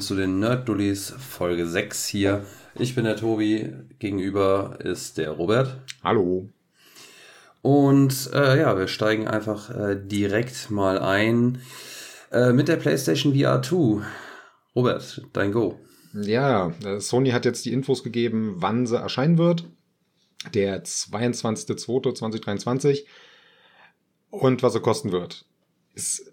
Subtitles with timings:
[0.00, 2.46] zu den Nerd Dullies Folge 6 hier.
[2.74, 5.76] Ich bin der Tobi, gegenüber ist der Robert.
[6.02, 6.48] Hallo.
[7.60, 11.60] Und äh, ja, wir steigen einfach äh, direkt mal ein
[12.32, 14.00] äh, mit der PlayStation VR 2.
[14.74, 15.78] Robert, dein Go.
[16.14, 19.64] Ja, äh, Sony hat jetzt die Infos gegeben, wann sie erscheinen wird.
[20.54, 23.04] Der 22.02.2023.
[24.30, 25.44] Und was sie kosten wird.
[25.94, 26.32] Es,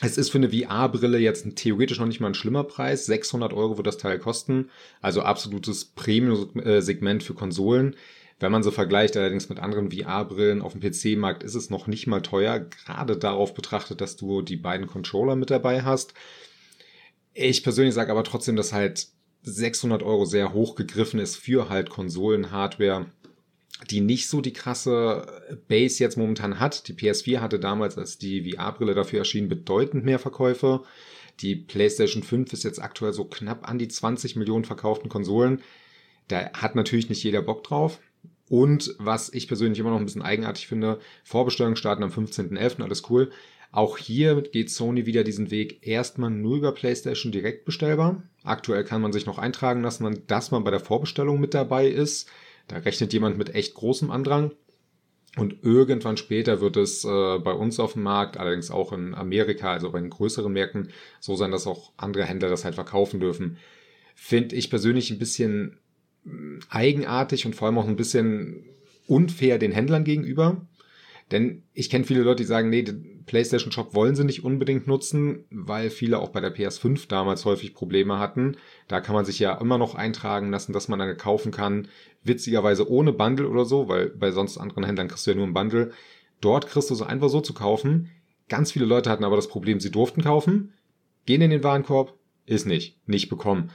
[0.00, 3.06] es ist für eine VR-Brille jetzt theoretisch noch nicht mal ein schlimmer Preis.
[3.06, 4.70] 600 Euro wird das Teil kosten.
[5.00, 7.96] Also absolutes Premium-Segment für Konsolen.
[8.40, 12.06] Wenn man so vergleicht allerdings mit anderen VR-Brillen auf dem PC-Markt, ist es noch nicht
[12.08, 12.58] mal teuer.
[12.58, 16.14] Gerade darauf betrachtet, dass du die beiden Controller mit dabei hast.
[17.32, 19.08] Ich persönlich sage aber trotzdem, dass halt
[19.42, 23.06] 600 Euro sehr hoch gegriffen ist für halt Konsolen-Hardware
[23.90, 25.26] die nicht so die krasse
[25.68, 26.88] Base jetzt momentan hat.
[26.88, 30.82] Die PS4 hatte damals, als die VR-Brille dafür erschien, bedeutend mehr Verkäufe.
[31.40, 35.60] Die PlayStation 5 ist jetzt aktuell so knapp an die 20 Millionen verkauften Konsolen.
[36.28, 38.00] Da hat natürlich nicht jeder Bock drauf.
[38.48, 43.10] Und was ich persönlich immer noch ein bisschen eigenartig finde, Vorbestellungen starten am 15.11., alles
[43.10, 43.30] cool.
[43.72, 48.22] Auch hier geht Sony wieder diesen Weg erstmal nur über PlayStation direkt bestellbar.
[48.44, 52.30] Aktuell kann man sich noch eintragen lassen, dass man bei der Vorbestellung mit dabei ist.
[52.68, 54.52] Da rechnet jemand mit echt großem Andrang.
[55.36, 59.72] Und irgendwann später wird es äh, bei uns auf dem Markt, allerdings auch in Amerika,
[59.72, 63.56] also bei den größeren Märkten, so sein, dass auch andere Händler das halt verkaufen dürfen.
[64.14, 65.78] Finde ich persönlich ein bisschen
[66.22, 68.64] mm, eigenartig und vor allem auch ein bisschen
[69.08, 70.64] unfair den Händlern gegenüber.
[71.34, 74.86] Denn ich kenne viele Leute, die sagen, nee, den PlayStation Shop wollen sie nicht unbedingt
[74.86, 78.56] nutzen, weil viele auch bei der PS5 damals häufig Probleme hatten.
[78.86, 81.88] Da kann man sich ja immer noch eintragen lassen, dass man eine kaufen kann.
[82.22, 85.54] Witzigerweise ohne Bundle oder so, weil bei sonst anderen Händlern kriegst du ja nur ein
[85.54, 85.90] Bundle.
[86.40, 88.10] Dort kriegst du so einfach so zu kaufen.
[88.48, 90.72] Ganz viele Leute hatten aber das Problem, sie durften kaufen,
[91.26, 92.16] gehen in den Warenkorb,
[92.46, 93.72] ist nicht, nicht bekommen.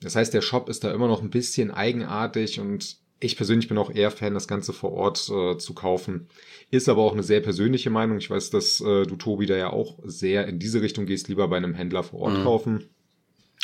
[0.00, 3.78] Das heißt, der Shop ist da immer noch ein bisschen eigenartig und ich persönlich bin
[3.78, 6.28] auch eher Fan, das Ganze vor Ort äh, zu kaufen.
[6.70, 8.18] Ist aber auch eine sehr persönliche Meinung.
[8.18, 11.48] Ich weiß, dass äh, du, Tobi, da ja auch sehr in diese Richtung gehst, lieber
[11.48, 12.44] bei einem Händler vor Ort mhm.
[12.44, 12.84] kaufen.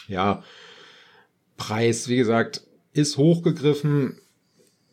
[0.08, 0.42] Ja,
[1.56, 4.18] Preis, wie gesagt, ist hochgegriffen.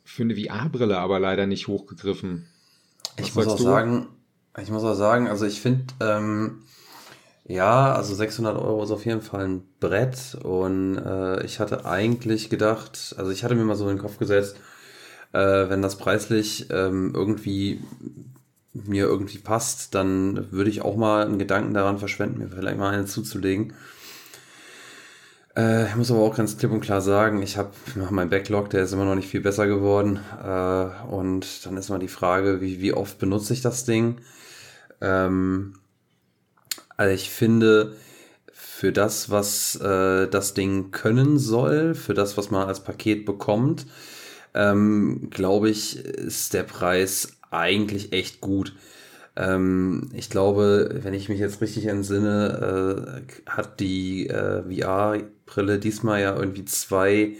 [0.03, 2.47] Für eine VR-Brille aber leider nicht hochgegriffen.
[3.17, 3.63] Was ich muss auch du?
[3.63, 4.07] sagen,
[4.61, 6.63] ich muss auch sagen, also ich finde, ähm,
[7.45, 12.49] ja, also 600 Euro ist auf jeden Fall ein Brett und äh, ich hatte eigentlich
[12.49, 14.57] gedacht, also ich hatte mir mal so in den Kopf gesetzt,
[15.33, 17.81] äh, wenn das preislich ähm, irgendwie
[18.73, 22.93] mir irgendwie passt, dann würde ich auch mal einen Gedanken daran verschwenden, mir vielleicht mal
[22.93, 23.73] eine zuzulegen.
[25.55, 27.71] Äh, ich muss aber auch ganz klipp und klar sagen, ich habe
[28.11, 30.19] mein Backlog, der ist immer noch nicht viel besser geworden.
[30.43, 34.21] Äh, und dann ist mal die Frage, wie, wie oft benutze ich das Ding?
[35.01, 35.73] Ähm,
[36.97, 37.95] also ich finde,
[38.53, 43.85] für das, was äh, das Ding können soll, für das, was man als Paket bekommt,
[44.53, 48.75] ähm, glaube ich, ist der Preis eigentlich echt gut.
[49.35, 56.21] Ähm, ich glaube, wenn ich mich jetzt richtig entsinne, äh, hat die äh, VR-Brille diesmal
[56.21, 57.37] ja irgendwie zwei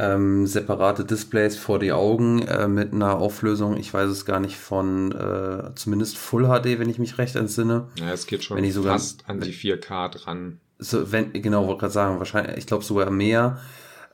[0.00, 4.56] ähm, separate Displays vor die Augen äh, mit einer Auflösung, ich weiß es gar nicht,
[4.56, 7.88] von äh, zumindest Full HD, wenn ich mich recht entsinne.
[7.98, 10.60] Ja, es geht schon wenn ich sogar, fast an die 4K dran.
[10.78, 13.58] So, wenn, genau, wollte gerade sagen, wahrscheinlich, ich glaube sogar mehr.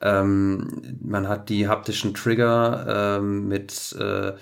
[0.01, 4.33] Ähm, man hat die haptischen Trigger ähm, mit äh,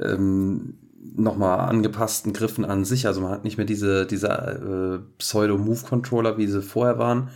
[0.00, 0.78] ähm,
[1.14, 3.06] nochmal angepassten Griffen an sich.
[3.06, 7.30] Also man hat nicht mehr diese, diese äh, Pseudo-Move-Controller, wie sie vorher waren,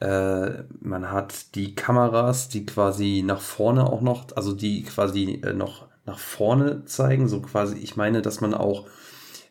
[0.00, 5.52] äh, man hat die Kameras, die quasi nach vorne auch noch, also die quasi äh,
[5.52, 7.28] noch nach vorne zeigen.
[7.28, 8.86] So quasi, ich meine, dass man auch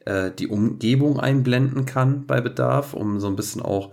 [0.06, 3.91] äh, die Umgebung einblenden kann bei Bedarf, um so ein bisschen auch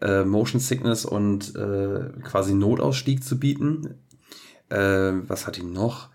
[0.00, 3.96] äh, Motion Sickness und äh, quasi Notausstieg zu bieten.
[4.72, 6.10] Was hat die noch?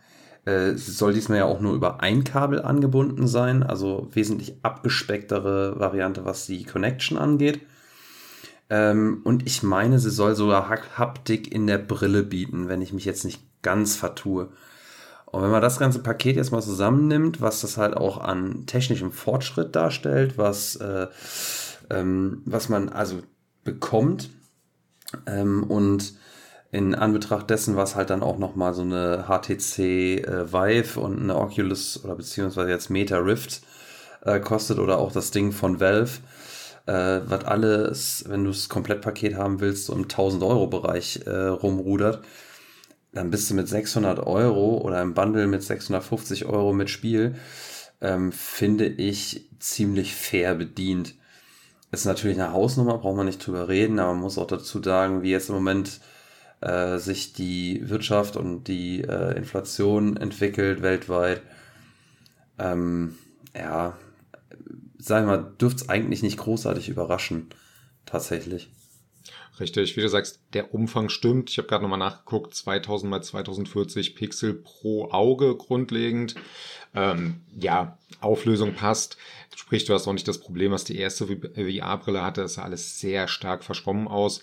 [0.76, 6.46] Soll diesmal ja auch nur über ein Kabel angebunden sein, also wesentlich abgespecktere Variante, was
[6.46, 7.60] die Connection angeht.
[8.70, 13.06] Ähm, und ich meine, sie soll sogar Haptik in der Brille bieten, wenn ich mich
[13.06, 14.50] jetzt nicht ganz vertue.
[15.26, 19.12] Und wenn man das ganze Paket jetzt mal zusammennimmt, was das halt auch an technischem
[19.12, 21.08] Fortschritt darstellt, was, äh,
[21.90, 23.22] ähm, was man also
[23.64, 24.30] bekommt
[25.28, 26.14] ähm, und
[26.72, 31.38] in Anbetracht dessen, was halt dann auch nochmal so eine HTC äh, Vive und eine
[31.38, 33.62] Oculus oder beziehungsweise jetzt Meta Rift
[34.22, 36.20] äh, kostet oder auch das Ding von Valve,
[36.86, 41.48] äh, was alles, wenn du das Komplettpaket haben willst, so im 1000 Euro Bereich äh,
[41.48, 42.24] rumrudert,
[43.14, 47.36] dann bist du mit 600 Euro oder im Bundle mit 650 Euro mit Spiel,
[48.02, 51.16] ähm, finde ich ziemlich fair bedient.
[51.92, 55.24] ist natürlich eine Hausnummer, braucht man nicht drüber reden, aber man muss auch dazu sagen,
[55.24, 56.02] wie jetzt im Moment
[56.62, 61.42] äh, sich die Wirtschaft und die äh, Inflation entwickelt weltweit.
[62.60, 63.16] Ähm,
[63.56, 63.98] ja,
[65.06, 67.50] sagen wir mal, dürfte es eigentlich nicht großartig überraschen,
[68.06, 68.70] tatsächlich.
[69.60, 71.50] Richtig, wie du sagst, der Umfang stimmt.
[71.50, 76.36] Ich habe gerade nochmal nachgeguckt, 2000 mal 2040 Pixel pro Auge grundlegend.
[76.94, 79.18] Ähm, ja, Auflösung passt.
[79.56, 82.44] Sprich, du hast auch nicht das Problem, was die erste VR-Brille hatte.
[82.44, 84.42] Es sah alles sehr stark verschwommen aus.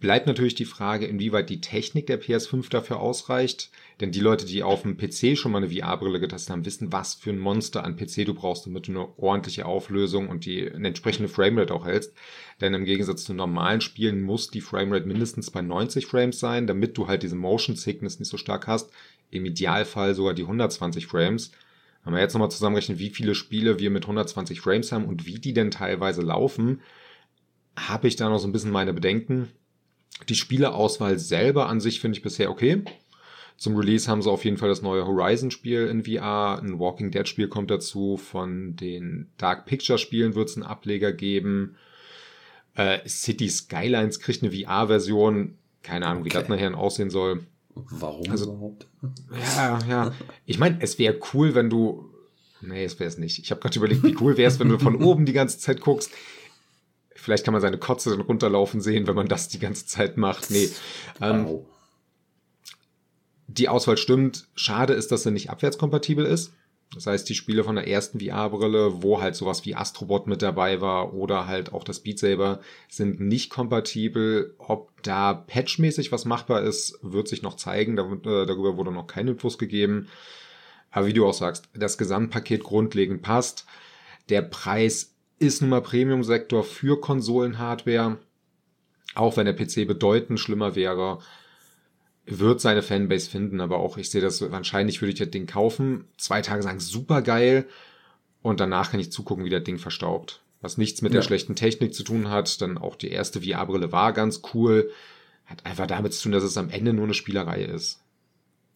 [0.00, 3.70] Bleibt natürlich die Frage, inwieweit die Technik der PS5 dafür ausreicht.
[4.00, 7.14] Denn die Leute, die auf dem PC schon mal eine VR-Brille getestet haben, wissen, was
[7.14, 10.88] für ein Monster an PC du brauchst, damit du eine ordentliche Auflösung und die eine
[10.88, 12.14] entsprechende Framerate auch hältst.
[12.62, 16.96] Denn im Gegensatz zu normalen Spielen muss die Framerate mindestens bei 90 Frames sein, damit
[16.96, 18.90] du halt diese Motion Sickness nicht so stark hast.
[19.30, 21.52] Im Idealfall sogar die 120 Frames.
[22.02, 25.38] Wenn wir jetzt nochmal zusammenrechnen, wie viele Spiele wir mit 120 Frames haben und wie
[25.38, 26.80] die denn teilweise laufen,
[27.76, 29.48] habe ich da noch so ein bisschen meine Bedenken.
[30.30, 32.82] Die Spieleauswahl selber an sich finde ich bisher okay.
[33.60, 37.46] Zum Release haben sie auf jeden Fall das neue Horizon-Spiel in VR, ein Walking Dead-Spiel
[37.48, 41.76] kommt dazu, von den Dark Picture-Spielen wird es einen Ableger geben.
[42.74, 46.30] Äh, City Skylines kriegt eine VR-Version, keine Ahnung, okay.
[46.30, 47.44] wie das nachher aussehen soll.
[47.74, 48.86] Warum also, überhaupt?
[49.54, 50.12] Ja, ja.
[50.46, 52.08] Ich meine, es wäre cool, wenn du.
[52.62, 53.40] Nee, es wäre es nicht.
[53.40, 55.82] Ich habe gerade überlegt, wie cool wäre es, wenn du von oben die ganze Zeit
[55.82, 56.10] guckst.
[57.14, 60.50] Vielleicht kann man seine Kotze dann runterlaufen sehen, wenn man das die ganze Zeit macht.
[60.50, 60.70] Nee.
[61.20, 61.66] Ähm, wow.
[63.52, 64.46] Die Auswahl stimmt.
[64.54, 66.52] Schade ist, dass sie nicht abwärtskompatibel ist.
[66.94, 70.80] Das heißt, die Spiele von der ersten VR-Brille, wo halt sowas wie Astrobot mit dabei
[70.80, 74.54] war oder halt auch das Beat Saber, sind nicht kompatibel.
[74.58, 77.98] Ob da patchmäßig was machbar ist, wird sich noch zeigen.
[77.98, 80.06] Äh, darüber wurde noch keine Infos gegeben.
[80.92, 83.66] Aber wie du auch sagst, das Gesamtpaket grundlegend passt.
[84.28, 88.18] Der Preis ist nun mal Premium-Sektor für Konsolenhardware.
[89.16, 91.18] Auch wenn der PC bedeutend schlimmer wäre,
[92.38, 96.04] wird seine Fanbase finden, aber auch ich sehe das, wahrscheinlich würde ich das Ding kaufen,
[96.16, 97.66] zwei Tage sagen, super geil
[98.42, 100.42] und danach kann ich zugucken, wie das Ding verstaubt.
[100.60, 101.18] Was nichts mit ja.
[101.18, 104.90] der schlechten Technik zu tun hat, dann auch die erste VR-Brille war ganz cool,
[105.46, 108.00] hat einfach damit zu tun, dass es am Ende nur eine Spielerei ist.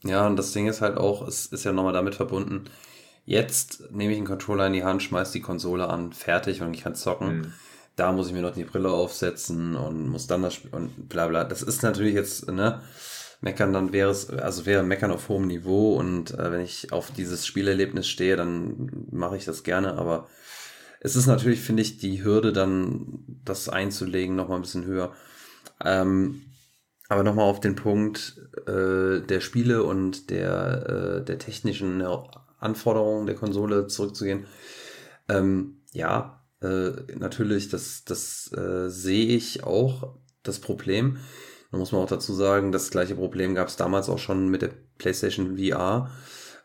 [0.02, 2.64] Ja, und das Ding ist halt auch, es ist ja nochmal damit verbunden,
[3.24, 6.82] jetzt nehme ich einen Controller in die Hand, schmeiß die Konsole an, fertig und ich
[6.82, 7.38] kann zocken.
[7.38, 7.52] Mhm.
[7.96, 11.28] Da muss ich mir noch die Brille aufsetzen und muss dann das Spiel und bla
[11.28, 11.44] bla.
[11.44, 12.82] Das ist natürlich jetzt, ne,
[13.44, 17.12] meckern, dann wäre es, also wäre meckern auf hohem Niveau und äh, wenn ich auf
[17.12, 20.26] dieses Spielerlebnis stehe, dann mache ich das gerne, aber
[21.00, 25.12] es ist natürlich, finde ich, die Hürde dann, das einzulegen, nochmal ein bisschen höher.
[25.84, 26.46] Ähm,
[27.10, 32.02] aber nochmal auf den Punkt äh, der Spiele und der, äh, der technischen
[32.58, 34.46] Anforderungen der Konsole zurückzugehen.
[35.28, 41.18] Ähm, ja, äh, natürlich, das, das äh, sehe ich auch, das Problem.
[41.74, 44.62] Da muss man auch dazu sagen, das gleiche Problem gab es damals auch schon mit
[44.62, 46.08] der PlayStation VR.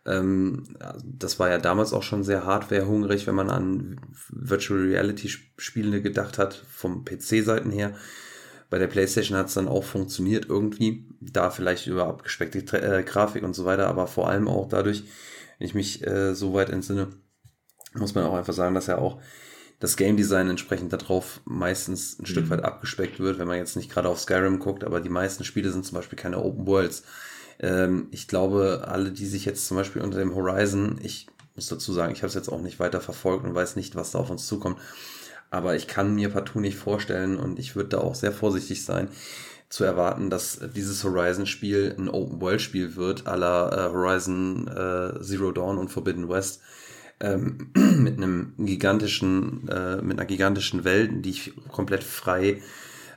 [0.06, 5.28] Ähm, das war ja damals auch schon sehr hardwarehungrig, wenn man an Virtual Reality
[5.58, 7.95] Spiele gedacht hat, vom PC-Seiten her.
[8.69, 11.07] Bei der PlayStation hat es dann auch funktioniert irgendwie.
[11.19, 15.06] Da vielleicht über abgespeckte äh, Grafik und so weiter, aber vor allem auch dadurch,
[15.57, 17.07] wenn ich mich äh, so weit entsinne,
[17.95, 19.19] muss man auch einfach sagen, dass ja auch
[19.80, 22.26] das Game Design entsprechend darauf meistens ein mhm.
[22.28, 25.44] Stück weit abgespeckt wird, wenn man jetzt nicht gerade auf Skyrim guckt, aber die meisten
[25.44, 27.04] Spiele sind zum Beispiel keine Open Worlds.
[27.59, 31.94] Ähm, ich glaube, alle, die sich jetzt zum Beispiel unter dem Horizon, ich muss dazu
[31.94, 34.30] sagen, ich habe es jetzt auch nicht weiter verfolgt und weiß nicht, was da auf
[34.30, 34.80] uns zukommt,
[35.50, 39.09] aber ich kann mir partout nicht vorstellen und ich würde da auch sehr vorsichtig sein,
[39.69, 45.90] zu erwarten, dass dieses Horizon-Spiel ein Open-World-Spiel wird, la äh, Horizon äh, Zero Dawn und
[45.90, 46.62] Forbidden West
[47.19, 52.61] ähm, mit einem gigantischen, äh, mit einer gigantischen Welt, die ich komplett frei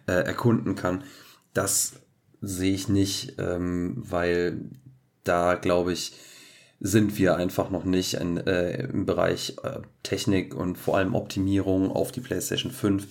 [0.07, 1.05] äh, erkunden kann.
[1.55, 1.95] Das
[2.41, 4.61] sehe ich nicht, ähm, weil
[5.25, 6.15] da glaube ich,
[6.81, 11.93] sind wir einfach noch nicht in, äh, im Bereich äh, Technik und vor allem Optimierung
[11.93, 13.07] auf die PlayStation 5,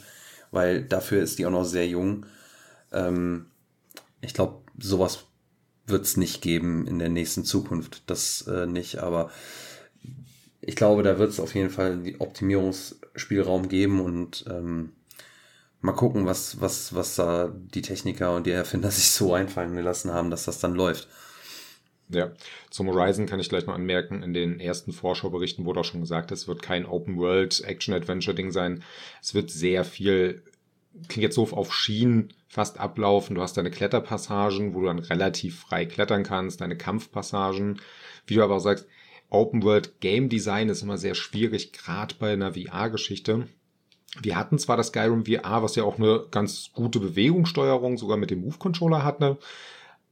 [0.51, 2.25] weil dafür ist die auch noch sehr jung.
[2.91, 3.45] Ähm,
[4.19, 5.25] ich glaube, sowas
[5.87, 8.03] wird es nicht geben in der nächsten Zukunft.
[8.07, 9.31] Das äh, nicht, aber
[10.61, 14.93] ich glaube, da wird es auf jeden Fall die Optimierungsspielraum geben und ähm,
[15.81, 20.11] mal gucken, was, was, was da die Techniker und die Erfinder sich so einfallen gelassen
[20.13, 21.07] haben, dass das dann läuft.
[22.09, 22.33] Ja,
[22.69, 26.31] zum Horizon kann ich gleich mal anmerken, in den ersten Vorschauberichten wurde auch schon gesagt,
[26.31, 28.83] es wird kein Open-World-Action-Adventure-Ding sein.
[29.21, 30.43] Es wird sehr viel,
[31.07, 33.35] klingt jetzt so auf Schienen fast ablaufen.
[33.35, 37.79] Du hast deine Kletterpassagen, wo du dann relativ frei klettern kannst, deine Kampfpassagen.
[38.27, 38.87] Wie du aber auch sagst,
[39.31, 43.47] Open World Game Design ist immer sehr schwierig, gerade bei einer VR-Geschichte.
[44.21, 48.29] Wir hatten zwar das Skyrim VR, was ja auch eine ganz gute Bewegungssteuerung sogar mit
[48.29, 49.39] dem Move-Controller hatte,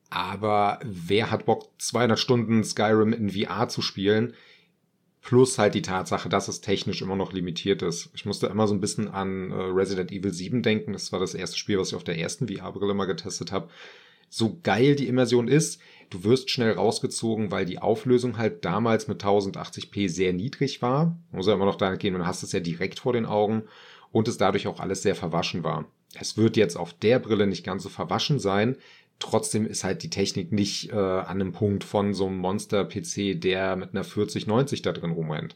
[0.10, 4.34] aber wer hat Bock, 200 Stunden Skyrim in VR zu spielen?
[5.22, 8.10] Plus halt die Tatsache, dass es technisch immer noch limitiert ist.
[8.16, 10.94] Ich musste immer so ein bisschen an äh, Resident Evil 7 denken.
[10.94, 13.70] Das war das erste Spiel, was ich auf der ersten VR-Brille mal getestet habe.
[14.30, 19.24] So geil die Immersion ist, du wirst schnell rausgezogen, weil die Auflösung halt damals mit
[19.24, 21.18] 1080p sehr niedrig war.
[21.32, 23.64] Muss ja immer noch dahin gehen, man hast es ja direkt vor den Augen
[24.12, 25.86] und es dadurch auch alles sehr verwaschen war.
[26.20, 28.78] Es wird jetzt auf der Brille nicht ganz so verwaschen sein,
[29.20, 33.76] Trotzdem ist halt die Technik nicht äh, an einem Punkt von so einem Monster-PC, der
[33.76, 35.56] mit einer 4090 da drin rumrennt.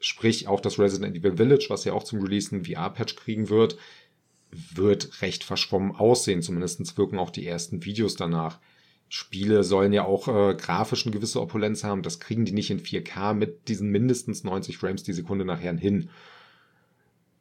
[0.00, 3.76] Sprich, auch das Resident Evil Village, was ja auch zum Release einen VR-Patch kriegen wird,
[4.50, 6.42] wird recht verschwommen aussehen.
[6.42, 8.58] Zumindest wirken auch die ersten Videos danach.
[9.08, 12.02] Spiele sollen ja auch äh, grafisch eine gewisse Opulenz haben.
[12.02, 16.10] Das kriegen die nicht in 4K mit diesen mindestens 90 Frames die Sekunde nachher hin.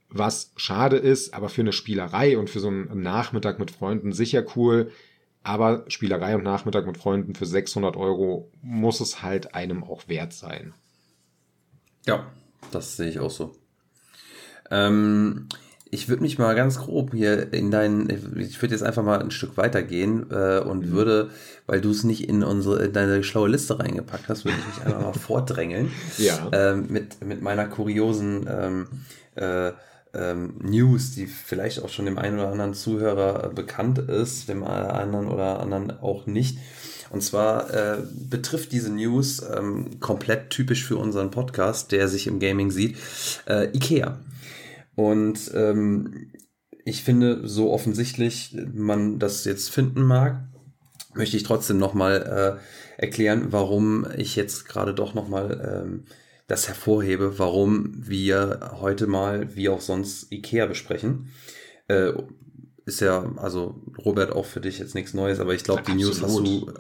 [0.09, 4.45] Was schade ist, aber für eine Spielerei und für so einen Nachmittag mit Freunden sicher
[4.55, 4.91] cool.
[5.43, 10.33] Aber Spielerei am Nachmittag mit Freunden für 600 Euro muss es halt einem auch wert
[10.33, 10.73] sein.
[12.05, 12.31] Ja,
[12.71, 13.55] das sehe ich auch so.
[14.71, 15.47] Ähm,
[15.91, 19.31] ich würde mich mal ganz grob hier in deinen, ich würde jetzt einfach mal ein
[19.31, 20.91] Stück weitergehen äh, und mhm.
[20.91, 21.29] würde,
[21.65, 24.85] weil du es nicht in unsere, in deine schlaue Liste reingepackt hast, würde ich mich
[24.85, 25.91] einfach mal vordrängeln.
[26.17, 26.49] Ja.
[26.51, 28.87] Ähm, mit, mit meiner kuriosen ähm,
[29.35, 29.71] äh,
[30.13, 34.63] ähm, News, die vielleicht auch schon dem einen oder anderen Zuhörer äh, bekannt ist, dem
[34.63, 36.57] anderen oder anderen auch nicht.
[37.09, 37.97] Und zwar äh,
[38.29, 42.97] betrifft diese News ähm, komplett typisch für unseren Podcast, der sich im Gaming sieht,
[43.47, 44.17] äh, IKEA.
[44.97, 46.31] Und ähm,
[46.83, 50.43] ich finde, so offensichtlich man das jetzt finden mag,
[51.13, 52.59] möchte ich trotzdem nochmal
[52.97, 56.05] äh, erklären, warum ich jetzt gerade doch nochmal ähm,
[56.47, 61.29] das hervorhebe, warum wir heute mal, wie auch sonst, IKEA besprechen.
[61.87, 62.13] Äh,
[62.85, 66.23] ist ja, also Robert, auch für dich jetzt nichts Neues, aber ich glaube, die News
[66.23, 66.73] hast du,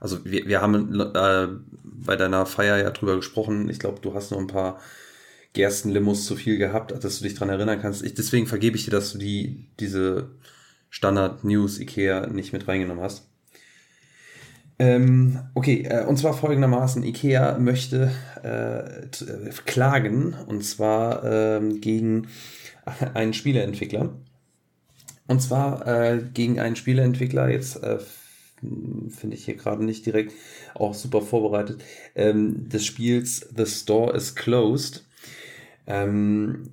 [0.00, 1.48] also wir, wir haben äh,
[1.82, 3.70] bei deiner Feier ja drüber gesprochen.
[3.70, 4.80] Ich glaube, du hast noch ein paar
[5.54, 8.04] Gerstenlimos zu viel gehabt, dass du dich dran erinnern kannst.
[8.04, 10.30] Ich, deswegen vergebe ich dir, dass du die, diese
[10.90, 13.28] Standard-News IKEA nicht mit reingenommen hast.
[14.78, 18.10] Ähm, okay, äh, und zwar folgendermaßen, IKEA möchte
[18.42, 22.26] äh, äh, klagen, und zwar äh, gegen
[23.14, 24.12] einen Spieleentwickler.
[25.26, 27.98] Und zwar äh, gegen einen Spieleentwickler, jetzt äh,
[28.60, 30.32] finde ich hier gerade nicht direkt,
[30.74, 31.82] auch super vorbereitet,
[32.14, 35.04] ähm, des Spiels The Store is Closed.
[35.86, 36.70] Ähm,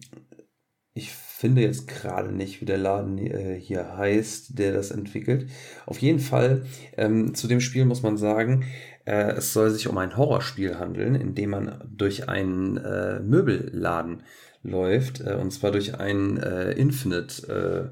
[0.94, 5.50] ich finde jetzt gerade nicht, wie der Laden äh, hier heißt, der das entwickelt.
[5.86, 6.66] Auf jeden Fall,
[6.98, 8.66] ähm, zu dem Spiel muss man sagen,
[9.06, 14.24] äh, es soll sich um ein Horrorspiel handeln, in dem man durch einen äh, Möbelladen
[14.64, 17.92] läuft, äh, und zwar durch einen äh, Infinite,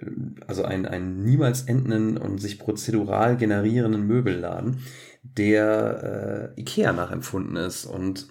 [0.00, 0.04] äh,
[0.46, 4.80] also einen, einen niemals endenden und sich prozedural generierenden Möbelladen,
[5.22, 7.84] der Ikea nachempfunden ist.
[7.86, 8.26] Und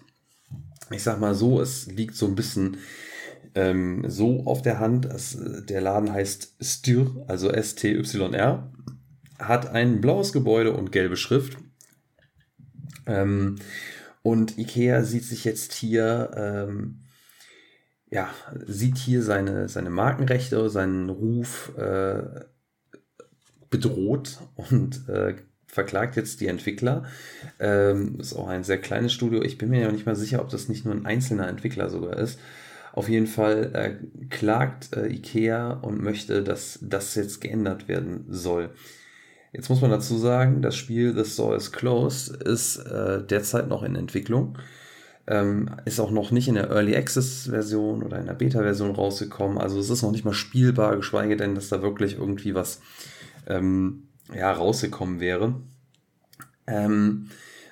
[0.91, 2.77] ich sag mal so, es liegt so ein bisschen
[3.55, 5.05] ähm, so auf der Hand.
[5.05, 8.71] Es, der Laden heißt Styr, also S-T-Y-R,
[9.39, 11.57] hat ein blaues Gebäude und gelbe Schrift.
[13.05, 13.57] Ähm,
[14.21, 17.01] und Ikea sieht sich jetzt hier, ähm,
[18.09, 18.29] ja,
[18.65, 22.23] sieht hier seine, seine Markenrechte, seinen Ruf äh,
[23.69, 25.35] bedroht und äh,
[25.73, 27.03] verklagt jetzt die Entwickler.
[27.59, 29.41] Ähm, ist auch ein sehr kleines Studio.
[29.41, 32.17] Ich bin mir ja nicht mal sicher, ob das nicht nur ein einzelner Entwickler sogar
[32.17, 32.39] ist.
[32.93, 38.69] Auf jeden Fall äh, klagt äh, IKEA und möchte, dass das jetzt geändert werden soll.
[39.51, 43.81] Jetzt muss man dazu sagen, das Spiel The Store is Closed ist äh, derzeit noch
[43.81, 44.59] in Entwicklung.
[45.25, 48.91] Ähm, ist auch noch nicht in der Early Access Version oder in der Beta Version
[48.91, 49.57] rausgekommen.
[49.57, 52.79] Also es ist noch nicht mal spielbar, geschweige denn, dass da wirklich irgendwie was
[53.47, 55.55] ähm, ja, rausgekommen wäre.
[56.67, 57.29] Ähm,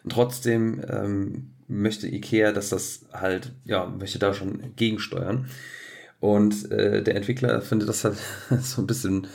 [0.10, 5.48] trotzdem ähm, möchte IKEA, dass das halt, ja, möchte da schon gegensteuern.
[6.20, 8.17] Und äh, der Entwickler findet das halt
[8.62, 9.27] so ein bisschen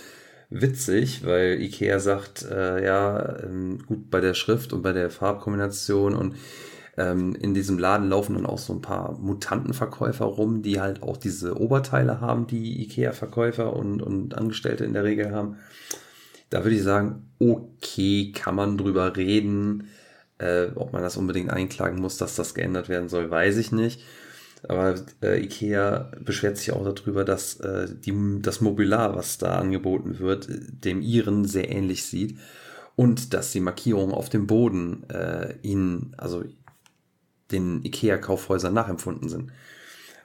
[0.50, 6.14] witzig, weil IKEA sagt, äh, ja, ähm, gut bei der Schrift und bei der Farbkombination
[6.14, 6.36] und
[6.96, 11.16] ähm, in diesem Laden laufen dann auch so ein paar Mutantenverkäufer rum, die halt auch
[11.16, 15.56] diese Oberteile haben, die IKEA-Verkäufer und, und Angestellte in der Regel haben.
[16.50, 19.88] Da würde ich sagen, okay, kann man drüber reden.
[20.38, 24.02] Äh, ob man das unbedingt einklagen muss, dass das geändert werden soll, weiß ich nicht.
[24.68, 30.18] Aber äh, IKEA beschwert sich auch darüber, dass äh, die, das Mobiliar, was da angeboten
[30.18, 32.38] wird, dem ihren sehr ähnlich sieht
[32.96, 36.44] und dass die Markierungen auf dem Boden äh, ihnen, also
[37.52, 39.52] den IKEA-Kaufhäusern nachempfunden sind.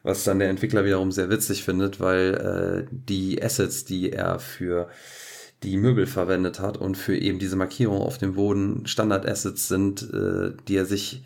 [0.04, 4.90] Was dann der Entwickler wiederum sehr witzig findet, weil äh, die Assets, die er für
[5.64, 10.54] die Möbel verwendet hat und für eben diese Markierung auf dem Boden Standard-Assets sind, äh,
[10.68, 11.24] die er sich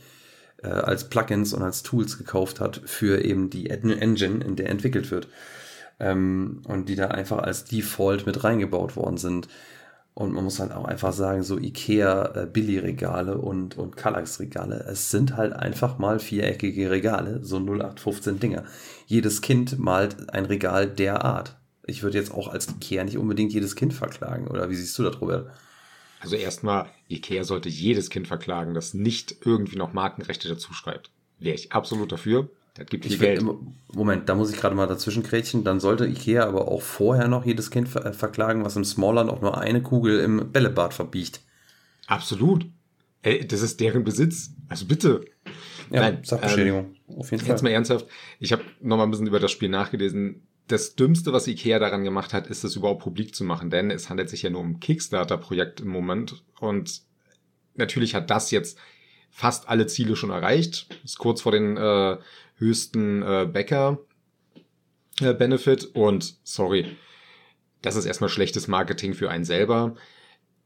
[0.61, 5.11] äh, als Plugins und als Tools gekauft hat für eben die Engine, in der entwickelt
[5.11, 5.27] wird.
[5.99, 9.47] Ähm, und die da einfach als Default mit reingebaut worden sind.
[10.13, 15.37] Und man muss halt auch einfach sagen, so Ikea äh, und, und Kallax-Regale, es sind
[15.37, 18.63] halt einfach mal viereckige Regale, so 0815 Dinger.
[19.05, 21.57] Jedes Kind malt ein Regal der Art.
[21.87, 25.03] Ich würde jetzt auch als Ikea nicht unbedingt jedes Kind verklagen, oder wie siehst du
[25.03, 25.51] das, Robert?
[26.19, 31.11] Also erstmal, Ikea sollte jedes Kind verklagen, das nicht irgendwie noch Markenrechte dazu schreibt.
[31.39, 32.49] Wäre ich absolut dafür.
[32.75, 33.43] Das gibt viel Geld.
[33.93, 35.63] Moment, da muss ich gerade mal dazwischen krätschen.
[35.63, 39.29] Dann sollte Ikea aber auch vorher noch jedes Kind ver äh, verklagen, was im Smallland
[39.29, 41.39] auch nur eine Kugel im Bällebad verbiegt.
[42.07, 42.65] Absolut.
[43.21, 44.51] Ey, das ist deren Besitz.
[44.67, 45.25] Also bitte.
[45.89, 46.95] Ja, Nein, Sachbeschädigung.
[47.07, 47.51] Ähm, auf jeden Fall.
[47.51, 48.07] Jetzt mal ernsthaft.
[48.39, 50.45] Ich habe noch mal ein bisschen über das Spiel nachgelesen.
[50.67, 54.09] Das Dümmste, was Ikea daran gemacht hat, ist es überhaupt publik zu machen, denn es
[54.09, 57.03] handelt sich ja nur um Kickstarter-Projekt im Moment und
[57.75, 58.79] natürlich hat das jetzt
[59.29, 60.87] fast alle Ziele schon erreicht.
[61.03, 62.17] Ist kurz vor den äh,
[62.55, 66.97] höchsten äh, Bäcker-Benefit äh, und sorry,
[67.81, 69.95] das ist erstmal schlechtes Marketing für einen selber.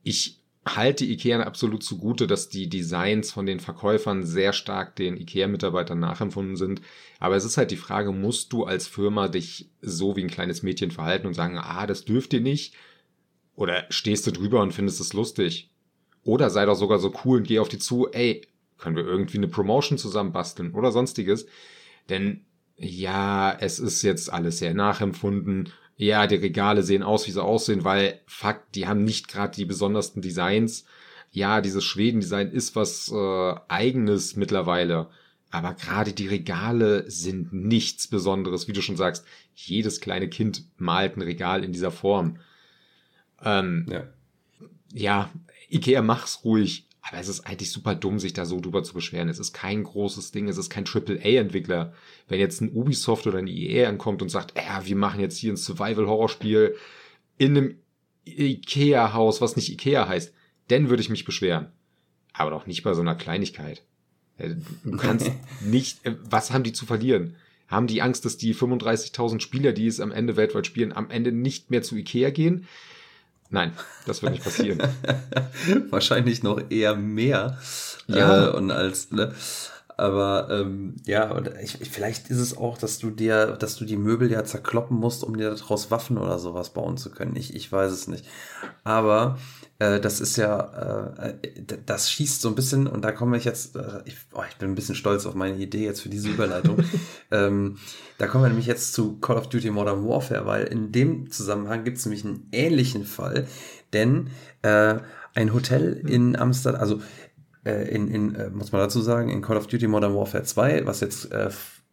[0.03, 0.38] Ich
[0.75, 6.55] halte Ikea absolut zugute, dass die Designs von den Verkäufern sehr stark den Ikea-Mitarbeitern nachempfunden
[6.55, 6.81] sind.
[7.19, 10.63] Aber es ist halt die Frage, musst du als Firma dich so wie ein kleines
[10.63, 12.73] Mädchen verhalten und sagen, ah, das dürft ihr nicht?
[13.55, 15.69] Oder stehst du drüber und findest es lustig?
[16.23, 18.47] Oder sei doch sogar so cool und geh auf die zu, ey,
[18.77, 21.45] können wir irgendwie eine Promotion zusammen basteln oder sonstiges?
[22.09, 22.45] Denn
[22.77, 25.69] ja, es ist jetzt alles sehr nachempfunden.
[25.99, 29.65] Ja, die Regale sehen aus, wie sie aussehen, weil Fakt, die haben nicht gerade die
[29.65, 30.85] besondersten Designs.
[31.29, 35.09] Ja, dieses Schweden-Design ist was äh, eigenes mittlerweile.
[35.51, 39.25] Aber gerade die Regale sind nichts Besonderes, wie du schon sagst.
[39.55, 42.39] Jedes kleine Kind malt ein Regal in dieser Form.
[43.43, 44.07] Ähm, ja.
[44.93, 45.29] ja,
[45.69, 46.87] Ikea mach's ruhig.
[47.09, 49.29] Aber es ist eigentlich super dumm, sich da so drüber zu beschweren.
[49.29, 51.93] Es ist kein großes Ding, es ist kein AAA-Entwickler.
[52.27, 55.51] Wenn jetzt ein Ubisoft oder ein EA ankommt und sagt, ja, wir machen jetzt hier
[55.51, 56.75] ein Survival-Horror-Spiel
[57.39, 57.75] in einem
[58.25, 60.33] Ikea-Haus, was nicht Ikea heißt,
[60.67, 61.71] dann würde ich mich beschweren.
[62.31, 63.83] Aber doch nicht bei so einer Kleinigkeit.
[64.37, 67.37] Äh, du kannst nicht, äh, was haben die zu verlieren?
[67.67, 71.31] Haben die Angst, dass die 35.000 Spieler, die es am Ende weltweit spielen, am Ende
[71.31, 72.67] nicht mehr zu Ikea gehen?
[73.49, 73.73] Nein,
[74.05, 74.79] das wird nicht passieren.
[75.89, 77.57] Wahrscheinlich noch eher mehr.
[78.07, 78.47] Ja.
[78.47, 79.33] Äh, und als, ne?
[79.97, 83.97] Aber ähm, ja, und ich, vielleicht ist es auch, dass du dir, dass du die
[83.97, 87.35] Möbel ja zerkloppen musst, um dir daraus Waffen oder sowas bauen zu können.
[87.35, 88.25] Ich, ich weiß es nicht.
[88.85, 89.37] Aber
[89.79, 91.33] äh, das ist ja, äh,
[91.85, 94.69] das schießt so ein bisschen, und da komme ich jetzt, äh, ich, oh, ich bin
[94.69, 96.77] ein bisschen stolz auf meine Idee jetzt für diese Überleitung.
[97.31, 97.77] ähm,
[98.17, 101.85] da kommen wir nämlich jetzt zu Call of Duty Modern Warfare, weil in dem Zusammenhang
[101.85, 103.47] gibt es nämlich einen ähnlichen Fall,
[103.93, 104.29] denn
[104.61, 104.97] äh,
[105.33, 107.01] ein Hotel in Amsterdam, also
[107.63, 110.99] äh, in, in muss man dazu sagen, in Call of Duty Modern Warfare 2, was
[110.99, 111.29] jetzt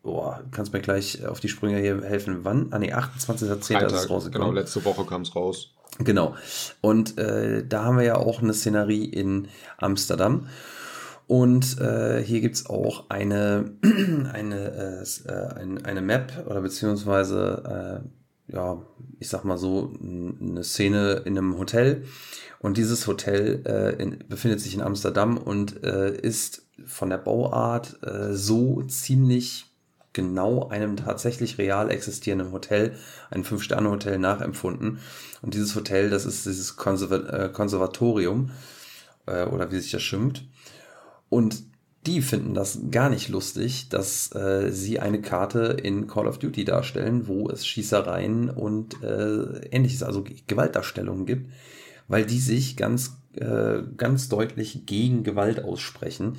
[0.06, 2.44] Boah, kannst mir gleich auf die Sprünge hier helfen.
[2.44, 2.68] Wann?
[2.70, 3.86] Ah, nee, 28.10.
[3.86, 4.30] ist es rausgekommen.
[4.30, 5.72] Genau, letzte Woche kam es raus.
[5.98, 6.36] Genau.
[6.80, 10.46] Und äh, da haben wir ja auch eine Szenerie in Amsterdam.
[11.26, 13.72] Und äh, hier gibt's auch eine,
[14.32, 18.04] eine, äh, äh eine, eine Map oder beziehungsweise,
[18.48, 18.80] äh, ja,
[19.18, 22.04] ich sag mal so, eine Szene in einem Hotel.
[22.60, 28.00] Und dieses Hotel äh, in, befindet sich in Amsterdam und äh, ist von der Bauart
[28.04, 29.72] äh, so ziemlich
[30.16, 32.96] genau einem tatsächlich real existierenden Hotel,
[33.30, 34.98] ein Fünf-Sterne-Hotel nachempfunden.
[35.42, 38.50] Und dieses Hotel, das ist dieses Konserv äh, Konservatorium,
[39.26, 40.42] äh, oder wie sich das schimpft.
[41.28, 41.62] Und
[42.06, 46.64] die finden das gar nicht lustig, dass äh, sie eine Karte in Call of Duty
[46.64, 51.50] darstellen, wo es Schießereien und äh, ähnliches, also Gewaltdarstellungen gibt,
[52.08, 56.38] weil die sich ganz, äh, ganz deutlich gegen Gewalt aussprechen.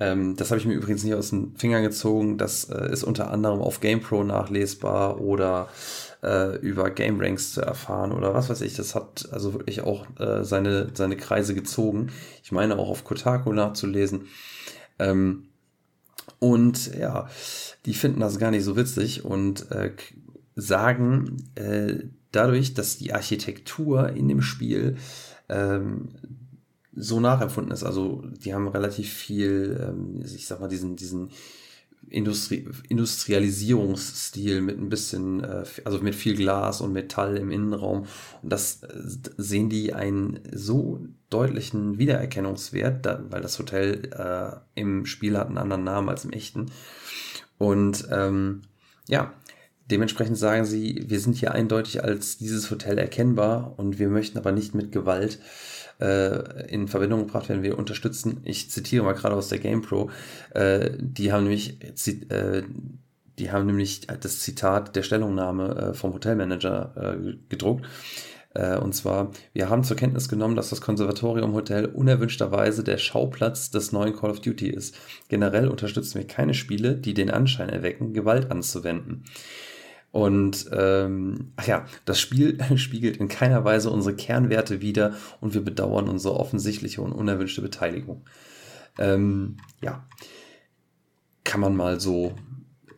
[0.00, 2.38] Ähm, das habe ich mir übrigens nicht aus den Fingern gezogen.
[2.38, 5.68] Das äh, ist unter anderem auf GamePro nachlesbar oder
[6.22, 8.74] äh, über GameRanks zu erfahren oder was weiß ich.
[8.74, 12.10] Das hat also wirklich auch äh, seine, seine Kreise gezogen.
[12.42, 14.26] Ich meine auch auf Kotaku nachzulesen.
[14.98, 15.48] Ähm,
[16.38, 17.28] und ja,
[17.86, 19.92] die finden das gar nicht so witzig und äh,
[20.54, 24.96] sagen, äh, dadurch, dass die Architektur in dem Spiel
[25.48, 26.10] ähm,
[26.98, 27.84] so nachempfunden ist.
[27.84, 31.30] Also die haben relativ viel, ähm, ich sag mal, diesen, diesen
[32.10, 38.06] Industrie, Industrialisierungsstil mit ein bisschen, äh, also mit viel Glas und Metall im Innenraum.
[38.42, 38.88] Und das äh,
[39.36, 45.58] sehen die einen so deutlichen Wiedererkennungswert, da, weil das Hotel äh, im Spiel hat einen
[45.58, 46.66] anderen Namen als im echten.
[47.58, 48.62] Und ähm,
[49.08, 49.32] ja,
[49.90, 54.52] dementsprechend sagen sie, wir sind hier eindeutig als dieses Hotel erkennbar und wir möchten aber
[54.52, 55.38] nicht mit Gewalt
[56.00, 57.62] äh, in Verbindung gebracht werden.
[57.62, 60.10] Wir unterstützen, ich zitiere mal gerade aus der GamePro,
[60.54, 62.62] äh, die haben nämlich, äh,
[63.38, 67.86] die haben nämlich das Zitat der Stellungnahme äh, vom Hotelmanager äh, gedruckt.
[68.54, 73.70] Äh, und zwar, wir haben zur Kenntnis genommen, dass das Konservatorium Hotel unerwünschterweise der Schauplatz
[73.70, 74.96] des neuen Call of Duty ist.
[75.28, 79.24] Generell unterstützen wir keine Spiele, die den Anschein erwecken, Gewalt anzuwenden.
[80.18, 85.64] Und ähm, ach ja, das Spiel spiegelt in keiner Weise unsere Kernwerte wider und wir
[85.64, 88.24] bedauern unsere offensichtliche und unerwünschte Beteiligung.
[88.98, 90.04] Ähm, ja,
[91.44, 92.34] kann man mal so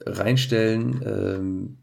[0.06, 1.02] reinstellen.
[1.04, 1.76] Ähm,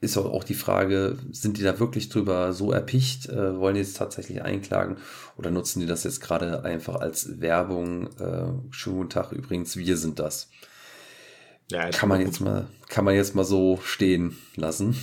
[0.00, 3.28] ist auch die Frage, sind die da wirklich drüber so erpicht?
[3.28, 4.98] Äh, wollen die jetzt tatsächlich einklagen
[5.36, 8.06] oder nutzen die das jetzt gerade einfach als Werbung?
[8.20, 10.48] Äh, schönen guten Tag übrigens, wir sind das.
[11.70, 14.96] Ja, kann man jetzt mal, kann man jetzt mal so stehen lassen.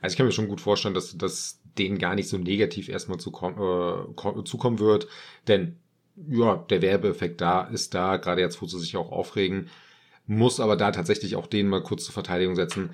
[0.00, 3.18] Also ich kann mir schon gut vorstellen, dass das denen gar nicht so negativ erstmal
[3.18, 5.08] zukommen, äh, zukommen wird,
[5.46, 5.76] denn
[6.28, 9.68] ja, der Werbeeffekt da ist da, gerade jetzt, wo sie sich auch aufregen,
[10.26, 12.90] muss aber da tatsächlich auch denen mal kurz zur Verteidigung setzen.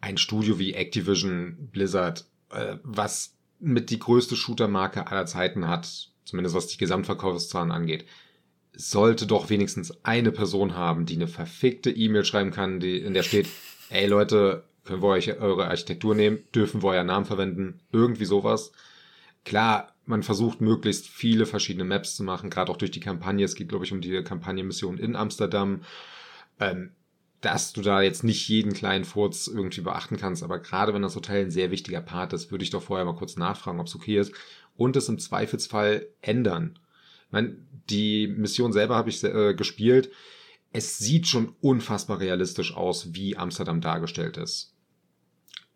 [0.00, 6.54] Ein Studio wie Activision Blizzard, äh, was mit die größte Shooter-Marke aller Zeiten hat, zumindest
[6.54, 8.06] was die Gesamtverkaufszahlen angeht,
[8.80, 13.22] sollte doch wenigstens eine Person haben, die eine verfickte E-Mail schreiben kann, die, in der
[13.22, 13.48] steht,
[13.90, 18.72] ey Leute, können wir euch eure Architektur nehmen, dürfen wir euren Namen verwenden, irgendwie sowas.
[19.44, 23.44] Klar, man versucht möglichst viele verschiedene Maps zu machen, gerade auch durch die Kampagne.
[23.44, 25.82] Es geht, glaube ich, um die Kampagnenmission in Amsterdam.
[26.58, 26.90] Ähm,
[27.40, 31.16] dass du da jetzt nicht jeden kleinen Furz irgendwie beachten kannst, aber gerade wenn das
[31.16, 33.94] Hotel ein sehr wichtiger Part ist, würde ich doch vorher mal kurz nachfragen, ob es
[33.94, 34.32] okay ist
[34.76, 36.78] und es im Zweifelsfall ändern.
[37.30, 37.56] Ich meine,
[37.90, 40.10] die Mission selber habe ich äh, gespielt.
[40.72, 44.74] Es sieht schon unfassbar realistisch aus, wie Amsterdam dargestellt ist.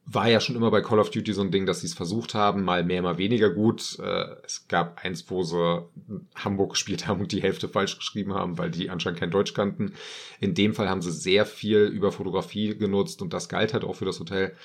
[0.05, 2.35] War ja schon immer bei Call of Duty so ein Ding, dass sie es versucht
[2.35, 4.01] haben, mal mehr, mal weniger gut.
[4.01, 5.88] Äh, es gab eins, wo sie
[6.35, 9.95] Hamburg gespielt haben und die Hälfte falsch geschrieben haben, weil die anscheinend kein Deutsch kannten.
[10.40, 13.95] In dem Fall haben sie sehr viel über Fotografie genutzt und das galt halt auch
[13.95, 14.57] für das Hotel.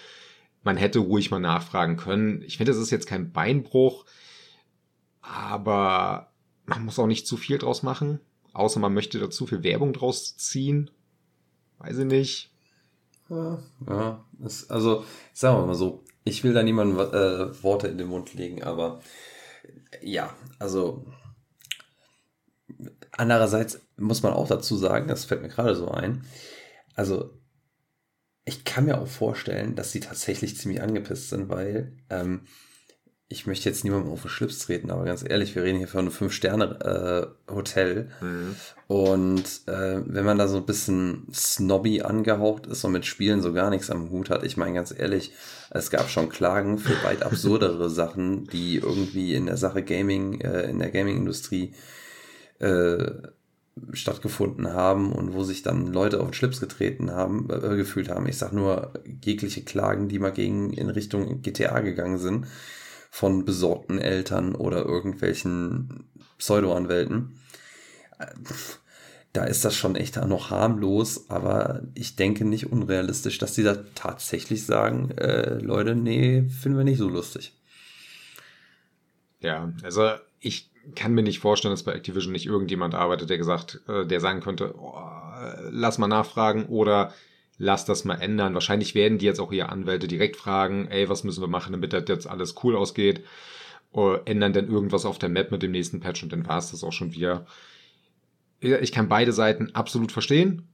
[0.64, 2.42] Man hätte ruhig mal nachfragen können.
[2.42, 4.06] Ich finde, das ist jetzt kein Beinbruch,
[5.22, 6.29] aber
[6.70, 8.20] man muss auch nicht zu viel draus machen,
[8.54, 10.90] außer man möchte da zu viel Werbung draus ziehen.
[11.80, 12.52] Weiß ich nicht.
[13.30, 14.26] Ja, ja
[14.70, 15.04] also
[15.34, 19.02] sagen wir mal so, ich will da niemandem äh, Worte in den Mund legen, aber
[20.02, 21.06] ja, also
[23.12, 26.26] andererseits muss man auch dazu sagen, das fällt mir gerade so ein,
[26.96, 27.34] also
[28.46, 32.48] ich kann mir auch vorstellen, dass sie tatsächlich ziemlich angepisst sind, weil ähm,
[33.32, 36.00] ich möchte jetzt niemandem auf den Schlips treten, aber ganz ehrlich, wir reden hier von
[36.00, 38.10] einem Fünf-Sterne-Hotel.
[38.22, 38.56] Äh, mhm.
[38.88, 43.54] Und äh, wenn man da so ein bisschen snobby angehaucht ist und mit Spielen so
[43.54, 45.32] gar nichts am Hut hat, ich meine ganz ehrlich,
[45.70, 50.64] es gab schon Klagen für weit absurdere Sachen, die irgendwie in der Sache Gaming, äh,
[50.64, 51.76] in der Gaming-Industrie
[52.58, 53.12] äh,
[53.94, 58.28] stattgefunden haben und wo sich dann Leute auf den Schlips getreten haben, äh, gefühlt haben.
[58.28, 58.92] Ich sag nur
[59.24, 62.48] jegliche Klagen, die mal gegen in Richtung GTA gegangen sind
[63.10, 67.40] von besorgten Eltern oder irgendwelchen Pseudo-Anwälten.
[69.34, 73.78] Da ist das schon echt noch harmlos, aber ich denke nicht unrealistisch, dass die da
[73.96, 77.54] tatsächlich sagen, äh, Leute, nee, finden wir nicht so lustig.
[79.40, 83.82] Ja, also ich kann mir nicht vorstellen, dass bei Activision nicht irgendjemand arbeitet, der gesagt,
[83.88, 84.98] äh, der sagen könnte, oh,
[85.70, 87.14] lass mal nachfragen oder
[87.60, 88.56] lass das mal ändern.
[88.56, 91.94] Wahrscheinlich werden die jetzt auch ihre Anwälte direkt fragen, ey, was müssen wir machen, damit
[91.94, 93.24] das jetzt alles cool ausgeht.
[93.92, 96.72] Oder ändern dann irgendwas auf der Map mit dem nächsten Patch und dann war es
[96.72, 97.46] das auch schon wieder.
[98.62, 100.68] Ich kann beide Seiten absolut verstehen.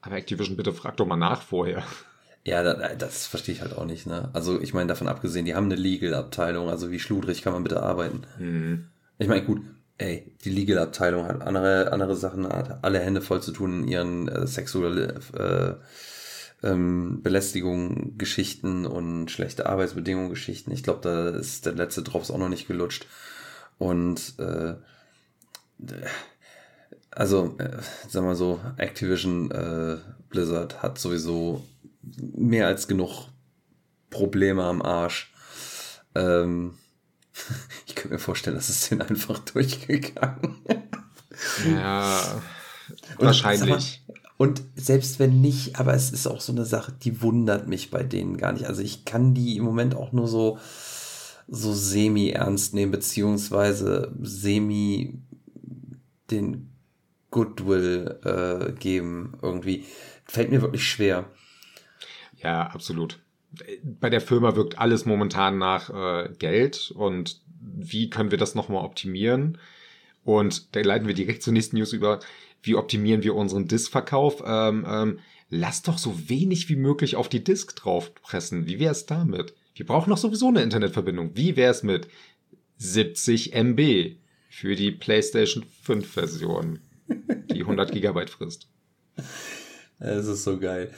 [0.00, 1.84] Aber Activision, bitte frag doch mal nach vorher.
[2.44, 2.62] Ja,
[2.94, 4.06] das verstehe ich halt auch nicht.
[4.06, 4.30] Ne?
[4.32, 7.82] Also ich meine, davon abgesehen, die haben eine Legal-Abteilung, also wie schludrig kann man bitte
[7.82, 8.22] arbeiten?
[8.38, 8.88] Mhm.
[9.18, 9.62] Ich meine, gut,
[9.98, 14.28] ey, die Legal-Abteilung hat andere, andere Sachen, hat alle Hände voll zu tun in ihren
[14.28, 15.20] äh, sexuelle
[16.62, 20.70] äh, ähm, Belästigung, Geschichten und schlechte Arbeitsbedingungen, Geschichten.
[20.72, 23.06] Ich glaube, da ist der letzte Drops auch noch nicht gelutscht.
[23.78, 24.74] Und äh,
[27.10, 27.78] also, äh,
[28.08, 31.66] sag mal so, Activision äh, Blizzard hat sowieso
[32.02, 33.28] mehr als genug
[34.10, 35.32] Probleme am Arsch.
[36.14, 36.74] Ähm,
[37.86, 40.56] Ich könnte mir vorstellen, dass es den einfach durchgegangen.
[41.66, 42.42] ja,
[43.18, 44.02] wahrscheinlich.
[44.36, 48.02] Und selbst wenn nicht, aber es ist auch so eine Sache, die wundert mich bei
[48.02, 48.66] denen gar nicht.
[48.66, 50.58] Also ich kann die im Moment auch nur so,
[51.46, 55.20] so semi ernst nehmen, beziehungsweise semi
[56.30, 56.72] den
[57.30, 59.84] Goodwill äh, geben irgendwie.
[60.24, 61.26] Fällt mir wirklich schwer.
[62.42, 63.21] Ja, absolut.
[63.82, 68.84] Bei der Firma wirkt alles momentan nach äh, Geld und wie können wir das nochmal
[68.84, 69.58] optimieren?
[70.24, 72.20] Und da leiten wir direkt zur nächsten News über.
[72.62, 74.42] Wie optimieren wir unseren Diskverkauf?
[74.46, 75.18] Ähm, ähm,
[75.50, 78.66] lass doch so wenig wie möglich auf die Disk draufpressen.
[78.66, 79.54] Wie wäre es damit?
[79.74, 81.32] Wir brauchen doch sowieso eine Internetverbindung.
[81.34, 82.08] Wie wäre es mit
[82.76, 84.16] 70 MB
[84.48, 88.68] für die PlayStation 5 Version, die 100 Gigabyte frisst?
[90.04, 90.90] Es ist so geil.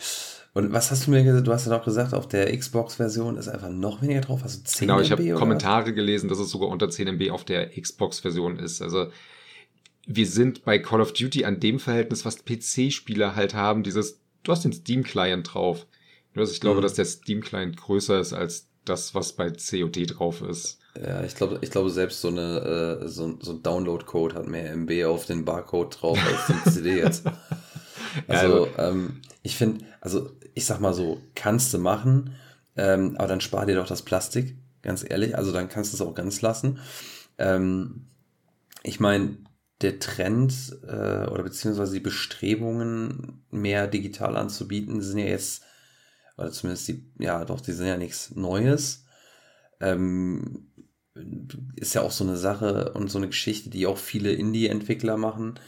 [0.54, 1.46] Und was hast du mir gesagt?
[1.46, 4.44] Du hast ja doch gesagt, auf der Xbox-Version ist einfach noch weniger drauf.
[4.44, 7.70] Also 10 genau, ich habe Kommentare gelesen, dass es sogar unter 10 MB auf der
[7.70, 8.80] Xbox-Version ist.
[8.80, 9.08] Also
[10.06, 14.52] wir sind bei Call of Duty an dem Verhältnis, was PC-Spieler halt haben, dieses, du
[14.52, 15.86] hast den Steam-Client drauf.
[16.34, 16.82] Nur, ich glaube, mhm.
[16.82, 20.78] dass der Steam-Client größer ist als das, was bei COD drauf ist.
[21.00, 24.70] Ja, ich glaube, ich glaube selbst so eine äh, so, so ein Download-Code hat mehr
[24.72, 27.24] MB auf den Barcode drauf als die CD jetzt.
[28.28, 32.34] Also, ja, ähm, ich finde, also ich sag mal so, kannst du machen,
[32.76, 35.36] ähm, aber dann spar dir doch das Plastik, ganz ehrlich.
[35.36, 36.78] Also dann kannst du es auch ganz lassen.
[37.38, 38.06] Ähm,
[38.82, 39.38] ich meine,
[39.80, 45.64] der Trend äh, oder beziehungsweise die Bestrebungen, mehr digital anzubieten, sind ja jetzt,
[46.36, 49.04] oder zumindest die, ja doch, die sind ja nichts Neues.
[49.80, 50.70] Ähm,
[51.76, 55.58] ist ja auch so eine Sache und so eine Geschichte, die auch viele Indie-Entwickler machen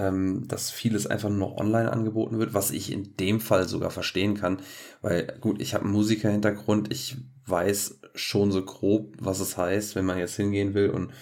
[0.00, 3.90] ähm, dass vieles einfach nur noch online angeboten wird, was ich in dem Fall sogar
[3.90, 4.60] verstehen kann,
[5.02, 10.06] weil gut, ich habe einen Musiker-Hintergrund, ich weiß schon so grob, was es heißt, wenn
[10.06, 11.12] man jetzt hingehen will und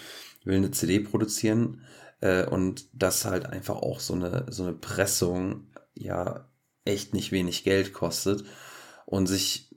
[0.45, 1.83] will eine CD produzieren
[2.21, 6.49] äh, und das halt einfach auch so eine, so eine Pressung ja
[6.85, 8.45] echt nicht wenig Geld kostet
[9.07, 9.75] und sich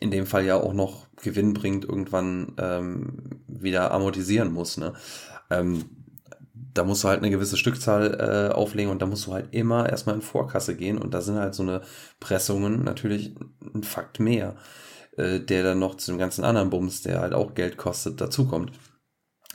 [0.00, 4.76] in dem Fall ja auch noch Gewinn bringt, irgendwann ähm, wieder amortisieren muss.
[4.76, 4.94] Ne?
[5.48, 6.01] Ähm,
[6.54, 9.88] da musst du halt eine gewisse Stückzahl äh, auflegen und da musst du halt immer
[9.88, 11.82] erstmal in Vorkasse gehen und da sind halt so eine
[12.20, 13.34] Pressungen natürlich
[13.74, 14.56] ein Fakt mehr,
[15.16, 18.72] äh, der dann noch zu dem ganzen anderen Bums, der halt auch Geld kostet, dazukommt.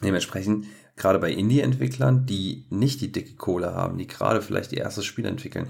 [0.03, 5.05] Dementsprechend, gerade bei Indie-Entwicklern, die nicht die dicke Kohle haben, die gerade vielleicht ihr erstes
[5.05, 5.69] Spiel entwickeln,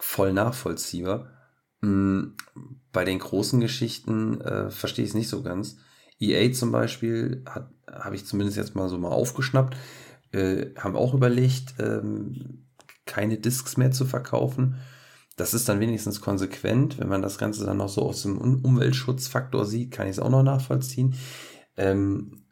[0.00, 1.30] voll nachvollziehbar.
[1.80, 2.36] Mhm,
[2.92, 5.76] bei den großen Geschichten äh, verstehe ich es nicht so ganz.
[6.20, 7.44] EA zum Beispiel
[7.90, 9.76] habe ich zumindest jetzt mal so mal aufgeschnappt,
[10.32, 12.66] äh, haben auch überlegt, ähm,
[13.06, 14.76] keine Discs mehr zu verkaufen.
[15.36, 16.98] Das ist dann wenigstens konsequent.
[16.98, 20.30] Wenn man das Ganze dann noch so aus dem Umweltschutzfaktor sieht, kann ich es auch
[20.30, 21.14] noch nachvollziehen.
[21.76, 22.44] Ähm,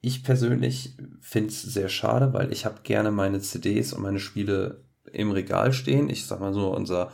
[0.00, 4.84] ich persönlich finde es sehr schade, weil ich habe gerne meine CDs und meine Spiele
[5.12, 6.08] im Regal stehen.
[6.08, 7.12] Ich sag mal so, unser,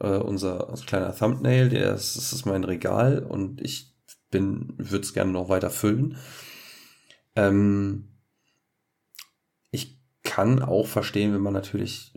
[0.00, 3.94] äh, unser, unser kleiner Thumbnail, der ist, das ist mein Regal und ich
[4.30, 6.16] bin, würde es gerne noch weiter füllen.
[7.36, 8.09] Ähm,
[10.22, 12.12] kann auch verstehen, wenn man natürlich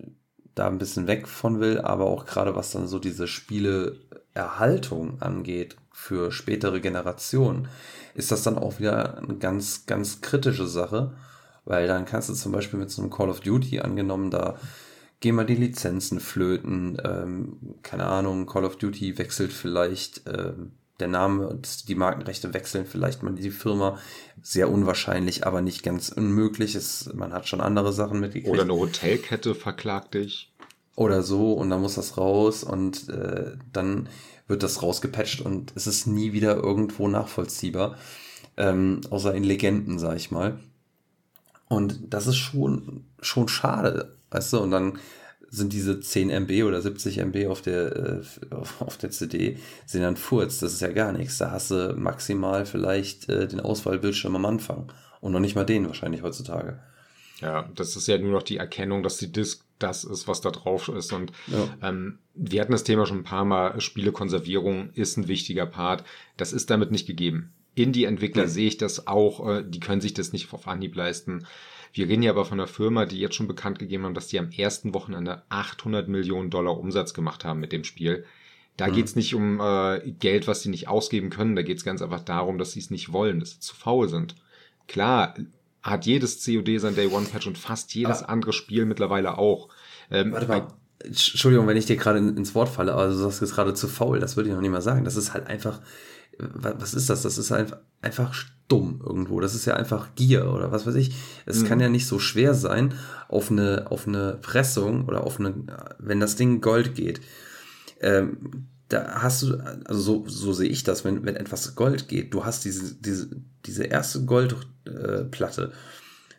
[0.56, 5.78] da ein bisschen weg von will, aber auch gerade was dann so diese Spieleerhaltung angeht
[5.92, 7.68] für spätere Generationen,
[8.14, 11.14] ist das dann auch wieder eine ganz, ganz kritische Sache,
[11.66, 14.58] weil dann kannst du zum Beispiel mit so einem Call of Duty angenommen, da
[15.20, 21.08] gehen mal die Lizenzen flöten, ähm, keine Ahnung, Call of Duty wechselt vielleicht ähm, der
[21.08, 23.98] Name und die Markenrechte wechseln vielleicht mal die Firma.
[24.46, 26.76] Sehr unwahrscheinlich, aber nicht ganz unmöglich.
[26.76, 28.54] Es, man hat schon andere Sachen mitgekriegt.
[28.54, 30.52] Oder eine Hotelkette verklagt dich.
[30.96, 34.10] Oder so und dann muss das raus und äh, dann
[34.48, 37.98] wird das rausgepatcht und es ist nie wieder irgendwo nachvollziehbar.
[38.58, 40.60] Ähm, außer in Legenden, sag ich mal.
[41.70, 44.60] Und das ist schon, schon schade, weißt du?
[44.60, 45.00] Und dann
[45.54, 50.18] sind diese 10 MB oder 70 MB auf der, äh, auf der CD, sind dann
[50.18, 50.60] Furz.
[50.60, 51.38] Das ist ja gar nichts.
[51.38, 54.92] Da hast du maximal vielleicht äh, den Auswahlbildschirm am Anfang.
[55.22, 56.80] Und noch nicht mal den wahrscheinlich heutzutage.
[57.40, 60.50] Ja, das ist ja nur noch die Erkennung, dass die Disk das ist, was da
[60.50, 61.14] drauf ist.
[61.14, 61.68] Und ja.
[61.88, 63.80] ähm, wir hatten das Thema schon ein paar Mal.
[63.80, 66.04] Spielekonservierung ist ein wichtiger Part.
[66.36, 67.54] Das ist damit nicht gegeben.
[67.76, 68.50] Indie-Entwickler mhm.
[68.50, 69.48] sehe ich das auch.
[69.48, 71.46] Äh, die können sich das nicht auf Anhieb leisten.
[71.94, 74.40] Wir reden ja aber von einer Firma, die jetzt schon bekannt gegeben haben, dass die
[74.40, 78.26] am ersten Wochenende 800 Millionen Dollar Umsatz gemacht haben mit dem Spiel.
[78.78, 78.94] Da mhm.
[78.94, 81.56] geht's nicht um äh, Geld, was sie nicht ausgeben können.
[81.56, 84.36] Da geht's ganz einfach darum, dass sie es nicht wollen, dass sie zu faul sind.
[84.88, 85.36] Klar,
[85.84, 89.70] hat jedes COD sein Day One Patch und fast jedes aber andere Spiel mittlerweile auch.
[90.10, 90.68] Ähm, warte mal.
[91.04, 94.20] Entschuldigung, wenn ich dir gerade ins Wort falle, aber du sagst jetzt gerade zu faul,
[94.20, 95.04] das würde ich noch nicht mal sagen.
[95.04, 95.82] Das ist halt einfach,
[96.38, 97.24] was ist das?
[97.24, 98.34] Das ist einfach, einfach
[98.74, 99.40] dumm irgendwo.
[99.40, 101.16] Das ist ja einfach Gier oder was weiß ich.
[101.46, 101.68] Es mhm.
[101.68, 102.96] kann ja nicht so schwer sein,
[103.28, 105.54] auf eine, auf eine Pressung oder auf eine,
[106.00, 107.22] wenn das Ding Gold geht.
[108.02, 112.34] Ähm, da hast du, also so, so sehe ich das, wenn, wenn etwas Gold geht,
[112.34, 113.30] du hast diese, diese,
[113.66, 115.76] diese erste Goldplatte, äh,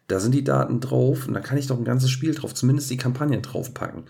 [0.08, 2.90] da sind die Daten drauf und da kann ich doch ein ganzes Spiel drauf, zumindest
[2.90, 4.04] die Kampagne draufpacken.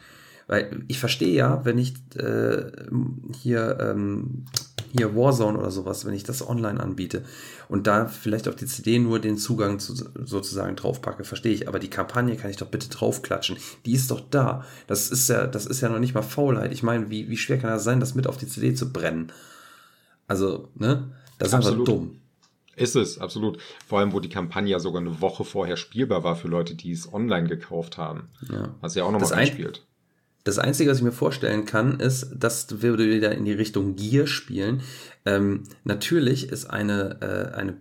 [0.46, 2.72] Weil ich verstehe ja, wenn ich äh,
[3.32, 4.46] hier, ähm,
[4.96, 7.24] hier Warzone oder sowas, wenn ich das online anbiete
[7.68, 11.66] und da vielleicht auf die CD nur den Zugang zu, sozusagen draufpacke, verstehe ich.
[11.66, 13.56] Aber die Kampagne kann ich doch bitte draufklatschen.
[13.86, 14.64] Die ist doch da.
[14.86, 16.72] Das ist ja, das ist ja noch nicht mal Faulheit.
[16.72, 19.32] Ich meine, wie, wie schwer kann das sein, das mit auf die CD zu brennen?
[20.28, 21.10] Also, ne?
[21.38, 21.80] Das ist Absolut.
[21.80, 22.20] einfach dumm.
[22.76, 23.58] Ist es, absolut.
[23.86, 26.90] Vor allem, wo die Kampagne ja sogar eine Woche vorher spielbar war für Leute, die
[26.90, 28.28] es online gekauft haben.
[28.50, 28.74] Ja.
[28.80, 29.84] Was ja auch nochmal einspielt.
[30.44, 34.26] Das Einzige, was ich mir vorstellen kann, ist, dass wir wieder in die Richtung Gear
[34.26, 34.82] spielen.
[35.24, 37.78] Ähm, natürlich ist eine, äh, eine,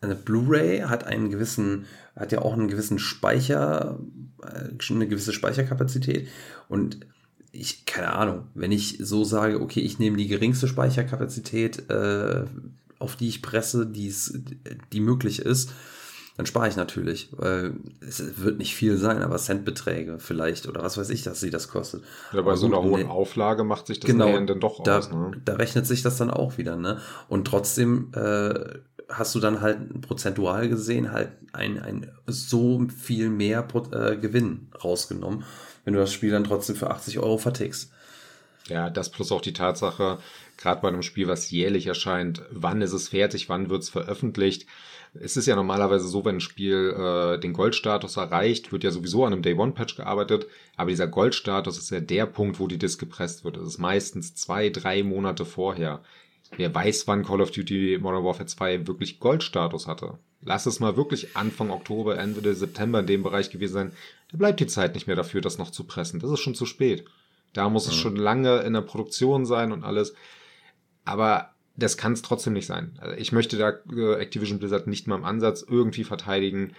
[0.00, 4.00] eine Blu-ray hat einen gewissen, hat ja auch einen gewissen Speicher,
[4.42, 6.28] äh, eine gewisse Speicherkapazität.
[6.68, 6.98] Und
[7.52, 12.44] ich, keine Ahnung, wenn ich so sage, okay, ich nehme die geringste Speicherkapazität, äh,
[12.98, 14.12] auf die ich presse, die
[14.92, 15.70] die möglich ist,
[16.36, 20.98] dann spare ich natürlich, weil es wird nicht viel sein, aber Centbeträge vielleicht oder was
[20.98, 22.02] weiß ich, dass sie das kostet.
[22.32, 23.06] Ja, bei Aber so einer gut, hohen nee.
[23.06, 25.10] Auflage macht sich das Genau, dann doch da, aus.
[25.10, 25.40] Ne?
[25.44, 27.00] da rechnet sich das dann auch wieder, ne?
[27.28, 28.54] Und trotzdem äh,
[29.08, 34.68] hast du dann halt prozentual gesehen halt ein, ein so viel mehr Pro- äh, Gewinn
[34.82, 35.44] rausgenommen,
[35.84, 37.92] wenn du das Spiel dann trotzdem für 80 Euro vertickst.
[38.68, 40.18] Ja, das plus auch die Tatsache,
[40.56, 44.66] gerade bei einem Spiel, was jährlich erscheint, wann ist es fertig, wann wird es veröffentlicht.
[45.12, 49.24] Es ist ja normalerweise so, wenn ein Spiel äh, den Goldstatus erreicht, wird ja sowieso
[49.24, 50.46] an einem Day-One-Patch gearbeitet,
[50.76, 53.56] aber dieser Goldstatus ist ja der Punkt, wo die Disk gepresst wird.
[53.56, 56.02] Das ist meistens zwei, drei Monate vorher.
[56.56, 60.18] Wer weiß, wann Call of Duty Modern Warfare 2 wirklich Goldstatus hatte.
[60.42, 63.92] Lass es mal wirklich Anfang Oktober, Ende September in dem Bereich gewesen sein.
[64.30, 66.20] Da bleibt die Zeit nicht mehr dafür, das noch zu pressen.
[66.20, 67.04] Das ist schon zu spät.
[67.54, 70.14] Da muss es schon lange in der Produktion sein und alles.
[71.04, 72.98] Aber das kann es trotzdem nicht sein.
[73.00, 76.74] Also ich möchte da äh, Activision Blizzard nicht mal im Ansatz irgendwie verteidigen.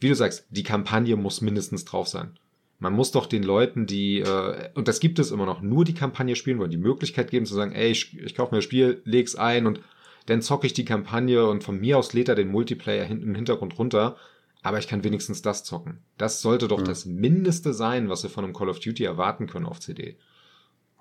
[0.00, 2.38] Wie du sagst, die Kampagne muss mindestens drauf sein.
[2.78, 5.94] Man muss doch den Leuten, die, äh, und das gibt es immer noch, nur die
[5.94, 9.02] Kampagne spielen wollen, die Möglichkeit geben zu sagen, ey, ich, ich kaufe mir das Spiel,
[9.04, 9.80] leg's ein und
[10.26, 13.34] dann zocke ich die Kampagne und von mir aus lädt er den Multiplayer hin, im
[13.34, 14.16] Hintergrund runter,
[14.62, 15.98] aber ich kann wenigstens das zocken.
[16.16, 16.84] Das sollte doch Mhm.
[16.86, 20.16] das Mindeste sein, was wir von einem Call of Duty erwarten können auf CD.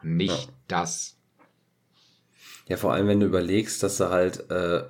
[0.01, 0.53] Und nicht Ja.
[0.67, 1.17] das.
[2.67, 4.83] Ja, vor allem, wenn du überlegst, dass du halt äh,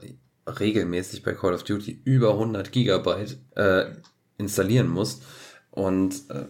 [0.47, 3.85] regelmäßig bei Call of Duty über 100 Gigabyte äh,
[4.37, 5.23] installieren musst.
[5.71, 6.45] Und äh,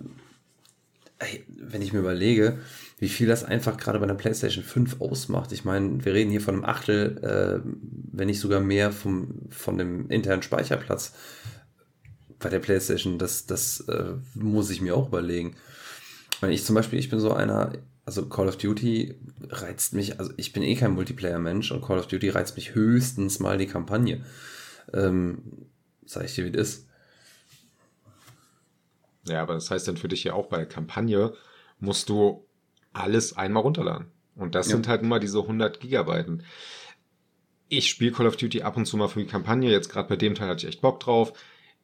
[1.50, 2.60] wenn ich mir überlege,
[3.00, 5.52] wie viel das einfach gerade bei einer PlayStation 5 ausmacht.
[5.52, 7.70] Ich meine, wir reden hier von einem Achtel, äh,
[8.12, 11.14] wenn nicht sogar mehr vom, von dem internen Speicherplatz
[12.40, 13.18] bei der PlayStation.
[13.18, 15.56] Das, das äh, muss ich mir auch überlegen.
[16.40, 17.74] Weil ich zum Beispiel, ich bin so einer,
[18.06, 19.16] also Call of Duty
[19.50, 23.40] reizt mich, also ich bin eh kein Multiplayer-Mensch und Call of Duty reizt mich höchstens
[23.40, 24.24] mal die Kampagne.
[24.94, 25.40] Ähm,
[26.06, 26.88] sag ich dir, wie das ist.
[29.28, 31.34] Ja, aber das heißt dann für dich ja auch bei der Kampagne
[31.80, 32.46] musst du
[32.94, 34.08] alles einmal runterladen.
[34.36, 34.76] Und das Ja.
[34.76, 36.44] sind halt immer diese 100 Gigabyte.
[37.70, 39.70] Ich spiele Call of Duty ab und zu mal für die Kampagne.
[39.70, 41.34] Jetzt gerade bei dem Teil hatte ich echt Bock drauf.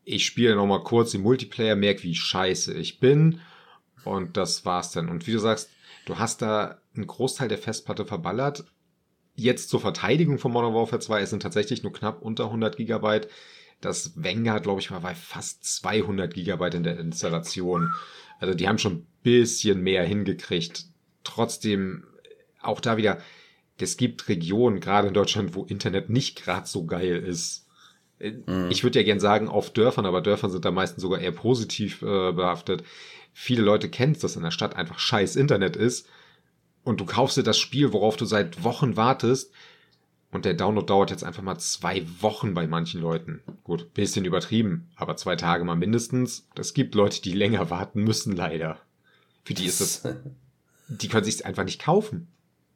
[0.05, 3.39] Ich spiele noch mal kurz den Multiplayer, merke, wie scheiße ich bin.
[4.03, 5.09] Und das war's dann.
[5.09, 5.69] Und wie du sagst,
[6.05, 8.65] du hast da einen Großteil der Festplatte verballert.
[9.35, 13.29] Jetzt zur Verteidigung von Modern Warfare 2, es sind tatsächlich nur knapp unter 100 Gigabyte.
[13.81, 17.91] Das Vanguard, glaube ich, war bei fast 200 Gigabyte in der Installation.
[18.39, 20.85] Also die haben schon ein bisschen mehr hingekriegt.
[21.23, 22.03] Trotzdem,
[22.61, 23.19] auch da wieder,
[23.79, 27.62] es gibt Regionen, gerade in Deutschland, wo Internet nicht gerade so geil ist.
[28.23, 31.31] Äh, Ich würde ja gern sagen, auf Dörfern, aber Dörfern sind da meistens sogar eher
[31.31, 32.83] positiv äh, behaftet.
[33.33, 36.07] Viele Leute kennen es, dass in der Stadt einfach scheiß Internet ist.
[36.83, 39.51] Und du kaufst dir das Spiel, worauf du seit Wochen wartest.
[40.31, 43.41] Und der Download dauert jetzt einfach mal zwei Wochen bei manchen Leuten.
[43.63, 46.47] Gut, bisschen übertrieben, aber zwei Tage mal mindestens.
[46.55, 48.80] Es gibt Leute, die länger warten müssen, leider.
[49.45, 50.15] Für die ist das,
[50.88, 52.28] die können sich einfach nicht kaufen.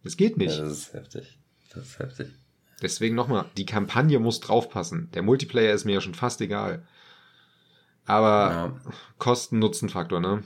[0.03, 0.59] Das geht Ja, nicht.
[0.59, 1.39] das ist heftig.
[1.73, 2.27] Das ist heftig.
[2.81, 5.09] Deswegen nochmal, die Kampagne muss draufpassen.
[5.13, 6.85] Der Multiplayer ist mir ja schon fast egal.
[8.05, 8.91] Aber Ja.
[9.17, 10.43] Kosten-Nutzen-Faktor, ne?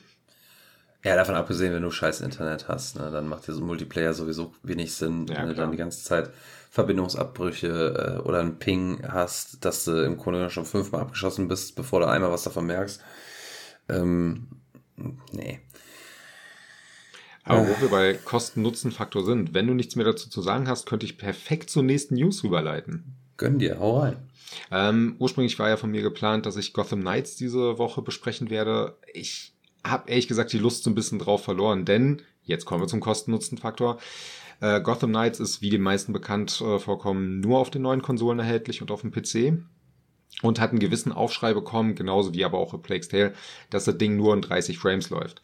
[1.03, 4.93] Ja, davon abgesehen, wenn du scheiß Internet hast, ne, dann macht dieser Multiplayer sowieso wenig
[4.93, 6.29] Sinn, Ja, wenn du dann die ganze Zeit
[6.69, 12.01] Verbindungsabbrüche äh, oder einen Ping hast, dass du im Grunde schon fünfmal abgeschossen bist, bevor
[12.01, 13.01] du einmal was davon merkst.
[13.89, 14.47] Ähm,
[15.31, 15.59] nee.
[17.43, 21.05] Aber wo wir bei Kosten-Nutzen-Faktor sind, wenn du nichts mehr dazu zu sagen hast, könnte
[21.05, 23.15] ich perfekt zur nächsten News rüberleiten.
[23.37, 24.17] Gönn dir, hau rein.
[24.69, 28.97] Ähm, ursprünglich war ja von mir geplant, dass ich Gotham Knights diese Woche besprechen werde.
[29.13, 32.87] Ich habe ehrlich gesagt die Lust so ein bisschen drauf verloren, denn jetzt kommen wir
[32.87, 33.97] zum Kosten-Nutzen-Faktor.
[34.59, 38.39] Äh, Gotham Knights ist, wie den meisten bekannt äh, vorkommen, nur auf den neuen Konsolen
[38.39, 39.63] erhältlich und auf dem PC.
[40.43, 43.33] und hat einen gewissen Aufschrei bekommen, genauso wie aber auch A Plague's Tale,
[43.69, 45.41] dass das Ding nur in 30 Frames läuft.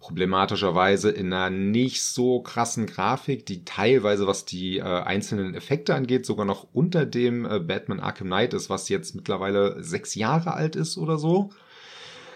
[0.00, 6.26] Problematischerweise in einer nicht so krassen Grafik, die teilweise, was die äh, einzelnen Effekte angeht,
[6.26, 10.74] sogar noch unter dem äh, Batman Arkham Knight ist, was jetzt mittlerweile sechs Jahre alt
[10.74, 11.50] ist oder so.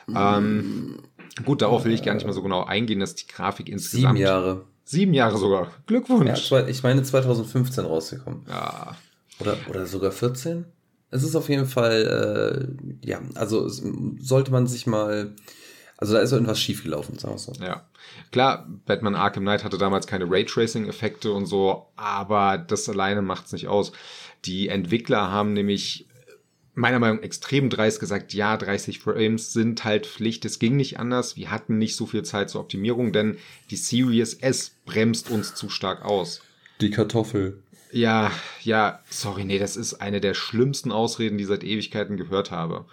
[0.07, 0.17] Mm.
[0.17, 0.99] Ähm,
[1.45, 4.17] gut, darauf will ich gar nicht mehr so genau eingehen, dass die Grafik insgesamt.
[4.17, 4.65] Sieben Jahre.
[4.85, 5.73] Sieben Jahre sogar.
[5.87, 6.51] Glückwunsch.
[6.51, 8.43] Ja, ich meine 2015 rausgekommen.
[8.47, 8.97] Ja.
[9.41, 10.67] Oder, oder sogar 14?
[11.11, 15.35] Es ist auf jeden Fall, äh, ja, also sollte man sich mal,
[16.05, 17.53] also da ist irgendwas schiefgelaufen, sagen wir so.
[17.63, 17.87] Ja.
[18.31, 23.69] Klar, Batman Arkham Knight hatte damals keine Raytracing-Effekte und so, aber das alleine macht's nicht
[23.69, 23.93] aus.
[24.45, 26.07] Die Entwickler haben nämlich
[26.75, 30.45] meiner Meinung nach extrem dreist gesagt, ja, 30 Frames sind halt Pflicht.
[30.45, 31.37] Es ging nicht anders.
[31.37, 33.39] Wir hatten nicht so viel Zeit zur Optimierung, denn
[33.71, 36.43] die Series S bremst uns zu stark aus.
[36.81, 37.63] Die Kartoffel.
[37.93, 38.33] Ja,
[38.63, 42.87] ja, sorry, nee, das ist eine der schlimmsten Ausreden, die ich seit Ewigkeiten gehört habe.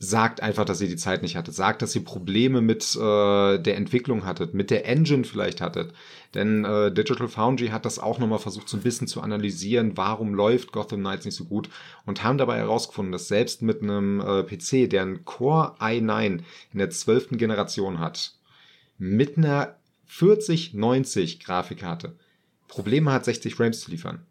[0.00, 1.54] Sagt einfach, dass ihr die Zeit nicht hattet.
[1.54, 5.92] Sagt, dass ihr Probleme mit äh, der Entwicklung hattet, mit der Engine vielleicht hattet.
[6.34, 10.34] Denn äh, Digital Foundry hat das auch nochmal versucht, so ein bisschen zu analysieren, warum
[10.34, 11.68] läuft Gotham Knights nicht so gut
[12.06, 16.42] und haben dabei herausgefunden, dass selbst mit einem äh, PC, der einen Core i9
[16.72, 18.34] in der zwölften Generation hat,
[18.98, 19.74] mit einer
[20.06, 22.14] 4090 Grafikkarte,
[22.68, 24.24] Probleme hat, 60 Frames zu liefern.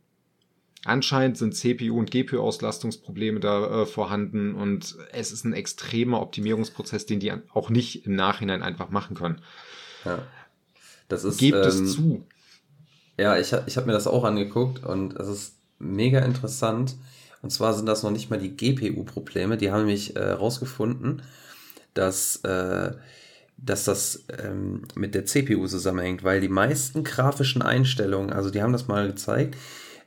[0.86, 7.20] Anscheinend sind CPU- und GPU-Auslastungsprobleme da äh, vorhanden und es ist ein extremer Optimierungsprozess, den
[7.20, 9.42] die auch nicht im Nachhinein einfach machen können.
[10.06, 10.20] Ja.
[11.10, 12.26] Das ist, Gebt ähm, es zu.
[13.18, 16.96] Ja, ich, ich habe mir das auch angeguckt und es ist mega interessant.
[17.42, 19.58] Und zwar sind das noch nicht mal die GPU-Probleme.
[19.58, 21.24] Die haben nämlich herausgefunden, äh,
[21.94, 22.92] dass äh,
[23.60, 28.72] dass das ähm, mit der CPU zusammenhängt, weil die meisten grafischen Einstellungen, also die haben
[28.72, 29.56] das mal gezeigt,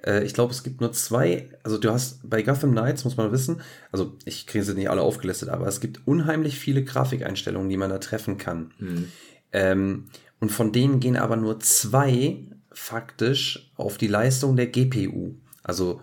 [0.05, 3.33] äh, ich glaube, es gibt nur zwei, also du hast bei Gotham Knights, muss man
[3.33, 3.61] wissen,
[3.93, 7.91] also ich kriege sie nicht alle aufgelistet, aber es gibt unheimlich viele Grafikeinstellungen, die man
[7.91, 8.73] da treffen kann.
[8.79, 9.13] Mhm.
[9.53, 10.07] Ähm,
[10.41, 15.35] und von denen gehen aber nur zwei faktisch auf die Leistung der GPU.
[15.63, 16.01] Also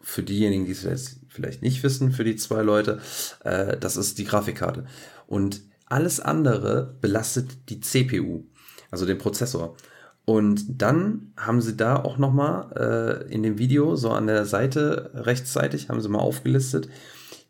[0.00, 3.00] für diejenigen, die es jetzt vielleicht nicht wissen, für die zwei Leute,
[3.44, 4.86] äh, das ist die Grafikkarte.
[5.26, 8.44] Und alles andere belastet die CPU,
[8.90, 9.76] also den Prozessor.
[10.24, 15.10] Und dann haben sie da auch nochmal äh, in dem Video, so an der Seite
[15.14, 16.88] rechtsseitig, haben sie mal aufgelistet,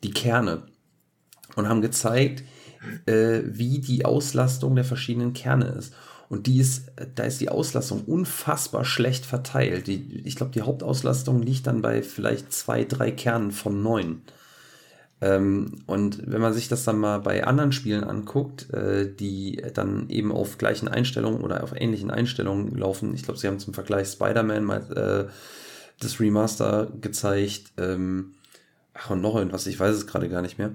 [0.03, 0.63] die Kerne.
[1.55, 2.45] Und haben gezeigt,
[3.07, 5.95] äh, wie die Auslastung der verschiedenen Kerne ist.
[6.31, 9.87] Und die ist, da ist die Auslastung unfassbar schlecht verteilt.
[9.87, 14.23] Die, ich glaube, die Hauptauslastung liegt dann bei vielleicht zwei, drei Kernen von neun.
[15.23, 20.11] Ähm, und wenn man sich das dann mal bei anderen Spielen anguckt, äh, die dann
[20.11, 24.09] eben auf gleichen Einstellungen oder auf ähnlichen Einstellungen laufen, ich glaube, sie haben zum Vergleich
[24.09, 25.33] Spider-Man mal äh,
[26.01, 28.35] das Remaster gezeigt, ähm,
[28.95, 30.73] ach und noch irgendwas, ich weiß es gerade gar nicht mehr,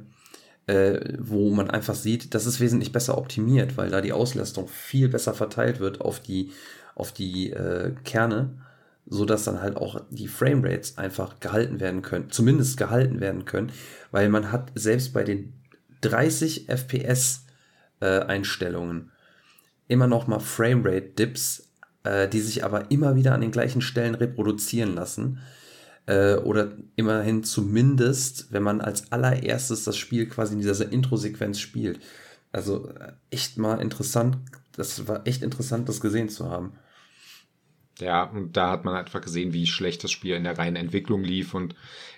[0.68, 5.10] äh, wo man einfach sieht, das ist wesentlich besser optimiert, weil da die Auslastung viel
[5.10, 6.52] besser verteilt wird auf die,
[6.96, 8.52] auf die äh, Kerne
[9.10, 13.72] so dass dann halt auch die Framerates einfach gehalten werden können, zumindest gehalten werden können,
[14.12, 15.54] weil man hat selbst bei den
[16.02, 17.46] 30 FPS
[18.00, 19.12] äh, Einstellungen
[19.88, 21.70] immer noch mal Framerate Dips,
[22.04, 25.40] äh, die sich aber immer wieder an den gleichen Stellen reproduzieren lassen
[26.06, 32.00] äh, oder immerhin zumindest, wenn man als allererstes das Spiel quasi in dieser Intro-Sequenz spielt.
[32.52, 34.38] Also äh, echt mal interessant,
[34.76, 36.74] das war echt interessant, das gesehen zu haben.
[38.00, 41.24] Ja, und da hat man einfach gesehen, wie schlecht das Spiel in der reinen Entwicklung
[41.24, 41.76] lief und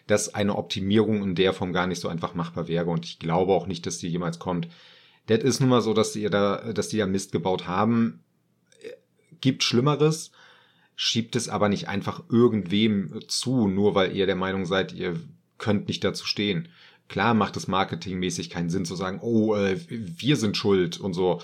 [0.07, 2.87] dass eine Optimierung in der Form gar nicht so einfach machbar wäre.
[2.87, 4.67] Und ich glaube auch nicht, dass die jemals kommt.
[5.27, 8.23] Das ist nun mal so, dass die da, dass die ja Mist gebaut haben.
[9.41, 10.31] Gibt Schlimmeres,
[10.95, 15.19] schiebt es aber nicht einfach irgendwem zu, nur weil ihr der Meinung seid, ihr
[15.59, 16.69] könnt nicht dazu stehen.
[17.07, 21.41] Klar macht es marketingmäßig keinen Sinn zu sagen, oh, äh, wir sind schuld und so.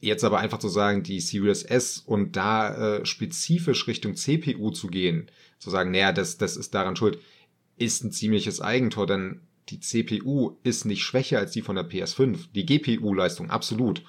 [0.00, 4.88] Jetzt aber einfach zu sagen, die Series S und da äh, spezifisch Richtung CPU zu
[4.88, 7.18] gehen, zu sagen, naja, das, das ist daran schuld,
[7.78, 12.48] ist ein ziemliches Eigentor, denn die CPU ist nicht schwächer als die von der PS5.
[12.54, 14.02] Die GPU-Leistung absolut,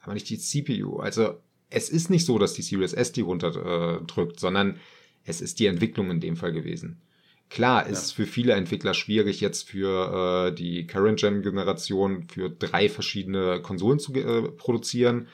[0.00, 0.98] aber nicht die CPU.
[0.98, 4.78] Also es ist nicht so, dass die Series S die runterdrückt, äh, sondern
[5.24, 7.00] es ist die Entwicklung in dem Fall gewesen.
[7.54, 8.16] Klar, ist ja.
[8.16, 14.50] für viele Entwickler schwierig, jetzt für äh, die Current-Gen-Generation für drei verschiedene Konsolen zu äh,
[14.50, 15.28] produzieren.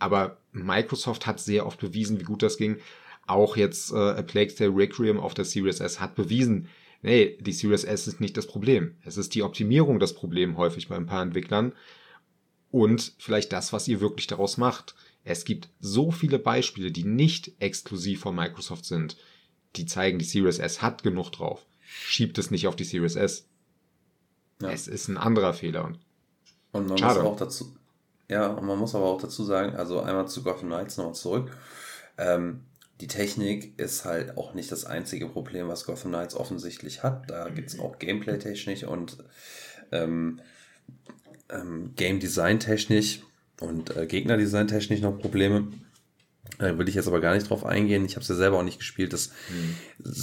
[0.00, 2.78] Aber Microsoft hat sehr oft bewiesen, wie gut das ging.
[3.28, 6.66] Auch jetzt äh, A Plague Tale Requiem auf der Series S hat bewiesen,
[7.00, 8.96] nee, die Series S ist nicht das Problem.
[9.04, 11.74] Es ist die Optimierung das Problem häufig bei ein paar Entwicklern.
[12.72, 14.96] Und vielleicht das, was ihr wirklich daraus macht.
[15.22, 19.16] Es gibt so viele Beispiele, die nicht exklusiv von Microsoft sind
[19.76, 21.64] die zeigen, die Series S hat genug drauf.
[21.82, 23.46] Schiebt es nicht auf die Series S.
[24.60, 24.70] Ja.
[24.70, 25.92] Es ist ein anderer Fehler.
[26.72, 27.20] Und man Schade.
[27.20, 27.76] muss auch dazu,
[28.28, 31.56] ja, und man muss aber auch dazu sagen, also einmal zu Gotham Knights nochmal zurück.
[32.16, 32.60] Ähm,
[33.00, 37.28] die Technik ist halt auch nicht das einzige Problem, was Gotham Knights offensichtlich hat.
[37.28, 39.18] Da gibt es auch Gameplay-technisch und
[39.90, 40.40] ähm,
[41.50, 43.20] ähm, Game Design-technisch
[43.60, 45.68] und äh, Gegner-Design-technisch noch Probleme.
[46.58, 48.04] Da will ich jetzt aber gar nicht drauf eingehen.
[48.04, 49.12] Ich habe es ja selber auch nicht gespielt.
[49.12, 49.76] Das mhm.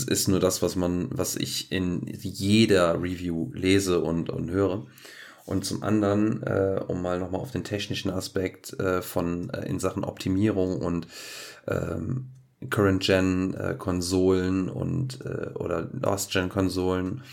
[0.07, 4.85] ist nur das, was man, was ich in jeder Review lese und, und höre.
[5.45, 9.79] Und zum anderen, äh, um mal nochmal auf den technischen Aspekt äh, von äh, in
[9.79, 11.07] Sachen Optimierung und
[11.67, 12.27] ähm,
[12.69, 17.23] Current-Gen-Konsolen äh, und äh, oder Last-Gen-Konsolen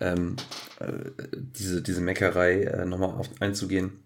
[0.00, 0.36] ähm,
[0.78, 0.86] äh,
[1.32, 4.02] diese, diese Meckerei äh, nochmal auf, einzugehen.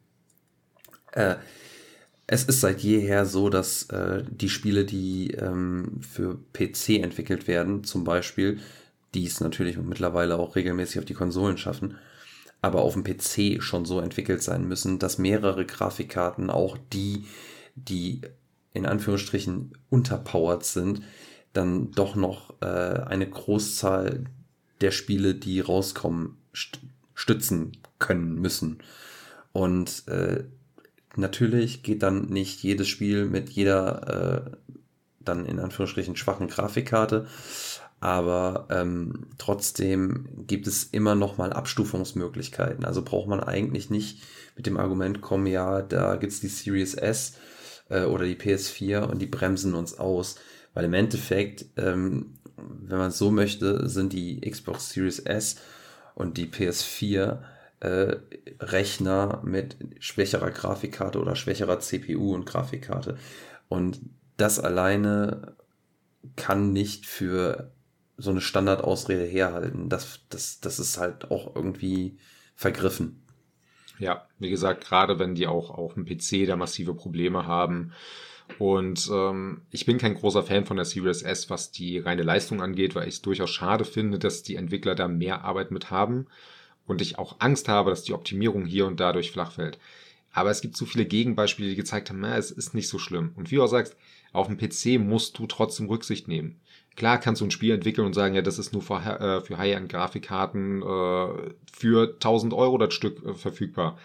[1.12, 1.36] Äh,
[2.32, 7.82] es ist seit jeher so, dass äh, die Spiele, die ähm, für PC entwickelt werden,
[7.82, 8.60] zum Beispiel,
[9.14, 11.96] die es natürlich mittlerweile auch regelmäßig auf die Konsolen schaffen,
[12.62, 17.24] aber auf dem PC schon so entwickelt sein müssen, dass mehrere Grafikkarten, auch die,
[17.74, 18.20] die
[18.74, 21.02] in Anführungsstrichen unterpowered sind,
[21.52, 24.26] dann doch noch äh, eine Großzahl
[24.80, 26.78] der Spiele, die rauskommen, st
[27.12, 28.78] stützen können müssen.
[29.52, 30.44] Und äh,
[31.20, 34.56] natürlich geht dann nicht jedes Spiel mit jeder äh,
[35.20, 37.26] dann in Anführungsstrichen schwachen Grafikkarte
[38.00, 42.84] aber ähm, trotzdem gibt es immer noch mal Abstufungsmöglichkeiten.
[42.86, 44.22] Also braucht man eigentlich nicht
[44.56, 47.34] mit dem Argument kommen, ja, da gibt's die Series S
[47.90, 50.36] äh, oder die PS4 und die bremsen uns aus,
[50.72, 55.56] weil im Endeffekt, ähm, wenn man so möchte, sind die Xbox Series S
[56.14, 57.38] und die PS4
[57.80, 58.16] äh,
[58.60, 63.16] Rechner mit schwächerer Grafikkarte oder schwächerer CPU und Grafikkarte.
[63.68, 64.00] Und
[64.36, 65.56] das alleine
[66.36, 67.72] kann nicht für
[68.18, 69.88] so eine Standardausrede herhalten.
[69.88, 72.18] Das, das, das ist halt auch irgendwie
[72.54, 73.22] vergriffen.
[73.98, 77.92] Ja, wie gesagt, gerade wenn die auch auf dem PC da massive Probleme haben.
[78.58, 82.60] Und ähm, ich bin kein großer Fan von der Series S, was die reine Leistung
[82.60, 86.26] angeht, weil ich es durchaus schade finde, dass die Entwickler da mehr Arbeit mit haben
[86.90, 89.78] und ich auch Angst habe, dass die Optimierung hier und da durch flach fällt.
[90.32, 93.32] Aber es gibt so viele Gegenbeispiele, die gezeigt haben, na, es ist nicht so schlimm.
[93.36, 93.96] Und wie du auch sagst,
[94.32, 96.60] auf dem PC musst du trotzdem Rücksicht nehmen.
[96.96, 99.58] Klar kannst du ein Spiel entwickeln und sagen, ja, das ist nur für, äh, für
[99.58, 103.98] High-End-Grafikkarten äh, für 1000 Euro das Stück äh, verfügbar.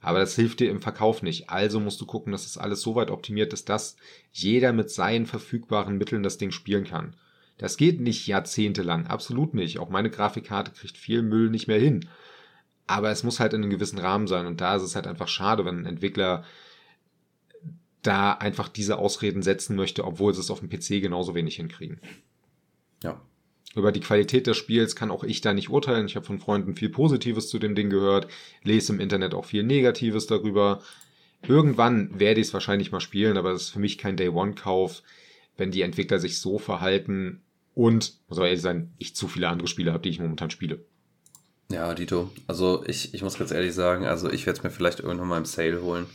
[0.00, 1.50] Aber das hilft dir im Verkauf nicht.
[1.50, 3.96] Also musst du gucken, dass das alles so weit optimiert ist, dass
[4.32, 7.14] jeder mit seinen verfügbaren Mitteln das Ding spielen kann.
[7.60, 9.78] Das geht nicht jahrzehntelang, absolut nicht.
[9.80, 12.08] Auch meine Grafikkarte kriegt viel Müll nicht mehr hin.
[12.86, 14.46] Aber es muss halt in einem gewissen Rahmen sein.
[14.46, 16.42] Und da ist es halt einfach schade, wenn ein Entwickler
[18.00, 22.00] da einfach diese Ausreden setzen möchte, obwohl sie es auf dem PC genauso wenig hinkriegen.
[23.02, 23.20] Ja.
[23.74, 26.06] Über die Qualität des Spiels kann auch ich da nicht urteilen.
[26.06, 28.26] Ich habe von Freunden viel Positives zu dem Ding gehört,
[28.62, 30.80] lese im Internet auch viel Negatives darüber.
[31.46, 35.02] Irgendwann werde ich es wahrscheinlich mal spielen, aber es ist für mich kein Day-One-Kauf,
[35.58, 37.42] wenn die Entwickler sich so verhalten
[37.74, 40.84] und, muss aber ehrlich sein, ich zu viele andere Spiele habe, die ich momentan spiele.
[41.70, 42.30] Ja, Dito.
[42.46, 45.38] Also ich, ich muss ganz ehrlich sagen, also ich werde es mir vielleicht irgendwann mal
[45.38, 46.06] im Sale holen.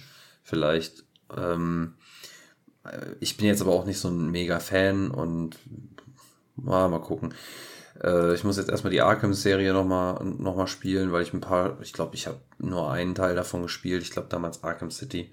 [0.43, 1.95] Vielleicht ähm,
[3.20, 5.58] ich bin jetzt aber auch nicht so ein mega Fan und
[6.66, 7.34] ah, mal gucken.
[8.03, 11.80] Äh, ich muss jetzt erstmal die Arkham-Serie nochmal noch mal spielen, weil ich ein paar,
[11.82, 14.03] ich glaube, ich habe nur einen Teil davon gespielt.
[14.03, 15.32] Ich glaube damals Arkham City.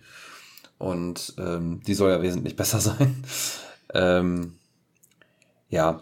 [0.78, 3.22] Und ähm, die soll ja wesentlich besser sein.
[3.94, 4.56] ähm,
[5.68, 6.00] ja,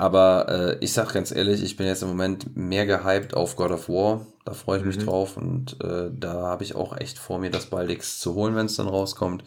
[0.00, 3.70] aber äh, ich sag ganz ehrlich, ich bin jetzt im Moment mehr gehypt auf God
[3.70, 4.26] of War.
[4.46, 5.04] Da freue ich mich mhm.
[5.04, 8.64] drauf und äh, da habe ich auch echt vor mir, das baldigst zu holen, wenn
[8.64, 9.44] es dann rauskommt.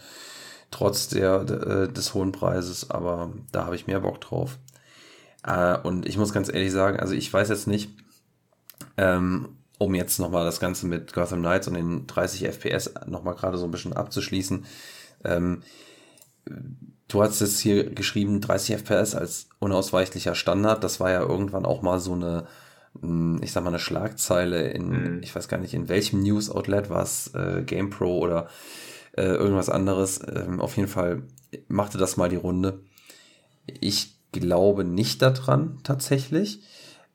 [0.69, 4.59] Trotz der, äh, des hohen Preises, aber da habe ich mehr Bock drauf.
[5.43, 7.89] Äh, und ich muss ganz ehrlich sagen, also ich weiß jetzt nicht,
[8.97, 13.57] ähm, um jetzt nochmal das Ganze mit Gotham Knights und den 30 FPS nochmal gerade
[13.57, 14.65] so ein bisschen abzuschließen.
[15.23, 15.63] Ähm,
[17.13, 20.83] du hast jetzt hier geschrieben 30 FPS als unausweichlicher Standard.
[20.83, 22.47] Das war ja irgendwann auch mal so eine,
[22.99, 25.23] hm, ich sag mal, eine Schlagzeile in, mhm.
[25.23, 28.47] ich weiß gar nicht, in welchem News-Outlet war es, äh, GamePro oder
[29.15, 30.21] äh, irgendwas anderes.
[30.27, 31.23] Ähm, auf jeden Fall
[31.67, 32.81] machte das mal die Runde.
[33.67, 36.61] Ich glaube nicht daran tatsächlich.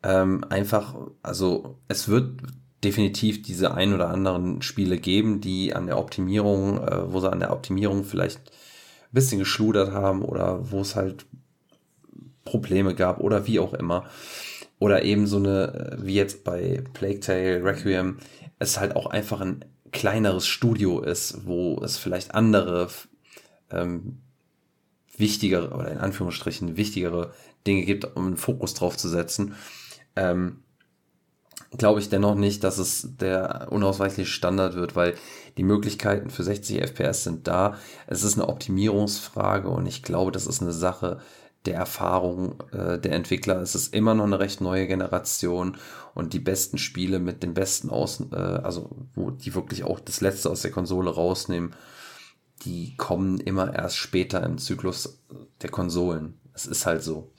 [0.05, 2.41] Ähm, einfach, also es wird
[2.85, 7.41] definitiv diese ein oder anderen Spiele geben, die an der Optimierung, äh, wo sie an
[7.41, 8.53] der Optimierung vielleicht
[9.11, 11.27] ein bisschen geschludert haben oder wo es halt
[12.45, 14.05] Probleme gab oder wie auch immer.
[14.79, 18.19] Oder eben so eine, äh, wie jetzt bei Plague Tale, Requiem,
[18.59, 22.89] es halt auch einfach ein kleineres Studio ist, wo es vielleicht andere
[23.71, 24.19] ähm,
[25.17, 27.33] wichtigere oder in Anführungsstrichen wichtigere
[27.67, 29.55] Dinge gibt, um einen Fokus drauf zu setzen.
[30.15, 30.63] Ähm,
[31.77, 35.15] glaube ich dennoch nicht, dass es der unausweichliche Standard wird, weil
[35.57, 37.77] die Möglichkeiten für 60 FPS sind da.
[38.07, 41.21] Es ist eine Optimierungsfrage und ich glaube, das ist eine Sache
[41.67, 43.61] der Erfahrung äh, der Entwickler.
[43.61, 45.77] Es ist immer noch eine recht neue Generation
[46.15, 50.21] und die besten Spiele mit den besten Außen, äh, also wo die wirklich auch das
[50.21, 51.75] Letzte aus der Konsole rausnehmen,
[52.65, 55.21] die kommen immer erst später im Zyklus
[55.63, 56.41] der Konsolen.
[56.55, 57.31] Es ist halt so.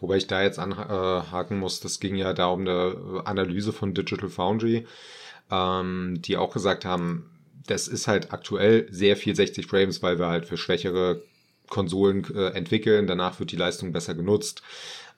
[0.00, 4.28] Wobei ich da jetzt anhaken muss, das ging ja da um eine Analyse von Digital
[4.28, 4.86] Foundry,
[5.50, 7.30] ähm, die auch gesagt haben,
[7.66, 11.22] das ist halt aktuell sehr viel 60 Frames, weil wir halt für schwächere
[11.68, 14.62] Konsolen äh, entwickeln, danach wird die Leistung besser genutzt.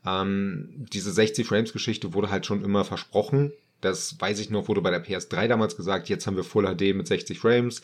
[0.05, 3.53] Ähm, diese 60 Frames Geschichte wurde halt schon immer versprochen.
[3.81, 6.95] Das weiß ich noch, wurde bei der PS3 damals gesagt, jetzt haben wir Full HD
[6.95, 7.83] mit 60 Frames.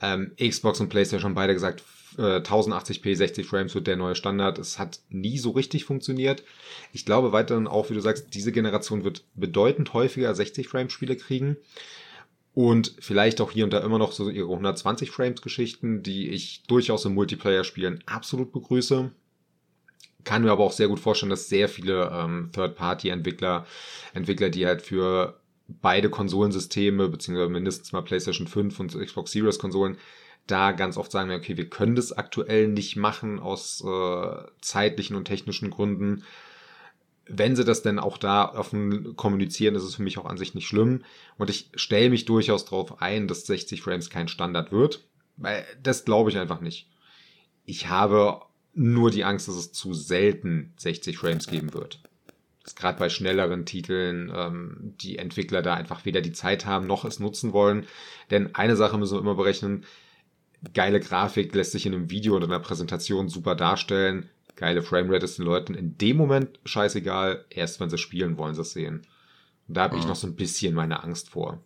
[0.00, 1.82] Ähm, Xbox und PlayStation haben beide gesagt,
[2.18, 4.58] 1080p äh, 60 Frames wird der neue Standard.
[4.58, 6.44] Es hat nie so richtig funktioniert.
[6.92, 11.16] Ich glaube weiterhin auch, wie du sagst, diese Generation wird bedeutend häufiger 60 Frames Spiele
[11.16, 11.56] kriegen.
[12.54, 16.62] Und vielleicht auch hier und da immer noch so ihre 120 Frames Geschichten, die ich
[16.68, 19.10] durchaus im Multiplayer-Spielen absolut begrüße.
[20.22, 23.66] Kann mir aber auch sehr gut vorstellen, dass sehr viele ähm, Third-Party-Entwickler,
[24.14, 29.98] Entwickler, die halt für beide Konsolensysteme, beziehungsweise mindestens mal PlayStation 5 und Xbox Series Konsolen,
[30.46, 35.24] da ganz oft sagen, okay, wir können das aktuell nicht machen aus äh, zeitlichen und
[35.24, 36.24] technischen Gründen.
[37.26, 40.54] Wenn sie das denn auch da offen kommunizieren, ist es für mich auch an sich
[40.54, 41.04] nicht schlimm.
[41.38, 45.04] Und ich stelle mich durchaus darauf ein, dass 60 Frames kein Standard wird.
[45.36, 46.88] Weil das glaube ich einfach nicht.
[47.64, 48.42] Ich habe
[48.74, 52.00] nur die Angst, dass es zu selten 60 Frames geben wird.
[52.62, 57.04] Dass gerade bei schnelleren Titeln ähm, die Entwickler da einfach weder die Zeit haben noch
[57.06, 57.86] es nutzen wollen.
[58.30, 59.86] Denn eine Sache müssen wir immer berechnen,
[60.72, 64.28] geile Grafik lässt sich in einem Video oder einer Präsentation super darstellen.
[64.56, 67.44] Geile Framerate ist den Leuten in dem Moment scheißegal.
[67.50, 69.06] Erst wenn sie spielen, wollen sie es sehen.
[69.68, 70.02] Und da habe mhm.
[70.02, 71.60] ich noch so ein bisschen meine Angst vor.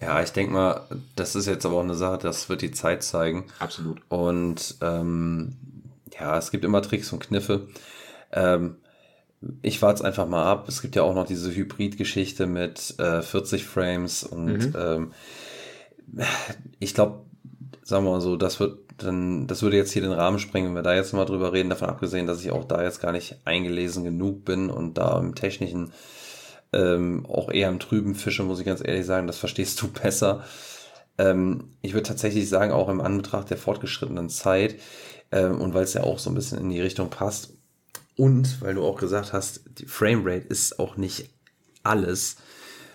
[0.00, 0.86] Ja, ich denke mal,
[1.16, 3.46] das ist jetzt aber auch eine Sache, das wird die Zeit zeigen.
[3.58, 4.00] Absolut.
[4.08, 5.56] Und ähm,
[6.18, 7.68] ja, es gibt immer Tricks und Kniffe.
[8.32, 8.76] Ähm,
[9.62, 10.68] ich warte es einfach mal ab.
[10.68, 14.74] Es gibt ja auch noch diese Hybrid-Geschichte mit äh, 40 Frames und mhm.
[14.76, 15.12] ähm,
[16.78, 17.24] ich glaube,
[17.82, 20.76] sagen wir mal so, das wird dann, das würde jetzt hier den Rahmen sprengen, wenn
[20.76, 23.36] wir da jetzt mal drüber reden, davon abgesehen, dass ich auch da jetzt gar nicht
[23.44, 25.92] eingelesen genug bin und da im technischen
[26.72, 30.44] ähm, auch eher im trüben Fische, muss ich ganz ehrlich sagen, das verstehst du besser.
[31.18, 34.76] Ähm, ich würde tatsächlich sagen, auch im Anbetracht der fortgeschrittenen Zeit
[35.32, 37.54] ähm, und weil es ja auch so ein bisschen in die Richtung passt
[38.16, 41.30] und weil du auch gesagt hast, die Framerate ist auch nicht
[41.82, 42.36] alles,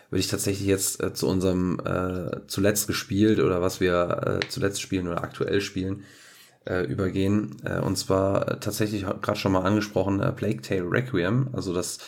[0.09, 4.81] würde ich tatsächlich jetzt äh, zu unserem äh, zuletzt gespielt oder was wir äh, zuletzt
[4.81, 6.03] spielen oder aktuell spielen
[6.65, 7.57] äh, übergehen.
[7.63, 11.99] Äh, und zwar äh, tatsächlich gerade schon mal angesprochen äh, Plague Tale Requiem, also das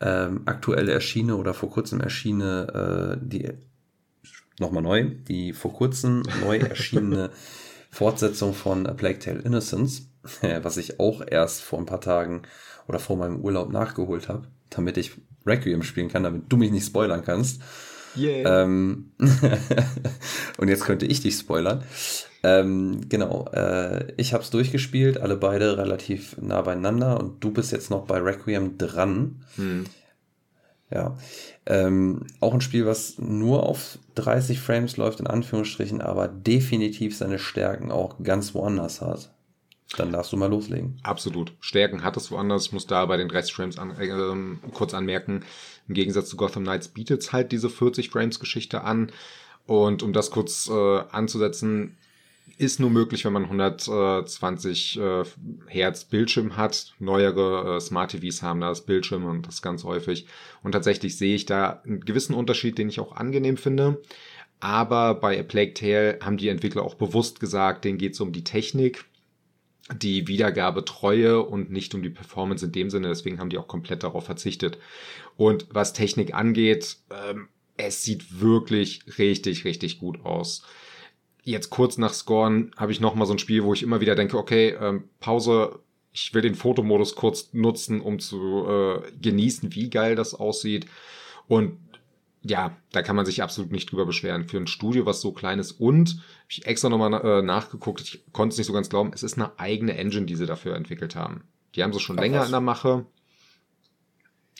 [0.00, 3.50] ähm, aktuelle erschiene oder vor kurzem erschiene, äh, die
[4.58, 7.30] nochmal neu, die vor kurzem neu erschienene
[7.90, 10.08] Fortsetzung von A Plague Tale Innocence,
[10.62, 12.42] was ich auch erst vor ein paar Tagen
[12.88, 15.12] oder vor meinem Urlaub nachgeholt habe, damit ich
[15.46, 17.60] Requiem spielen kann, damit du mich nicht spoilern kannst.
[18.16, 18.62] Yeah.
[18.62, 19.12] Ähm
[20.58, 21.82] und jetzt könnte ich dich spoilern.
[22.42, 27.72] Ähm, genau, äh, ich habe es durchgespielt, alle beide relativ nah beieinander und du bist
[27.72, 29.44] jetzt noch bei Requiem dran.
[29.56, 29.84] Hm.
[30.90, 31.18] Ja,
[31.66, 37.40] ähm, auch ein Spiel, was nur auf 30 Frames läuft, in Anführungsstrichen, aber definitiv seine
[37.40, 39.32] Stärken auch ganz woanders hat.
[39.96, 40.98] Dann darfst du mal loslegen.
[41.02, 41.52] Absolut.
[41.60, 42.66] Stärken hat es woanders.
[42.66, 45.44] Ich muss da bei den 30 Frames an, äh, kurz anmerken,
[45.88, 49.12] im Gegensatz zu Gotham Knights bietet es halt diese 40 Frames Geschichte an.
[49.66, 51.96] Und um das kurz äh, anzusetzen,
[52.58, 55.24] ist nur möglich, wenn man 120 äh,
[55.66, 56.94] Hertz Bildschirm hat.
[56.98, 60.26] Neuere äh, Smart TVs haben da das Bildschirm und das ganz häufig.
[60.62, 64.00] Und tatsächlich sehe ich da einen gewissen Unterschied, den ich auch angenehm finde.
[64.58, 68.32] Aber bei A Plague Tale haben die Entwickler auch bewusst gesagt, denen geht es um
[68.32, 69.04] die Technik
[69.94, 73.08] die Wiedergabetreue und nicht um die Performance in dem Sinne.
[73.08, 74.78] Deswegen haben die auch komplett darauf verzichtet.
[75.36, 80.62] Und was Technik angeht, ähm, es sieht wirklich richtig, richtig gut aus.
[81.42, 84.36] Jetzt kurz nach Scorn habe ich nochmal so ein Spiel, wo ich immer wieder denke,
[84.36, 85.78] okay, ähm, Pause,
[86.12, 90.86] ich will den Fotomodus kurz nutzen, um zu äh, genießen, wie geil das aussieht.
[91.46, 91.78] Und
[92.48, 94.44] ja, da kann man sich absolut nicht drüber beschweren.
[94.44, 98.24] Für ein Studio, was so klein ist und, habe ich extra nochmal äh, nachgeguckt, ich
[98.32, 101.16] konnte es nicht so ganz glauben, es ist eine eigene Engine, die sie dafür entwickelt
[101.16, 101.44] haben.
[101.74, 102.46] Die haben sie schon Ach, länger was?
[102.46, 103.06] in der Mache.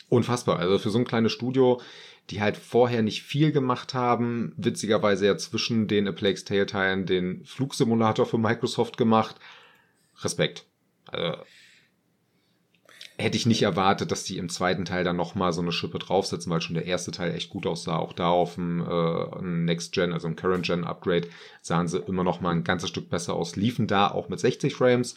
[0.09, 0.59] Unfassbar.
[0.59, 1.81] Also für so ein kleines Studio,
[2.29, 7.05] die halt vorher nicht viel gemacht haben, witzigerweise ja zwischen den A Plague's Tale Teilen
[7.05, 9.35] den Flugsimulator für Microsoft gemacht.
[10.21, 10.65] Respekt.
[11.07, 11.37] Also
[13.17, 16.51] hätte ich nicht erwartet, dass die im zweiten Teil dann nochmal so eine Schippe draufsetzen,
[16.51, 17.97] weil schon der erste Teil echt gut aussah.
[17.97, 21.27] Auch da auf dem äh, Next Gen, also im Current Gen Upgrade,
[21.61, 23.55] sahen sie immer noch mal ein ganzes Stück besser aus.
[23.55, 25.15] Liefen da auch mit 60 Frames.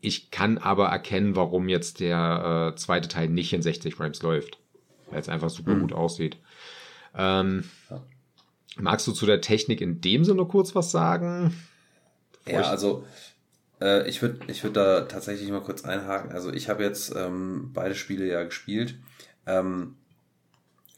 [0.00, 4.58] Ich kann aber erkennen, warum jetzt der äh, zweite Teil nicht in 60 Frames läuft.
[5.10, 5.80] Weil es einfach super mhm.
[5.80, 6.38] gut aussieht.
[7.14, 7.64] Ähm.
[8.80, 11.52] Magst du zu der Technik in dem Sinne kurz was sagen?
[12.46, 13.04] Ja, also
[13.80, 16.32] äh, ich würde ich würd da tatsächlich mal kurz einhaken.
[16.32, 18.96] Also ich habe jetzt ähm, beide Spiele ja gespielt.
[19.46, 19.96] Ähm,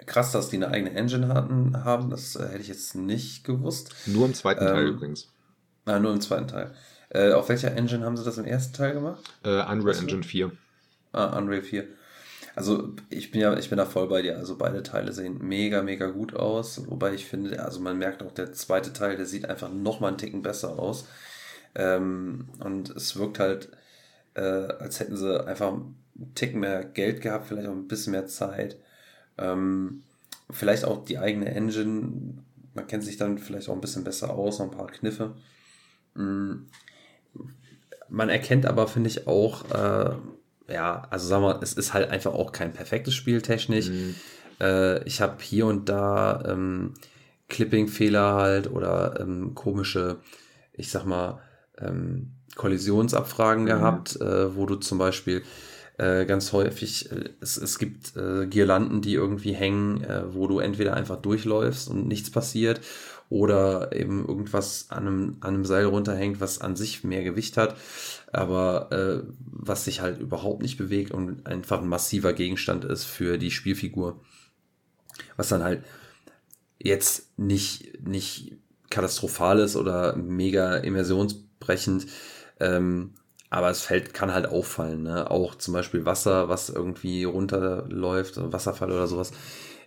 [0.07, 3.95] krass, dass die eine eigene Engine hatten, haben, das äh, hätte ich jetzt nicht gewusst.
[4.07, 5.29] Nur im zweiten Teil ähm, übrigens.
[5.85, 6.73] Ah, nur im zweiten Teil.
[7.11, 9.23] Äh, auf welcher Engine haben sie das im ersten Teil gemacht?
[9.43, 10.53] Äh, Unreal Engine 4.
[11.13, 11.85] Ah, Unreal 4.
[12.55, 14.37] Also ich bin ja, ich bin da voll bei dir.
[14.37, 16.89] Also beide Teile sehen mega, mega gut aus.
[16.89, 20.09] Wobei ich finde, also man merkt auch, der zweite Teil, der sieht einfach noch mal
[20.09, 21.07] einen Ticken besser aus.
[21.75, 23.71] Ähm, und es wirkt halt,
[24.35, 25.97] äh, als hätten sie einfach einen
[26.35, 28.77] Ticken mehr Geld gehabt, vielleicht auch ein bisschen mehr Zeit.
[29.39, 30.03] Ähm,
[30.51, 32.35] vielleicht auch die eigene Engine.
[32.75, 35.35] Man kennt sich dann vielleicht auch ein bisschen besser aus, noch ein paar Kniffe.
[36.15, 36.67] Mhm.
[38.09, 40.15] Man erkennt aber, finde ich, auch, äh,
[40.73, 43.89] ja, also sagen wir, es ist halt einfach auch kein perfektes Spiel technisch.
[43.89, 44.15] Mhm.
[44.61, 46.95] Äh, ich habe hier und da ähm,
[47.49, 50.19] Clipping-Fehler halt oder ähm, komische,
[50.73, 51.41] ich sag mal,
[51.81, 53.69] ähm, Kollisionsabfragen mhm.
[53.69, 55.43] gehabt, äh, wo du zum Beispiel
[55.99, 60.59] äh, ganz häufig, äh, es, es gibt äh, Girlanden, die irgendwie hängen, äh, wo du
[60.59, 62.81] entweder einfach durchläufst und nichts passiert
[63.29, 67.77] oder eben irgendwas an einem, an einem Seil runterhängt, was an sich mehr Gewicht hat,
[68.33, 73.39] aber äh, was sich halt überhaupt nicht bewegt und einfach ein massiver Gegenstand ist für
[73.39, 74.21] die Spielfigur.
[75.37, 75.85] Was dann halt
[76.83, 78.57] jetzt nicht, nicht
[78.91, 80.79] katastrophal ist oder mega
[81.61, 82.07] immersionsbrechend,
[82.61, 83.15] ähm,
[83.49, 85.31] aber es fällt, kann halt auffallen, ne?
[85.31, 89.33] Auch zum Beispiel Wasser, was irgendwie runterläuft, Wasserfall oder sowas,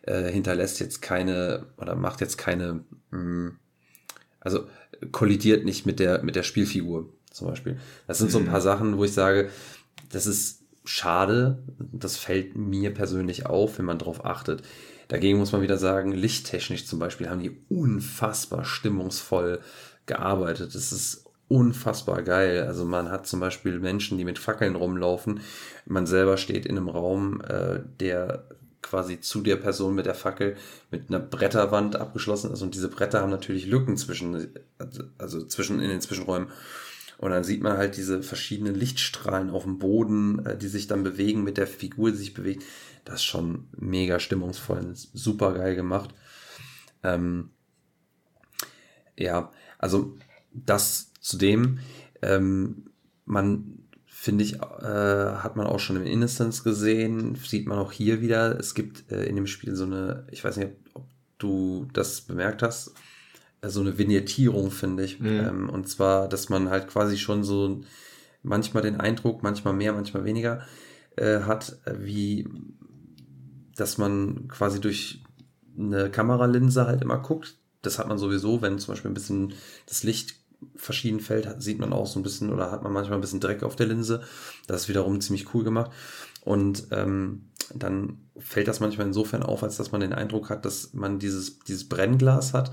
[0.02, 3.60] äh, hinterlässt jetzt keine oder macht jetzt keine, mh, mm,
[4.42, 4.66] also
[5.12, 7.78] kollidiert nicht mit der, mit der Spielfigur zum Beispiel.
[8.08, 8.64] Das sind so ein paar mhm.
[8.64, 9.50] Sachen, wo ich sage,
[10.12, 14.64] das ist schade, das fällt mir persönlich auf, wenn man drauf achtet.
[15.08, 19.62] Dagegen muss man wieder sagen, lichttechnisch zum Beispiel haben die unfassbar stimmungsvoll
[20.06, 20.76] gearbeitet.
[20.76, 21.23] Das ist
[21.54, 22.64] unfassbar geil.
[22.64, 25.42] Also man hat zum Beispiel Menschen, die mit Fackeln rumlaufen.
[25.86, 28.48] Man selber steht in einem Raum, äh, der
[28.82, 30.58] quasi zu der Person mit der Fackel
[30.90, 34.50] mit einer Bretterwand abgeschlossen ist und diese Bretter haben natürlich Lücken zwischen,
[35.20, 36.50] also zwischen in den Zwischenräumen.
[37.20, 41.04] Und dann sieht man halt diese verschiedenen Lichtstrahlen auf dem Boden, äh, die sich dann
[41.04, 42.64] bewegen mit der Figur, die sich bewegt.
[43.06, 46.10] Das ist schon mega stimmungsvoll, super geil gemacht.
[47.04, 47.52] Ähm,
[49.16, 50.18] ja, also
[50.52, 51.80] das zudem,
[52.22, 52.92] ähm,
[53.26, 58.22] man finde ich, äh, hat man auch schon im Innocence gesehen, sieht man auch hier
[58.22, 58.58] wieder.
[58.60, 61.06] Es gibt äh, in dem Spiel so eine, ich weiß nicht, ob
[61.40, 62.94] du das bemerkt hast,
[63.62, 65.20] äh, so eine Vignettierung, finde ich.
[65.20, 65.28] Mhm.
[65.28, 67.82] Ähm, und zwar, dass man halt quasi schon so
[68.44, 70.62] manchmal den Eindruck, manchmal mehr, manchmal weniger
[71.16, 72.48] äh, hat, wie
[73.76, 75.24] dass man quasi durch
[75.78, 77.58] eine Kameralinse halt immer guckt.
[77.82, 79.54] Das hat man sowieso, wenn zum Beispiel ein bisschen
[79.88, 80.43] das Licht
[80.76, 83.64] verschieden fällt, sieht man auch so ein bisschen oder hat man manchmal ein bisschen Dreck
[83.64, 84.22] auf der Linse.
[84.68, 85.92] Das ist wiederum ziemlich cool gemacht.
[86.42, 90.94] Und ähm, dann fällt das manchmal insofern auf, als dass man den Eindruck hat, dass
[90.94, 92.72] man dieses, dieses Brennglas hat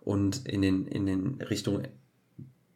[0.00, 1.82] und in den, in den Richtung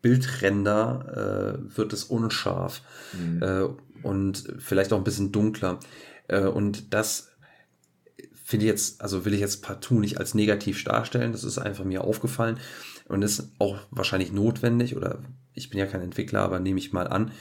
[0.03, 2.83] Bildränder äh, wird es unscharf
[3.19, 3.43] mhm.
[3.43, 3.69] äh,
[4.03, 5.81] und vielleicht auch ein bisschen dunkler.
[6.29, 7.31] Äh, und das
[8.45, 12.05] finde jetzt, also will ich jetzt partout nicht als negativ darstellen, das ist einfach mir
[12.05, 12.61] aufgefallen
[13.09, 15.23] und ist auch wahrscheinlich notwendig oder
[15.55, 17.33] ich bin ja kein Entwickler, aber nehme ich mal an,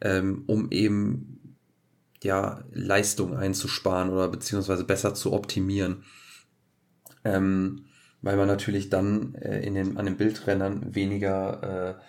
[0.00, 1.56] ähm, um eben
[2.22, 6.04] ja Leistung einzusparen oder beziehungsweise besser zu optimieren.
[7.24, 7.86] Ähm,
[8.22, 12.02] weil man natürlich dann äh, in den, an den Bildrennern weniger, äh,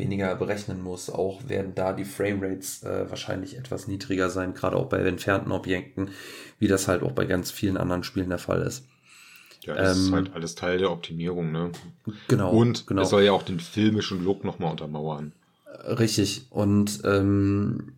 [0.00, 1.08] weniger berechnen muss.
[1.08, 6.10] Auch werden da die Framerates äh, wahrscheinlich etwas niedriger sein, gerade auch bei entfernten Objekten,
[6.58, 8.86] wie das halt auch bei ganz vielen anderen Spielen der Fall ist.
[9.62, 11.70] Ja, das ähm, ist halt alles Teil der Optimierung, ne?
[12.28, 12.50] Genau.
[12.50, 13.02] Und genau.
[13.02, 15.32] es soll ja auch den filmischen Look nochmal untermauern.
[15.84, 16.46] Richtig.
[16.50, 17.92] Und ähm,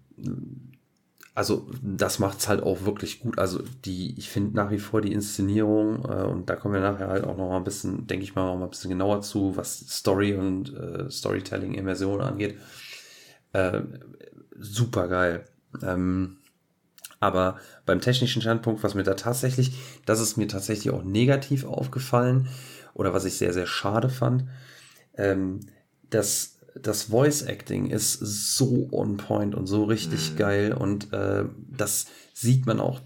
[1.34, 3.38] also das macht's halt auch wirklich gut.
[3.38, 7.08] Also die, ich finde nach wie vor die Inszenierung, äh, und da kommen wir nachher
[7.08, 9.56] halt auch noch mal ein bisschen, denke ich mal, noch mal ein bisschen genauer zu,
[9.56, 12.58] was Story und äh, Storytelling, Immersion angeht.
[13.52, 13.80] Äh,
[14.58, 15.44] super geil.
[15.82, 16.36] Ähm,
[17.18, 19.72] aber beim technischen Standpunkt, was mir da tatsächlich,
[20.04, 22.48] das ist mir tatsächlich auch negativ aufgefallen
[22.94, 24.44] oder was ich sehr, sehr schade fand,
[25.16, 25.60] ähm,
[26.10, 30.36] dass das Voice Acting ist so on point und so richtig mhm.
[30.36, 31.44] geil und äh,
[31.76, 33.00] das sieht man auch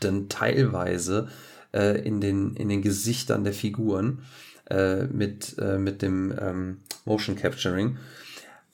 [0.00, 1.28] dann teilweise
[1.72, 4.22] äh, in, den, in den Gesichtern der Figuren
[4.70, 7.98] äh, mit, äh, mit dem ähm, Motion Capturing.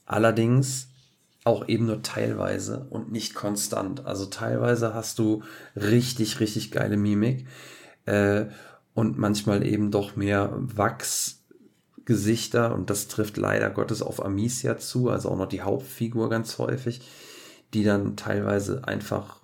[0.07, 0.89] Allerdings
[1.45, 4.07] auch eben nur teilweise und nicht konstant.
[4.07, 5.43] Also teilweise hast du
[5.75, 7.47] richtig, richtig geile Mimik
[8.07, 8.47] äh,
[8.95, 10.53] und manchmal eben doch mehr
[12.11, 16.59] Wachsgesichter und das trifft leider Gottes auf Amicia zu, also auch noch die Hauptfigur ganz
[16.59, 17.01] häufig,
[17.73, 19.41] die dann teilweise einfach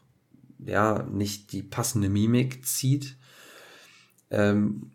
[0.59, 3.17] ja nicht die passende Mimik zieht.
[4.31, 4.91] Ähm,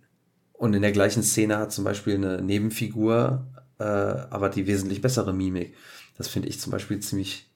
[0.53, 3.47] und in der gleichen Szene hat zum Beispiel eine Nebenfigur,
[3.79, 5.75] äh, aber die wesentlich bessere Mimik.
[6.17, 7.49] Das finde ich zum Beispiel ziemlich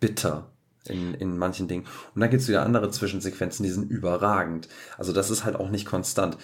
[0.00, 0.50] bitter
[0.88, 1.84] in, in manchen Dingen.
[2.14, 4.68] Und dann gibt es wieder andere Zwischensequenzen, die sind überragend.
[4.96, 6.38] Also das ist halt auch nicht konstant.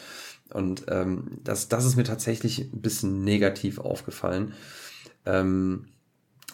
[0.53, 4.55] Und ähm, das, das ist mir tatsächlich ein bisschen negativ aufgefallen,
[5.26, 5.88] ähm,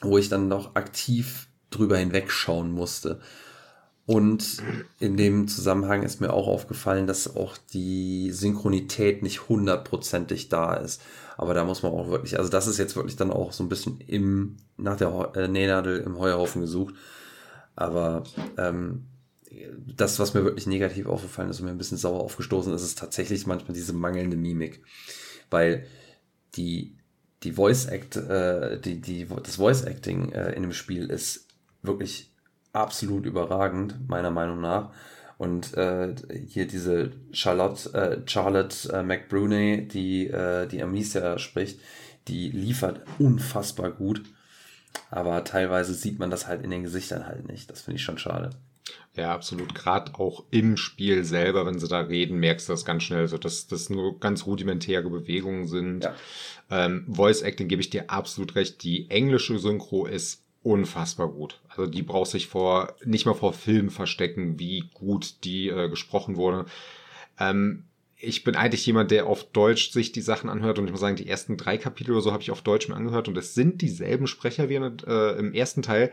[0.01, 3.21] wo ich dann noch aktiv drüber hinwegschauen musste.
[4.07, 4.59] Und
[5.01, 11.01] in dem Zusammenhang ist mir auch aufgefallen, dass auch die Synchronität nicht hundertprozentig da ist.
[11.39, 13.69] Aber da muss man auch wirklich, also das ist jetzt wirklich dann auch so ein
[13.69, 16.95] bisschen im, nach der äh, Nähnadel im Heuhaufen gesucht.
[17.77, 18.25] Aber
[18.59, 19.07] ähm,
[19.97, 22.99] das, was mir wirklich negativ aufgefallen ist und mir ein bisschen sauer aufgestoßen ist, ist
[22.99, 24.83] tatsächlich manchmal diese mangelnde Mimik.
[25.51, 25.87] Weil
[26.55, 26.97] die,
[27.43, 31.49] die Voice Act, äh, die, die, das Voice Acting äh, in dem Spiel ist
[31.83, 32.33] wirklich
[32.73, 34.93] absolut überragend, meiner Meinung nach.
[35.37, 36.15] Und äh,
[36.47, 41.81] hier diese Charlotte, äh, Charlotte äh, McBrooney, die äh, die Amicia spricht,
[42.29, 44.23] die liefert unfassbar gut.
[45.11, 47.71] Aber teilweise sieht man das halt in den Gesichtern halt nicht.
[47.71, 48.51] Das finde ich schon schade.
[49.17, 49.75] Ja, absolut.
[49.75, 53.39] Gerade auch im Spiel selber, wenn sie da reden, merkst du das ganz schnell, so
[53.39, 56.05] dass das nur ganz rudimentäre Bewegungen sind.
[56.05, 56.15] Ja.
[56.71, 58.83] Ähm, Voice Acting gebe ich dir absolut recht.
[58.83, 61.61] Die englische Synchro ist unfassbar gut.
[61.69, 66.37] Also die braucht sich vor, nicht mal vor Film verstecken, wie gut die äh, gesprochen
[66.37, 66.65] wurde.
[67.39, 67.85] Ähm,
[68.17, 71.17] ich bin eigentlich jemand, der auf Deutsch sich die Sachen anhört und ich muss sagen,
[71.17, 73.83] die ersten drei Kapitel oder so habe ich auf Deutsch mir angehört und es sind
[73.83, 76.13] dieselben Sprecher wie äh, im ersten Teil.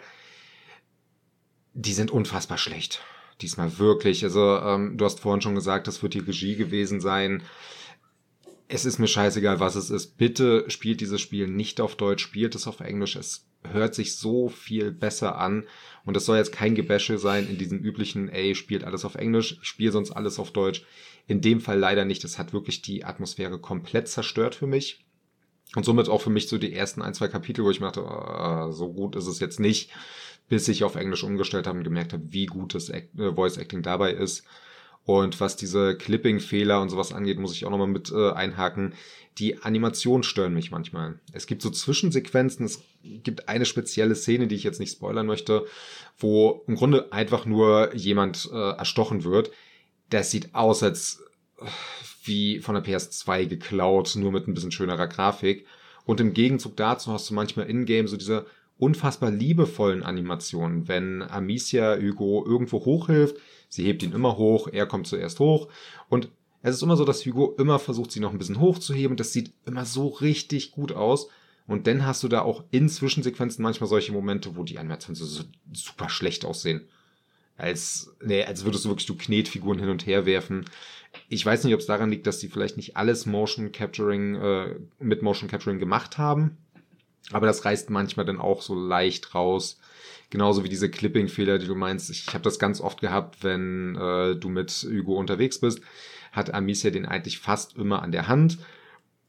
[1.74, 3.02] Die sind unfassbar schlecht.
[3.42, 4.24] Diesmal wirklich.
[4.24, 7.44] Also ähm, du hast vorhin schon gesagt, das wird die Regie gewesen sein
[8.74, 10.18] es ist mir scheißegal, was es ist.
[10.18, 13.18] Bitte spielt dieses Spiel nicht auf Deutsch, spielt es auf Englisch.
[13.18, 15.66] Es hört sich so viel besser an.
[16.06, 19.58] Und das soll jetzt kein Gebäsche sein in diesem üblichen, ey, spielt alles auf Englisch,
[19.62, 20.86] ich spiele sonst alles auf Deutsch.
[21.28, 22.24] In dem Fall leider nicht.
[22.24, 25.04] Das hat wirklich die Atmosphäre komplett zerstört für mich.
[25.76, 28.06] Und somit auch für mich so die ersten ein, zwei Kapitel, wo ich mir dachte,
[28.06, 29.90] oh, so gut ist es jetzt nicht,
[30.52, 33.56] bis ich auf Englisch umgestellt habe und gemerkt habe, wie gut das Act äh, Voice
[33.56, 34.44] Acting dabei ist.
[35.06, 38.94] Und was diese Clipping-Fehler und sowas angeht, muss ich auch nochmal mit äh, einhaken.
[39.38, 41.22] Die Animationen stören mich manchmal.
[41.32, 45.66] Es gibt so Zwischensequenzen, es gibt eine spezielle Szene, die ich jetzt nicht spoilern möchte,
[46.18, 49.52] wo im Grunde einfach nur jemand äh, erstochen wird.
[50.10, 51.24] Das sieht aus, als
[51.62, 51.66] äh,
[52.26, 55.66] wie von der PS2 geklaut, nur mit ein bisschen schönerer Grafik.
[56.04, 58.46] Und im Gegenzug dazu hast du manchmal in-game so diese
[58.82, 63.38] unfassbar liebevollen Animationen, wenn Amicia Hugo irgendwo hochhilft,
[63.70, 65.70] Sie hebt ihn immer hoch, er kommt zuerst hoch
[66.10, 66.30] und
[66.62, 69.18] es ist immer so, dass Hugo immer versucht, sie noch ein bisschen hochzuheben.
[69.18, 71.30] Das sieht immer so richtig gut aus.
[71.68, 75.26] Und dann hast du da auch in Zwischensequenzen manchmal solche Momente, wo die Animationen so,
[75.26, 76.82] so super schlecht aussehen.
[77.58, 80.66] Als, nee, als würdest du wirklich du Knetfiguren hin und her werfen.
[81.30, 84.76] Ich weiß nicht, ob es daran liegt, dass die vielleicht nicht alles Motion Capturing, äh,
[85.00, 86.58] mit Motion Capturing gemacht haben.
[87.32, 89.80] Aber das reißt manchmal dann auch so leicht raus.
[90.30, 92.10] Genauso wie diese Clipping-Fehler, die du meinst.
[92.10, 95.82] Ich habe das ganz oft gehabt, wenn äh, du mit Hugo unterwegs bist,
[96.32, 98.58] hat Amicia den eigentlich fast immer an der Hand.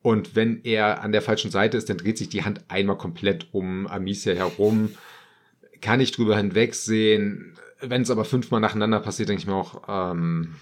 [0.02, 3.48] Und wenn er an der falschen Seite ist, dann dreht sich die Hand einmal komplett
[3.52, 4.94] um Amicia herum.
[5.80, 7.56] Kann ich drüber hinwegsehen.
[7.80, 10.54] Wenn es aber fünfmal nacheinander passiert, denke ich mir auch, ähm,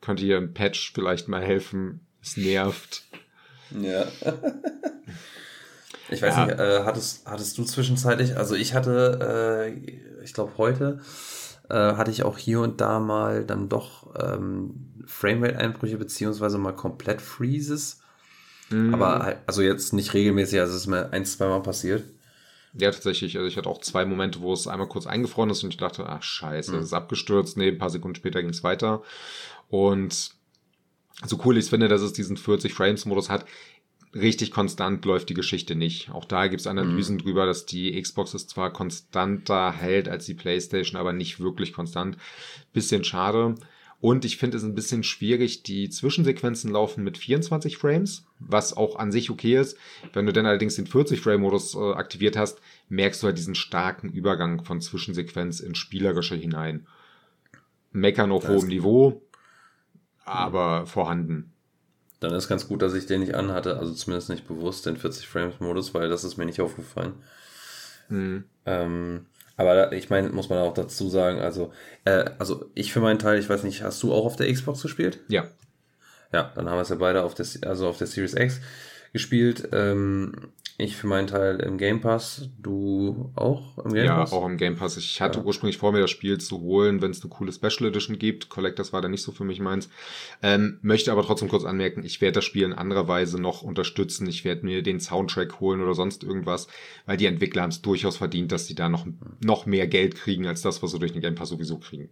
[0.00, 2.00] könnte hier ein Patch vielleicht mal helfen.
[2.22, 3.04] Es nervt.
[3.70, 4.06] Ja.
[6.12, 6.46] Ich weiß ja.
[6.46, 11.00] nicht, äh, hattest, hattest du zwischenzeitlich, also ich hatte, äh, ich glaube heute,
[11.68, 17.20] äh, hatte ich auch hier und da mal dann doch ähm, Framerate-Einbrüche beziehungsweise mal komplett
[17.20, 18.00] Freezes.
[18.70, 18.94] Mhm.
[18.94, 22.04] Aber halt, also jetzt nicht regelmäßig, also es ist mir ein, zwei Mal passiert.
[22.74, 23.36] Ja, tatsächlich.
[23.36, 26.06] Also ich hatte auch zwei Momente, wo es einmal kurz eingefroren ist und ich dachte,
[26.06, 26.78] ach scheiße, mhm.
[26.78, 27.56] es ist abgestürzt.
[27.56, 29.02] Nee, ein paar Sekunden später ging es weiter.
[29.68, 30.30] Und
[31.24, 33.44] so cool ich finde, dass es diesen 40 Frames Modus hat,
[34.14, 36.10] richtig konstant läuft die Geschichte nicht.
[36.10, 37.20] Auch da gibt's Analysen mhm.
[37.20, 42.16] drüber, dass die Xbox es zwar konstanter hält als die PlayStation, aber nicht wirklich konstant.
[42.72, 43.54] Bisschen schade.
[44.00, 48.96] Und ich finde es ein bisschen schwierig, die Zwischensequenzen laufen mit 24 Frames, was auch
[48.96, 49.78] an sich okay ist.
[50.12, 54.64] Wenn du dann allerdings den 40-Frame-Modus äh, aktiviert hast, merkst du halt diesen starken Übergang
[54.64, 56.88] von Zwischensequenz ins Spielerische hinein.
[57.92, 59.22] Meckern auf hohem Niveau,
[60.24, 61.51] aber vorhanden.
[62.22, 65.26] Dann ist ganz gut, dass ich den nicht anhatte, also zumindest nicht bewusst den 40
[65.26, 67.14] Frames Modus, weil das ist mir nicht aufgefallen.
[68.08, 68.44] Mhm.
[68.66, 71.72] Ähm, aber ich meine, muss man auch dazu sagen, also,
[72.04, 74.82] äh, also ich für meinen Teil, ich weiß nicht, hast du auch auf der Xbox
[74.82, 75.20] gespielt?
[75.28, 75.48] Ja.
[76.32, 78.60] Ja, dann haben wir es ja beide auf der, also auf der Series X
[79.12, 79.68] gespielt.
[79.72, 84.32] Ähm, ich für meinen Teil im Game Pass, du auch im Game ja, Pass?
[84.32, 84.96] Ja, auch im Game Pass.
[84.96, 85.44] Ich hatte ja.
[85.44, 88.48] ursprünglich vor mir das Spiel zu holen, wenn es eine coole Special Edition gibt.
[88.48, 89.90] Collectors war da nicht so für mich meins.
[90.42, 94.26] Ähm, möchte aber trotzdem kurz anmerken, ich werde das Spiel in anderer Weise noch unterstützen.
[94.26, 96.68] Ich werde mir den Soundtrack holen oder sonst irgendwas,
[97.06, 99.06] weil die Entwickler haben es durchaus verdient, dass sie da noch,
[99.44, 102.08] noch mehr Geld kriegen, als das, was sie durch den Game Pass sowieso kriegen.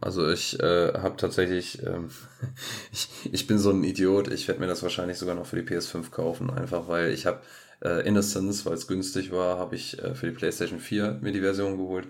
[0.00, 2.10] Also ich äh, habe tatsächlich, ähm,
[2.92, 5.68] ich, ich bin so ein Idiot, ich werde mir das wahrscheinlich sogar noch für die
[5.68, 7.40] PS5 kaufen, einfach weil ich habe
[7.82, 11.40] äh, Innocence, weil es günstig war, habe ich äh, für die PlayStation 4 mir die
[11.40, 12.06] Version geholt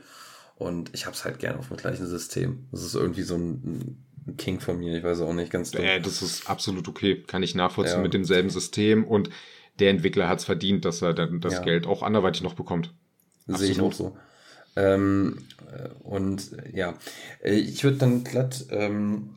[0.57, 2.67] und ich habe es halt gerne auf dem gleichen System.
[2.73, 5.75] Das ist irgendwie so ein, ein King von mir, ich weiß auch nicht ganz.
[5.75, 8.03] Äh, das ist absolut okay, kann ich nachvollziehen ja.
[8.03, 9.31] mit demselben System und
[9.79, 11.63] der Entwickler hat es verdient, dass er dann das ja.
[11.63, 12.93] Geld auch anderweitig noch bekommt.
[13.47, 14.15] Sehe ich auch so.
[14.81, 15.39] Ähm,
[15.71, 16.95] äh, und ja,
[17.43, 19.31] äh, ich würde dann glatt ähm,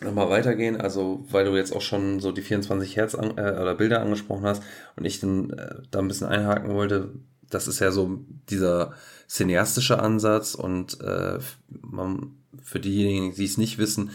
[0.00, 3.74] nochmal weitergehen, also weil du jetzt auch schon so die 24 Hertz an, äh, oder
[3.74, 4.62] Bilder angesprochen hast
[4.96, 7.10] und ich dann äh, da ein bisschen einhaken wollte,
[7.50, 8.94] das ist ja so dieser
[9.28, 11.38] cineastische Ansatz und äh,
[11.80, 14.10] man, für diejenigen, die es nicht wissen,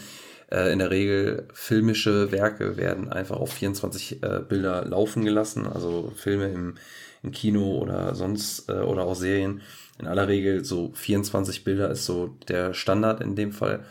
[0.50, 6.12] äh, in der Regel filmische Werke werden einfach auf 24 äh, Bilder laufen gelassen, also
[6.16, 6.74] Filme im,
[7.22, 9.60] im Kino oder sonst äh, oder auch Serien
[9.98, 13.84] in aller Regel so 24 Bilder ist so der Standard in dem Fall.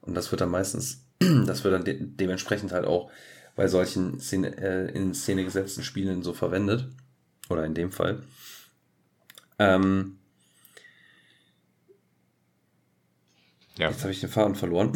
[0.00, 3.10] Und das wird dann meistens, das wird dann de dementsprechend halt auch
[3.56, 6.88] bei solchen Szene, äh, in Szene gesetzten Spielen so verwendet.
[7.48, 8.22] Oder in dem Fall.
[9.58, 10.18] Ähm,
[13.76, 13.90] ja.
[13.90, 14.92] Jetzt habe ich den Faden verloren.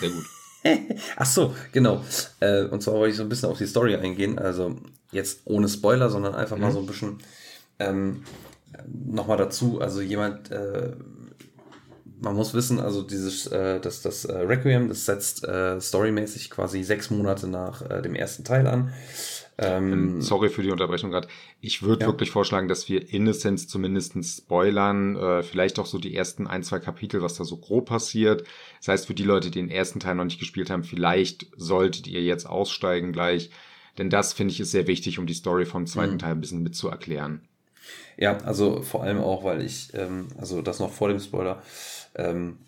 [0.00, 0.24] Sehr gut.
[1.16, 2.02] Ach so, genau.
[2.40, 4.38] Äh, und zwar wollte ich so ein bisschen auf die Story eingehen.
[4.38, 4.76] Also
[5.12, 6.62] jetzt ohne Spoiler, sondern einfach mhm.
[6.62, 7.18] mal so ein bisschen.
[7.78, 8.24] Ähm,
[8.86, 10.92] nochmal dazu, also jemand, äh,
[12.20, 16.82] man muss wissen, also dieses, äh, das, das äh, Requiem, das setzt äh, storymäßig quasi
[16.82, 18.92] sechs Monate nach äh, dem ersten Teil an.
[19.58, 21.28] Ähm, ähm Sorry für die Unterbrechung gerade.
[21.60, 22.06] Ich würde ja.
[22.06, 26.78] wirklich vorschlagen, dass wir Innocence zumindest spoilern, äh, vielleicht auch so die ersten ein, zwei
[26.78, 28.44] Kapitel, was da so grob passiert.
[28.78, 32.06] Das heißt, für die Leute, die den ersten Teil noch nicht gespielt haben, vielleicht solltet
[32.06, 33.50] ihr jetzt aussteigen gleich.
[33.98, 36.18] Denn das finde ich ist sehr wichtig, um die Story vom zweiten mhm.
[36.20, 37.42] Teil ein bisschen mit zu erklären.
[38.16, 41.62] Ja, also vor allem auch, weil ich, ähm, also das noch vor dem Spoiler,
[42.14, 42.58] ähm,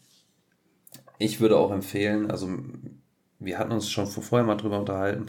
[1.18, 2.48] ich würde auch empfehlen, also
[3.38, 5.28] wir hatten uns schon vorher mal drüber unterhalten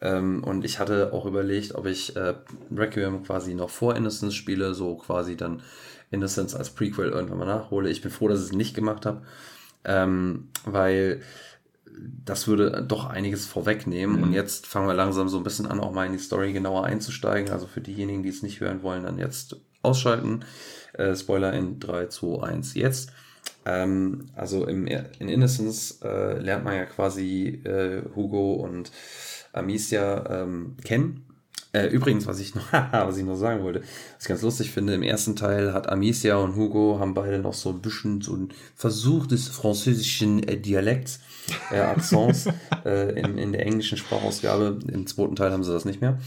[0.00, 2.34] ähm, und ich hatte auch überlegt, ob ich äh,
[2.74, 5.62] Requiem quasi noch vor Innocence spiele, so quasi dann
[6.10, 7.90] Innocence als Prequel irgendwann mal nachhole.
[7.90, 9.22] Ich bin froh, dass ich es nicht gemacht habe,
[9.84, 11.22] ähm, weil
[12.24, 14.16] das würde doch einiges vorwegnehmen.
[14.16, 14.22] Mhm.
[14.22, 16.84] Und jetzt fangen wir langsam so ein bisschen an, auch mal in die Story genauer
[16.84, 17.50] einzusteigen.
[17.50, 20.44] Also für diejenigen, die es nicht hören wollen, dann jetzt ausschalten.
[20.92, 23.12] Äh, Spoiler in 3, 2, 1, jetzt.
[23.64, 28.92] Ähm, also im, in Innocence äh, lernt man ja quasi äh, Hugo und
[29.56, 31.22] Amicia ähm, kennen.
[31.72, 34.94] Äh, übrigens, was ich, noch, was ich noch sagen wollte, was ich ganz lustig finde,
[34.94, 38.48] im ersten Teil hat Amicia und Hugo haben beide noch so ein bisschen so ein
[38.74, 41.20] Versuch des französischen äh, Dialekts
[41.70, 42.46] äh, Accents
[42.84, 44.78] äh, in, in der englischen Sprachausgabe.
[44.90, 46.18] Im zweiten Teil haben sie das nicht mehr.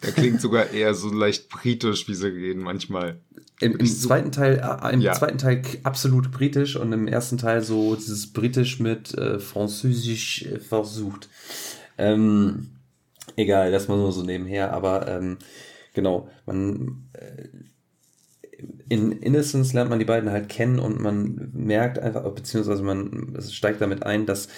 [0.00, 3.20] Er klingt sogar eher so leicht britisch, wie sie reden manchmal.
[3.60, 5.12] Im, im zweiten Teil, äh, im ja.
[5.12, 10.60] zweiten Teil absolut britisch und im ersten Teil so dieses britisch mit äh, französisch äh,
[10.60, 11.28] versucht.
[11.98, 12.70] Ähm,
[13.36, 15.38] egal, das mal nur so nebenher, aber ähm,
[15.94, 17.48] genau, man äh,
[18.88, 23.80] in Innocence lernt man die beiden halt kennen und man merkt einfach, beziehungsweise man steigt
[23.80, 24.48] damit ein, dass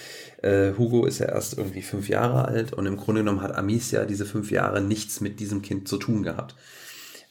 [0.41, 4.05] äh, Hugo ist ja erst irgendwie fünf Jahre alt und im Grunde genommen hat Amicia
[4.05, 6.55] diese fünf Jahre nichts mit diesem Kind zu tun gehabt.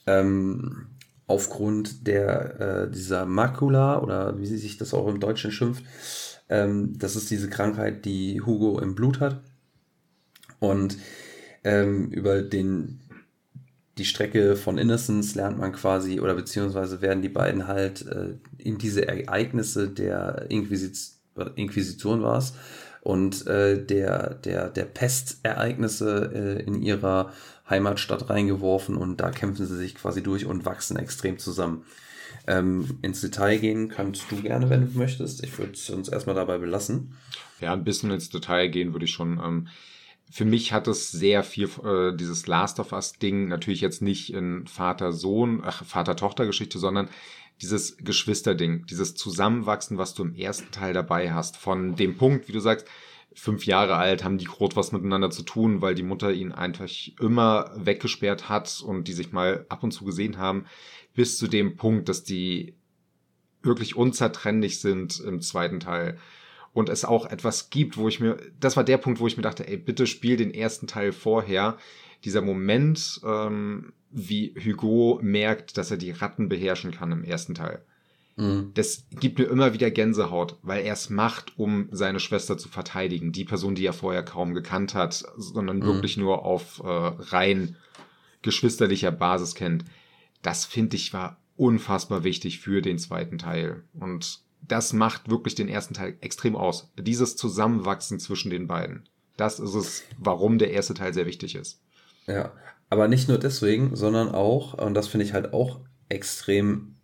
[0.06, 0.86] Ähm,
[1.26, 5.84] aufgrund der äh, dieser Makula oder wie sie sich das auch im Deutschen schimpft,
[6.48, 9.40] ähm, das ist diese Krankheit, die Hugo im Blut hat.
[10.60, 10.96] Und
[11.64, 13.00] ähm, über den
[13.98, 18.78] die Strecke von Innocence lernt man quasi, oder beziehungsweise werden die beiden halt äh, in
[18.78, 20.96] diese Ereignisse der Inquisit
[21.56, 22.54] Inquisition war es
[23.02, 27.32] und äh, der, der, der Pestereignisse äh, in ihrer
[27.68, 31.84] Heimatstadt reingeworfen und da kämpfen sie sich quasi durch und wachsen extrem zusammen.
[32.46, 35.42] Ähm, ins Detail gehen kannst du gerne, wenn du möchtest.
[35.44, 37.14] Ich würde uns erstmal dabei belassen.
[37.60, 39.38] Ja, ein bisschen ins Detail gehen würde ich schon.
[39.38, 39.68] Ähm,
[40.30, 44.32] für mich hat es sehr viel äh, dieses Last of Us Ding, natürlich jetzt nicht
[44.32, 47.08] in Vater-Sohn, ach, Vater-Tochter-Geschichte, sondern
[47.60, 51.56] dieses Geschwisterding, dieses Zusammenwachsen, was du im ersten Teil dabei hast.
[51.56, 52.86] Von dem Punkt, wie du sagst,
[53.34, 56.88] fünf Jahre alt, haben die groß was miteinander zu tun, weil die Mutter ihn einfach
[57.20, 60.66] immer weggesperrt hat und die sich mal ab und zu gesehen haben,
[61.14, 62.76] bis zu dem Punkt, dass die
[63.62, 66.18] wirklich unzertrennlich sind im zweiten Teil.
[66.72, 69.42] Und es auch etwas gibt, wo ich mir, das war der Punkt, wo ich mir
[69.42, 71.78] dachte, ey, bitte spiel den ersten Teil vorher.
[72.24, 77.84] Dieser Moment, ähm, wie Hugo merkt, dass er die Ratten beherrschen kann im ersten Teil.
[78.36, 78.70] Mhm.
[78.74, 83.32] Das gibt mir immer wieder Gänsehaut, weil er es macht, um seine Schwester zu verteidigen.
[83.32, 85.84] Die Person, die er vorher kaum gekannt hat, sondern mhm.
[85.84, 87.76] wirklich nur auf äh, rein
[88.42, 89.84] geschwisterlicher Basis kennt.
[90.42, 93.84] Das finde ich war unfassbar wichtig für den zweiten Teil.
[93.92, 96.92] Und das macht wirklich den ersten Teil extrem aus.
[96.98, 99.08] Dieses Zusammenwachsen zwischen den beiden.
[99.36, 101.80] Das ist es, warum der erste Teil sehr wichtig ist.
[102.26, 102.52] Ja,
[102.88, 106.96] aber nicht nur deswegen, sondern auch, und das finde ich halt auch extrem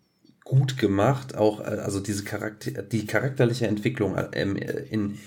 [0.44, 4.42] gut gemacht, auch, also diese Charakter, die charakterliche Entwicklung äh,
[4.90, 5.18] in,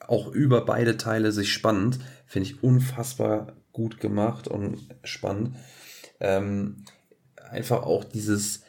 [0.00, 5.56] auch über beide Teile sich spannend, finde ich unfassbar gut gemacht und spannend.
[6.20, 6.84] Ähm,
[7.48, 8.63] einfach auch dieses,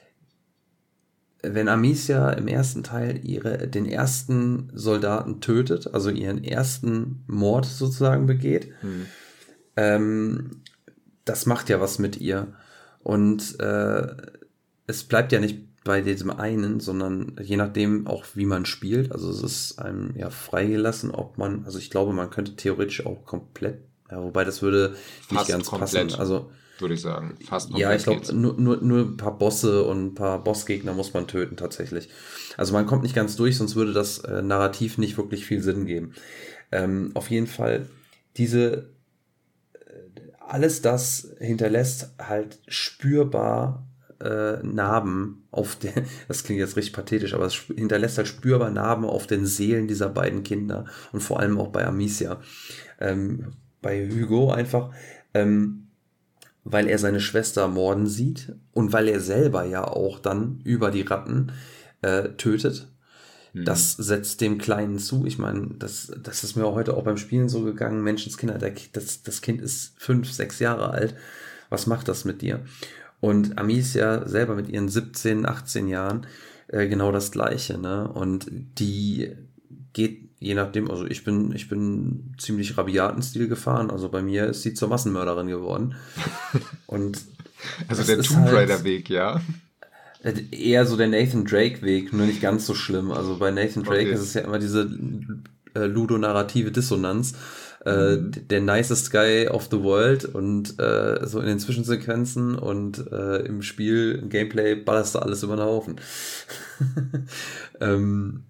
[1.53, 8.25] wenn Amicia im ersten Teil ihre, den ersten Soldaten tötet, also ihren ersten Mord sozusagen
[8.25, 9.05] begeht, hm.
[9.75, 10.61] ähm,
[11.25, 12.47] das macht ja was mit ihr.
[13.03, 14.07] Und äh,
[14.87, 19.11] es bleibt ja nicht bei diesem einen, sondern je nachdem auch, wie man spielt.
[19.11, 23.23] Also es ist einem ja freigelassen, ob man, also ich glaube, man könnte theoretisch auch
[23.23, 24.95] komplett, ja, wobei das würde
[25.29, 26.19] nicht Fast ganz komplett, passen.
[26.19, 27.81] Also würde ich sagen, fast komplett.
[27.81, 31.27] Ja, ich glaube, nur, nur, nur ein paar Bosse und ein paar Bossgegner muss man
[31.27, 32.09] töten tatsächlich.
[32.57, 35.85] Also man kommt nicht ganz durch, sonst würde das äh, Narrativ nicht wirklich viel Sinn
[35.85, 36.13] geben.
[36.71, 37.87] Ähm, auf jeden Fall
[38.37, 38.89] diese
[40.47, 43.87] alles das hinterlässt halt spürbar
[44.21, 49.05] äh, Narben auf den, das klingt jetzt richtig pathetisch, aber es hinterlässt halt spürbar Narben
[49.05, 52.39] auf den Seelen dieser beiden Kinder und vor allem auch bei Amicia.
[52.99, 54.91] Ähm, bei Hugo einfach,
[55.33, 55.84] ähm,
[56.65, 61.03] weil er seine Schwester morden sieht und weil er selber ja auch dann über die
[61.03, 61.53] Ratten
[62.01, 62.89] äh, tötet
[63.63, 64.03] das mhm.
[64.03, 65.25] setzt dem Kleinen zu.
[65.25, 68.03] Ich meine, das, das ist mir heute auch beim Spielen so gegangen.
[68.03, 71.15] Menschenskinder, der, das, das Kind ist fünf, sechs Jahre alt.
[71.69, 72.65] Was macht das mit dir?
[73.21, 76.27] Und Amicia selber mit ihren 17, 18 Jahren
[76.67, 77.77] äh, genau das Gleiche.
[77.77, 78.09] Ne?
[78.09, 79.31] Und die
[79.93, 83.89] geht je nachdem, also ich bin, ich bin ziemlich rabiaten Stil gefahren.
[83.89, 85.95] Also bei mir ist sie zur Massenmörderin geworden.
[86.87, 87.21] Und
[87.87, 89.41] also der Tomb Raider halt, Weg, ja.
[90.51, 93.11] Eher so der Nathan Drake-Weg, nur nicht ganz so schlimm.
[93.11, 94.13] Also bei Nathan Drake okay.
[94.13, 94.89] ist es ja immer diese
[95.75, 97.33] äh, ludonarrative Dissonanz.
[97.85, 98.47] Äh, mhm.
[98.47, 103.61] der nicest guy of the world und äh, so in den Zwischensequenzen und äh, im
[103.61, 106.01] Spiel, im Gameplay ballerst du alles über den Haufen.
[107.79, 108.45] ähm,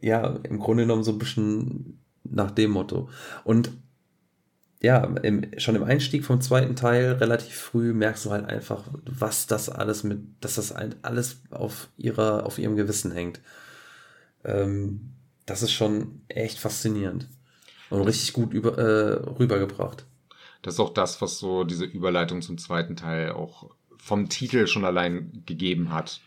[0.00, 3.08] ja, im Grunde genommen so ein bisschen nach dem Motto.
[3.44, 3.70] Und
[4.80, 9.46] ja, im, schon im Einstieg vom zweiten Teil relativ früh merkst du halt einfach, was
[9.46, 13.40] das alles mit, dass das halt alles auf ihrer, auf ihrem Gewissen hängt.
[14.44, 15.14] Ähm,
[15.46, 17.26] das ist schon echt faszinierend
[17.90, 20.04] und richtig gut über, äh, rübergebracht.
[20.62, 24.84] Das ist auch das, was so diese Überleitung zum zweiten Teil auch vom Titel schon
[24.84, 26.20] allein gegeben hat.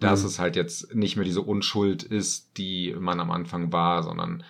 [0.00, 0.26] Dass mhm.
[0.26, 4.44] es halt jetzt nicht mehr diese Unschuld ist, die man am Anfang war, sondern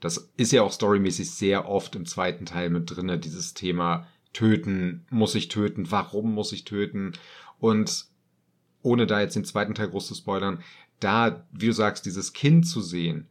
[0.00, 5.06] das ist ja auch storymäßig sehr oft im zweiten Teil mit drinne, dieses Thema töten,
[5.10, 7.12] muss ich töten, warum muss ich töten?
[7.58, 8.06] Und
[8.82, 10.62] ohne da jetzt den zweiten Teil groß zu spoilern,
[11.00, 13.28] da, wie du sagst, dieses Kind zu sehen,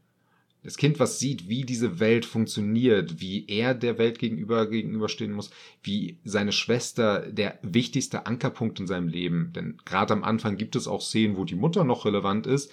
[0.66, 5.52] das Kind, was sieht, wie diese Welt funktioniert, wie er der Welt gegenüber gegenüberstehen muss,
[5.84, 10.88] wie seine Schwester der wichtigste Ankerpunkt in seinem Leben, denn gerade am Anfang gibt es
[10.88, 12.72] auch Szenen, wo die Mutter noch relevant ist,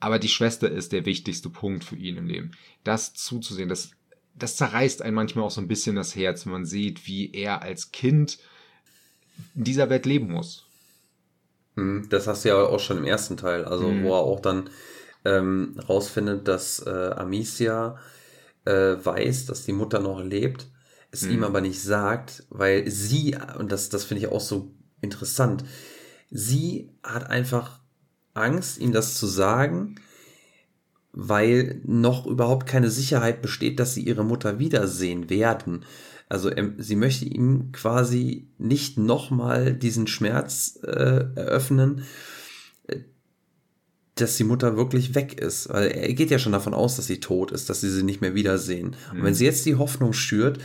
[0.00, 2.50] aber die Schwester ist der wichtigste Punkt für ihn im Leben.
[2.84, 3.92] Das zuzusehen, das,
[4.34, 7.62] das zerreißt einen manchmal auch so ein bisschen das Herz, wenn man sieht, wie er
[7.62, 8.38] als Kind
[9.54, 10.66] in dieser Welt leben muss.
[11.76, 14.04] Hm, das hast du ja auch schon im ersten Teil, also mhm.
[14.04, 14.68] wo er auch dann
[15.24, 17.98] ähm, rausfindet, dass äh, Amicia
[18.64, 20.68] äh, weiß, dass die Mutter noch lebt,
[21.10, 21.32] es mhm.
[21.32, 25.64] ihm aber nicht sagt, weil sie, und das, das finde ich auch so interessant,
[26.30, 27.80] sie hat einfach
[28.34, 29.96] Angst, ihm das zu sagen,
[31.12, 35.84] weil noch überhaupt keine Sicherheit besteht, dass sie ihre Mutter wiedersehen werden.
[36.28, 42.04] Also ähm, sie möchte ihm quasi nicht nochmal diesen Schmerz äh, eröffnen,
[44.20, 45.68] dass die Mutter wirklich weg ist.
[45.68, 48.20] Weil er geht ja schon davon aus, dass sie tot ist, dass sie sie nicht
[48.20, 48.96] mehr wiedersehen.
[49.12, 49.18] Mhm.
[49.18, 50.58] Und wenn sie jetzt die Hoffnung schürt,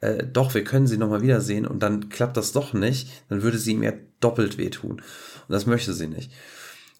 [0.00, 3.58] äh, doch, wir können sie nochmal wiedersehen und dann klappt das doch nicht, dann würde
[3.58, 4.92] sie ihm ja doppelt wehtun.
[4.92, 5.02] Und
[5.48, 6.32] das möchte sie nicht.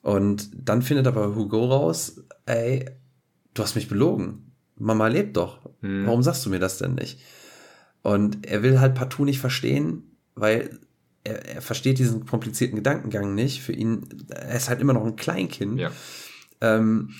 [0.03, 2.89] Und dann findet aber Hugo raus, ey,
[3.55, 4.53] du hast mich belogen.
[4.77, 5.69] Mama lebt doch.
[5.81, 6.07] Mhm.
[6.07, 7.21] Warum sagst du mir das denn nicht?
[8.03, 10.79] Und er will halt partout nicht verstehen, weil
[11.27, 13.63] er, er versteht diesen komplizierten Gedankengang nicht.
[13.63, 15.79] Für ihn, er ist halt immer noch ein Kleinkind.
[15.79, 15.91] Ja.
[16.61, 17.11] Ähm,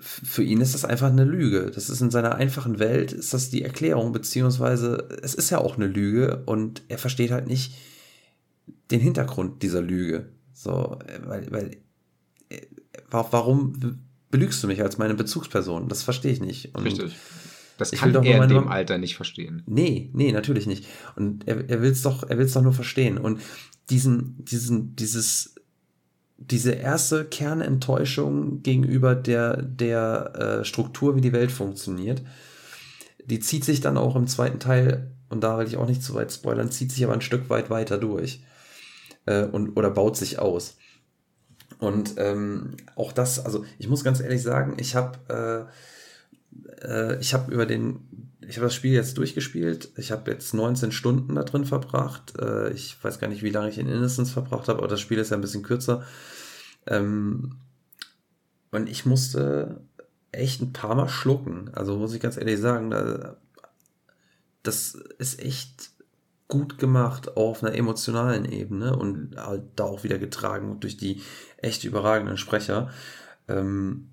[0.00, 1.70] für ihn ist das einfach eine Lüge.
[1.74, 5.76] Das ist in seiner einfachen Welt, ist das die Erklärung, beziehungsweise es ist ja auch
[5.76, 7.74] eine Lüge und er versteht halt nicht
[8.90, 10.28] den Hintergrund dieser Lüge.
[10.52, 11.76] So, weil, weil,
[13.10, 15.88] warum belügst du mich als meine Bezugsperson?
[15.88, 16.74] Das verstehe ich nicht.
[16.74, 17.16] Und Richtig.
[17.78, 19.62] Das kann er in dem Alter nicht verstehen.
[19.66, 20.84] Nee, nee, natürlich nicht.
[21.16, 23.16] Und er, er will es doch, er will es doch nur verstehen.
[23.16, 23.40] Und
[23.88, 25.54] diesen, diesen, dieses,
[26.36, 32.22] diese erste Kernenttäuschung gegenüber der, der äh, Struktur, wie die Welt funktioniert,
[33.24, 36.14] die zieht sich dann auch im zweiten Teil, und da will ich auch nicht zu
[36.14, 38.42] weit spoilern, zieht sich aber ein Stück weit weiter durch.
[39.26, 40.76] Äh, und, oder baut sich aus.
[41.78, 45.72] Und ähm, auch das, also ich muss ganz ehrlich sagen, ich habe äh,
[46.82, 49.90] äh, ich habe über den, ich habe das Spiel jetzt durchgespielt.
[49.96, 52.38] Ich habe jetzt 19 Stunden da drin verbracht.
[52.38, 55.18] Äh, ich weiß gar nicht, wie lange ich in Innocence verbracht habe, aber das Spiel
[55.18, 56.04] ist ja ein bisschen kürzer.
[56.86, 57.56] Ähm,
[58.70, 59.80] und ich musste
[60.32, 61.70] echt ein paar Mal schlucken.
[61.72, 63.36] Also muss ich ganz ehrlich sagen, da,
[64.62, 65.90] das ist echt
[66.48, 71.22] gut gemacht auf einer emotionalen Ebene und halt da auch wieder getragen durch die
[71.58, 72.90] echt überragenden Sprecher.
[73.48, 74.08] Ähm,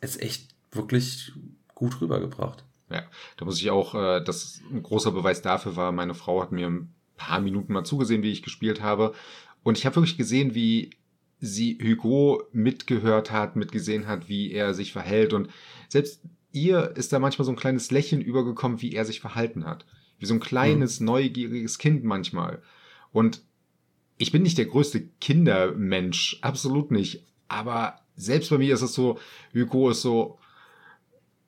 [0.00, 1.32] ist echt wirklich
[1.74, 2.64] gut rübergebracht.
[2.90, 3.04] Ja,
[3.36, 6.68] da muss ich auch, äh, das ein großer Beweis dafür war, meine Frau hat mir
[6.68, 9.14] ein paar Minuten mal zugesehen, wie ich gespielt habe.
[9.62, 10.90] Und ich habe wirklich gesehen, wie
[11.40, 15.32] sie Hugo mitgehört hat, mitgesehen hat, wie er sich verhält.
[15.32, 15.48] Und
[15.88, 16.22] selbst
[16.52, 19.86] ihr ist da manchmal so ein kleines Lächeln übergekommen, wie er sich verhalten hat.
[20.18, 21.06] Wie so ein kleines, mhm.
[21.06, 22.62] neugieriges Kind manchmal.
[23.10, 23.42] Und
[24.18, 27.26] ich bin nicht der größte Kindermensch, absolut nicht.
[27.48, 29.18] Aber selbst bei mir ist es so,
[29.52, 30.38] Hugo ist so,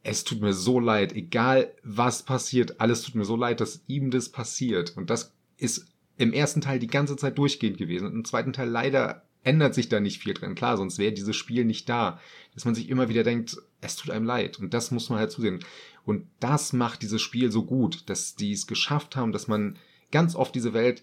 [0.05, 4.11] es tut mir so leid, egal was passiert, alles tut mir so leid, dass ihm
[4.11, 4.97] das passiert.
[4.97, 5.87] Und das ist
[6.19, 8.07] im ersten Teil die ganze Zeit durchgehend gewesen.
[8.07, 10.55] Und im zweiten Teil leider ändert sich da nicht viel drin.
[10.55, 12.21] Klar, sonst wäre dieses Spiel nicht da.
[12.53, 14.59] Dass man sich immer wieder denkt, es tut einem leid.
[14.61, 15.61] Und das muss man halt zusehen.
[16.05, 19.79] Und das macht dieses Spiel so gut, dass die es geschafft haben, dass man
[20.13, 21.03] ganz oft diese Welt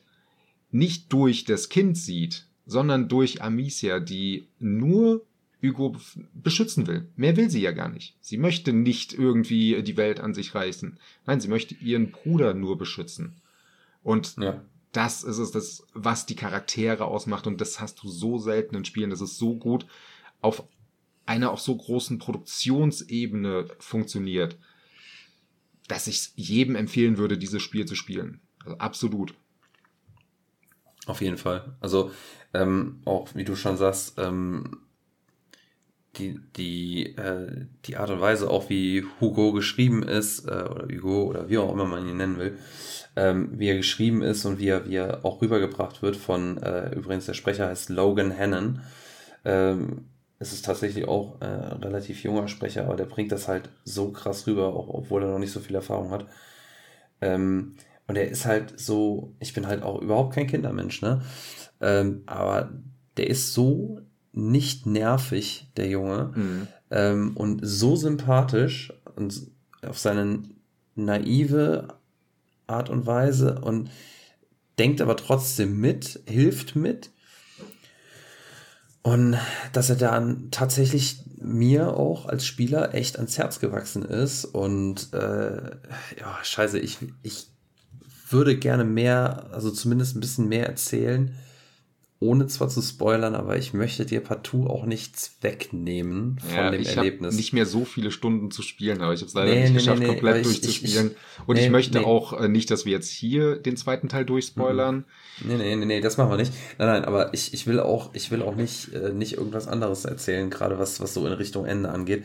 [0.70, 5.26] nicht durch das Kind sieht, sondern durch Amicia, die nur
[5.62, 5.96] Hugo
[6.34, 7.10] beschützen will.
[7.16, 8.16] Mehr will sie ja gar nicht.
[8.20, 11.00] Sie möchte nicht irgendwie die Welt an sich reißen.
[11.26, 13.42] Nein, sie möchte ihren Bruder nur beschützen.
[14.04, 14.64] Und ja.
[14.92, 17.46] das ist es, das, was die Charaktere ausmacht.
[17.46, 19.12] Und das hast du so selten in Spielen.
[19.12, 19.86] Das ist so gut
[20.42, 20.64] auf
[21.26, 24.58] einer auch so großen Produktionsebene funktioniert
[25.92, 28.40] dass ich jedem empfehlen würde, dieses Spiel zu spielen.
[28.64, 29.34] Also absolut.
[31.06, 31.76] Auf jeden Fall.
[31.82, 32.12] Also
[32.54, 34.78] ähm, auch wie du schon sagst, ähm,
[36.18, 41.24] die, die, äh, die Art und Weise, auch wie Hugo geschrieben ist, äh, oder Hugo
[41.24, 42.58] oder wie auch immer man ihn nennen will,
[43.16, 46.94] ähm, wie er geschrieben ist und wie er, wie er auch rübergebracht wird von, äh,
[46.94, 48.82] übrigens der Sprecher heißt Logan Hannon,
[49.46, 50.06] ähm,
[50.40, 54.12] es ist tatsächlich auch äh, ein relativ junger Sprecher, aber der bringt das halt so
[54.12, 56.26] krass rüber, auch, obwohl er noch nicht so viel Erfahrung hat.
[57.22, 57.76] Ähm,
[58.08, 61.22] und er ist halt so, ich bin halt auch überhaupt kein Kindermensch, ne?
[61.80, 62.72] Ähm, aber
[63.18, 64.02] der ist so
[64.34, 66.68] nicht nervig, der Junge, mhm.
[66.90, 69.48] ähm, und so sympathisch und
[69.82, 70.44] auf seine
[70.96, 71.88] naive
[72.68, 73.90] Art und Weise und
[74.80, 77.12] denkt aber trotzdem mit, hilft mit
[79.04, 79.38] und
[79.74, 84.46] dass er dann tatsächlich mir auch als Spieler echt ans Herz gewachsen ist.
[84.46, 85.72] Und äh,
[86.20, 87.48] ja, scheiße, ich, ich
[88.30, 91.36] würde gerne mehr, also zumindest ein bisschen mehr erzählen,
[92.22, 96.82] ohne zwar zu spoilern, aber ich möchte dir partout auch nichts wegnehmen von ja, dem
[96.82, 97.36] ich Erlebnis.
[97.36, 99.78] nicht mehr so viele Stunden zu spielen, aber ich habe es leider nee, nicht nee,
[99.80, 101.08] geschafft, nee, komplett durchzuspielen.
[101.08, 104.24] Ich, ich, Und ich möchte auch äh, nicht, dass wir jetzt hier den zweiten Teil
[104.24, 104.98] durchspoilern.
[105.40, 105.48] Mhm.
[105.48, 106.54] Nee, nee, nee, nee, das machen wir nicht.
[106.78, 110.06] Nein, nein, aber ich, ich will auch, ich will auch nicht, äh, nicht irgendwas anderes
[110.06, 112.24] erzählen, gerade was, was so in Richtung Ende angeht.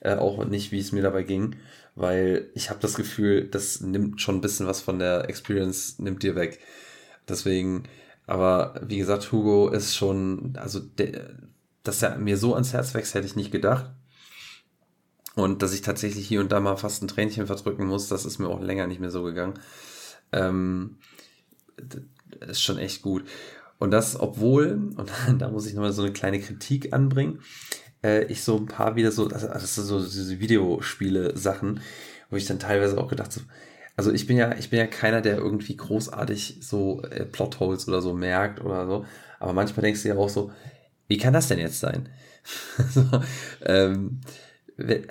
[0.00, 1.56] Äh, auch nicht, wie es mir dabei ging,
[1.94, 6.22] weil ich habe das Gefühl, das nimmt schon ein bisschen was von der Experience, nimmt
[6.22, 6.60] dir weg.
[7.26, 7.84] Deswegen,
[8.28, 11.30] aber wie gesagt, Hugo ist schon, also der,
[11.82, 13.90] dass er mir so ans Herz wächst, hätte ich nicht gedacht.
[15.34, 18.38] Und dass ich tatsächlich hier und da mal fast ein Tränchen verdrücken muss, das ist
[18.38, 19.54] mir auch länger nicht mehr so gegangen.
[20.32, 20.98] Ähm,
[22.40, 23.24] ist schon echt gut.
[23.78, 27.40] Und das, obwohl, und da muss ich nochmal so eine kleine Kritik anbringen,
[28.04, 31.80] äh, ich so ein paar wieder so, also das sind so diese Videospiele-Sachen,
[32.28, 33.40] wo ich dann teilweise auch gedacht so,
[33.98, 38.00] also ich bin ja, ich bin ja keiner, der irgendwie großartig so äh, Plotholes oder
[38.00, 39.04] so merkt oder so.
[39.40, 40.52] Aber manchmal denkst du ja auch so,
[41.08, 42.08] wie kann das denn jetzt sein?
[42.94, 43.04] so,
[43.64, 44.20] ähm,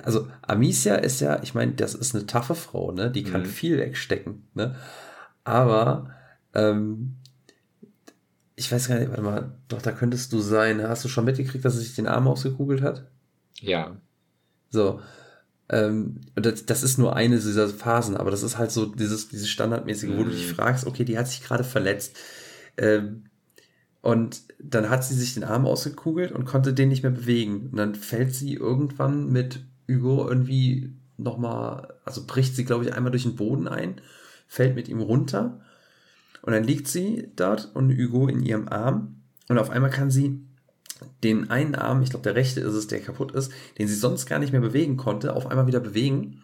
[0.04, 3.12] also Amicia ist ja, ich meine, das ist eine taffe Frau, ne?
[3.12, 3.48] Die kann mhm.
[3.48, 4.78] viel wegstecken, ne?
[5.44, 6.16] Aber
[6.54, 7.18] ähm,
[8.56, 10.82] ich weiß gar nicht, warte mal, doch, da könntest du sein.
[10.82, 13.06] Hast du schon mitgekriegt, dass er sich den Arm ausgekugelt hat?
[13.60, 13.98] Ja.
[14.70, 15.02] So.
[15.70, 19.50] Ähm, das, das ist nur eine dieser Phasen, aber das ist halt so dieses, dieses
[19.50, 20.56] Standardmäßige, wo du dich mhm.
[20.56, 22.16] fragst, okay, die hat sich gerade verletzt.
[22.78, 23.26] Ähm,
[24.02, 27.70] und dann hat sie sich den Arm ausgekugelt und konnte den nicht mehr bewegen.
[27.72, 33.12] Und dann fällt sie irgendwann mit Hugo irgendwie nochmal, also bricht sie, glaube ich, einmal
[33.12, 34.00] durch den Boden ein,
[34.48, 35.60] fällt mit ihm runter
[36.42, 40.47] und dann liegt sie dort und Hugo in ihrem Arm und auf einmal kann sie
[41.24, 44.26] den einen Arm, ich glaube der rechte ist es, der kaputt ist, den sie sonst
[44.26, 46.42] gar nicht mehr bewegen konnte, auf einmal wieder bewegen.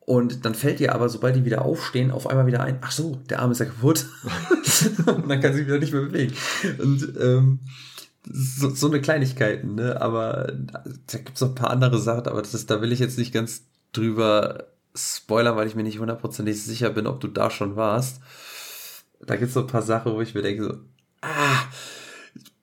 [0.00, 3.16] Und dann fällt ihr aber, sobald die wieder aufstehen, auf einmal wieder ein, ach so,
[3.28, 4.06] der Arm ist ja kaputt.
[5.06, 6.34] und dann kann sie wieder nicht mehr bewegen.
[6.78, 7.60] Und ähm,
[8.24, 10.00] so, so eine Kleinigkeiten, ne?
[10.00, 10.50] Aber
[11.06, 13.18] da gibt es noch ein paar andere Sachen, aber das ist, da will ich jetzt
[13.18, 17.76] nicht ganz drüber spoilern, weil ich mir nicht hundertprozentig sicher bin, ob du da schon
[17.76, 18.20] warst
[19.20, 20.74] da gibt es so ein paar Sachen, wo ich mir denke, so,
[21.22, 21.64] ah,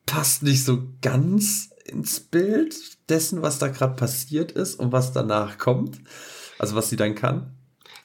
[0.05, 2.75] passt nicht so ganz ins Bild
[3.09, 5.99] dessen, was da gerade passiert ist und was danach kommt.
[6.57, 7.55] Also was sie dann kann.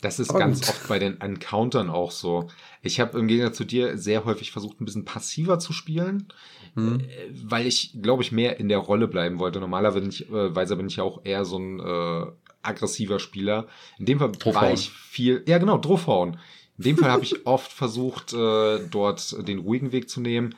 [0.00, 2.48] Das ist Aber ganz oft bei den Encountern auch so.
[2.82, 6.28] Ich habe im Gegensatz zu dir sehr häufig versucht, ein bisschen passiver zu spielen,
[6.74, 7.06] hm.
[7.44, 9.60] weil ich, glaube ich, mehr in der Rolle bleiben wollte.
[9.60, 12.26] Normalerweise bin ich, äh, bin ich ja auch eher so ein äh,
[12.62, 13.66] aggressiver Spieler.
[13.98, 14.66] In dem Fall Draufhauen.
[14.66, 16.38] war ich viel, ja genau, Draufhauen.
[16.78, 20.54] In dem Fall habe ich oft versucht, äh, dort den ruhigen Weg zu nehmen.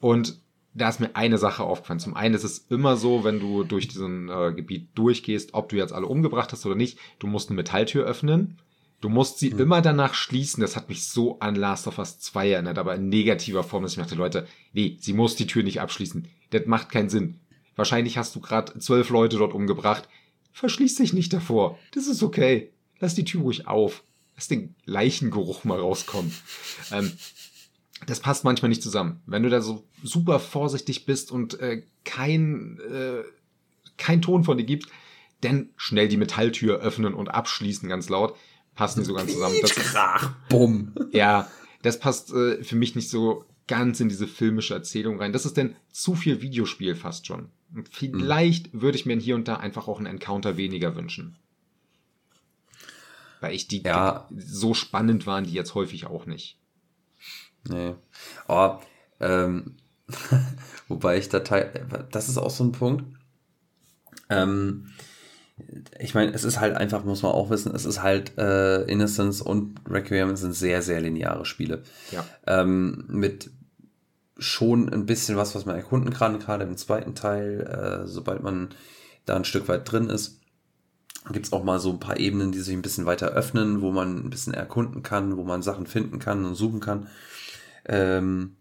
[0.00, 0.40] Und
[0.74, 2.00] da ist mir eine Sache aufgefallen.
[2.00, 5.76] Zum einen ist es immer so, wenn du durch diesen äh, Gebiet durchgehst, ob du
[5.76, 8.58] jetzt alle umgebracht hast oder nicht, du musst eine Metalltür öffnen.
[9.00, 9.60] Du musst sie mhm.
[9.60, 10.60] immer danach schließen.
[10.60, 13.92] Das hat mich so an Last of Us 2 erinnert, aber in negativer Form, dass
[13.92, 16.28] ich dachte, Leute, nee, sie muss die Tür nicht abschließen.
[16.50, 17.40] Das macht keinen Sinn.
[17.74, 20.08] Wahrscheinlich hast du gerade zwölf Leute dort umgebracht.
[20.52, 21.78] Verschließ dich nicht davor.
[21.92, 22.70] Das ist okay.
[23.00, 24.04] Lass die Tür ruhig auf.
[24.36, 26.32] Lass den Leichengeruch mal rauskommen.
[26.92, 27.12] Ähm,
[28.06, 29.20] das passt manchmal nicht zusammen.
[29.26, 33.22] Wenn du da so super vorsichtig bist und äh, kein, äh,
[33.96, 34.88] kein Ton von dir gibt,
[35.40, 38.36] dann schnell die Metalltür öffnen und abschließen ganz laut.
[38.74, 39.56] Passt nicht so ganz zusammen.
[39.60, 40.94] Das Krach, bumm.
[41.10, 41.50] Ja,
[41.82, 45.32] das passt äh, für mich nicht so ganz in diese filmische Erzählung rein.
[45.32, 47.50] Das ist denn zu viel Videospiel fast schon.
[47.74, 48.82] Und vielleicht mhm.
[48.82, 51.36] würde ich mir hier und da einfach auch einen Encounter weniger wünschen
[53.42, 54.28] weil ich die ja.
[54.34, 56.56] so spannend waren, die jetzt häufig auch nicht.
[57.68, 57.94] Nee.
[58.48, 58.78] Oh,
[59.20, 59.76] ähm,
[60.88, 63.04] wobei ich da teil, das ist auch so ein Punkt.
[64.28, 64.88] Ähm,
[65.98, 69.40] ich meine, es ist halt einfach, muss man auch wissen, es ist halt äh, Innocence
[69.40, 71.82] und Requiem sind sehr, sehr lineare Spiele.
[72.10, 72.24] Ja.
[72.46, 73.50] Ähm, mit
[74.38, 78.70] schon ein bisschen was, was man erkunden kann, gerade im zweiten Teil, äh, sobald man
[79.24, 80.42] da ein Stück weit drin ist
[81.30, 83.92] gibt es auch mal so ein paar Ebenen, die sich ein bisschen weiter öffnen, wo
[83.92, 87.06] man ein bisschen erkunden kann, wo man Sachen finden kann und suchen kann.
[87.86, 88.56] Ähm,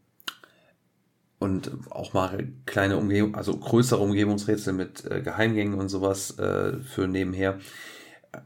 [1.39, 7.07] und auch mal kleine Umgebung, also größere Umgebungsrätsel mit äh, Geheimgängen und sowas äh, für
[7.07, 7.59] nebenher.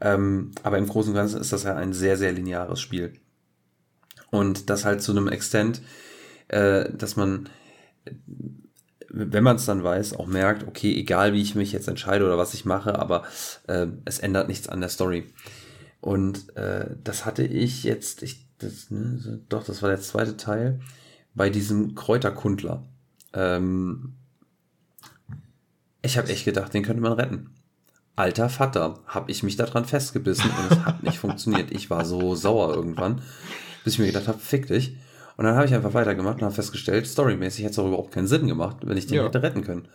[0.00, 3.12] Ähm, aber im Großen und Ganzen ist das ja ein sehr, sehr lineares Spiel.
[4.30, 5.82] Und das halt zu einem Extent,
[6.48, 7.50] äh, dass man
[9.08, 12.36] wenn man es dann weiß, auch merkt, okay, egal wie ich mich jetzt entscheide oder
[12.36, 13.24] was ich mache, aber
[13.66, 15.32] äh, es ändert nichts an der Story.
[16.00, 20.80] Und äh, das hatte ich jetzt, ich, das, ne, doch, das war der zweite Teil,
[21.34, 22.82] bei diesem Kräuterkundler.
[23.32, 24.14] Ähm,
[26.02, 27.50] ich habe echt gedacht, den könnte man retten.
[28.14, 31.70] Alter Vater, habe ich mich daran festgebissen und es hat nicht funktioniert.
[31.70, 33.20] Ich war so sauer irgendwann,
[33.84, 34.96] bis ich mir gedacht habe, fick dich.
[35.36, 38.26] Und dann habe ich einfach weitergemacht und habe festgestellt, storymäßig hätte es auch überhaupt keinen
[38.26, 39.24] Sinn gemacht, wenn ich den ja.
[39.24, 39.88] hätte retten können.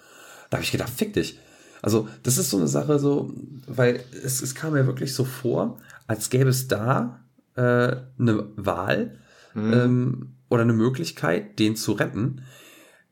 [0.51, 1.39] Da habe ich gedacht, fick dich.
[1.81, 3.33] Also, das ist so eine Sache, so,
[3.65, 7.21] weil es, es kam mir wirklich so vor, als gäbe es da
[7.61, 9.19] äh, eine Wahl
[9.53, 9.73] mhm.
[9.73, 12.41] ähm, oder eine Möglichkeit, den zu retten.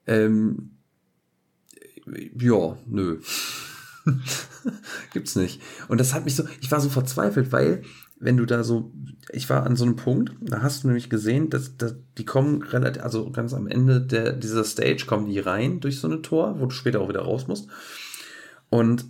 [0.08, 0.72] Ähm,
[2.40, 3.20] ja, nö.
[5.14, 5.62] Gibt's nicht.
[5.88, 7.84] Und das hat mich so, ich war so verzweifelt, weil
[8.20, 8.92] wenn du da so,
[9.32, 12.64] ich war an so einem Punkt, da hast du nämlich gesehen, dass, dass die kommen
[12.64, 16.60] relativ, also ganz am Ende der, dieser Stage kommen die rein durch so eine Tor,
[16.60, 17.70] wo du später auch wieder raus musst.
[18.70, 19.06] Und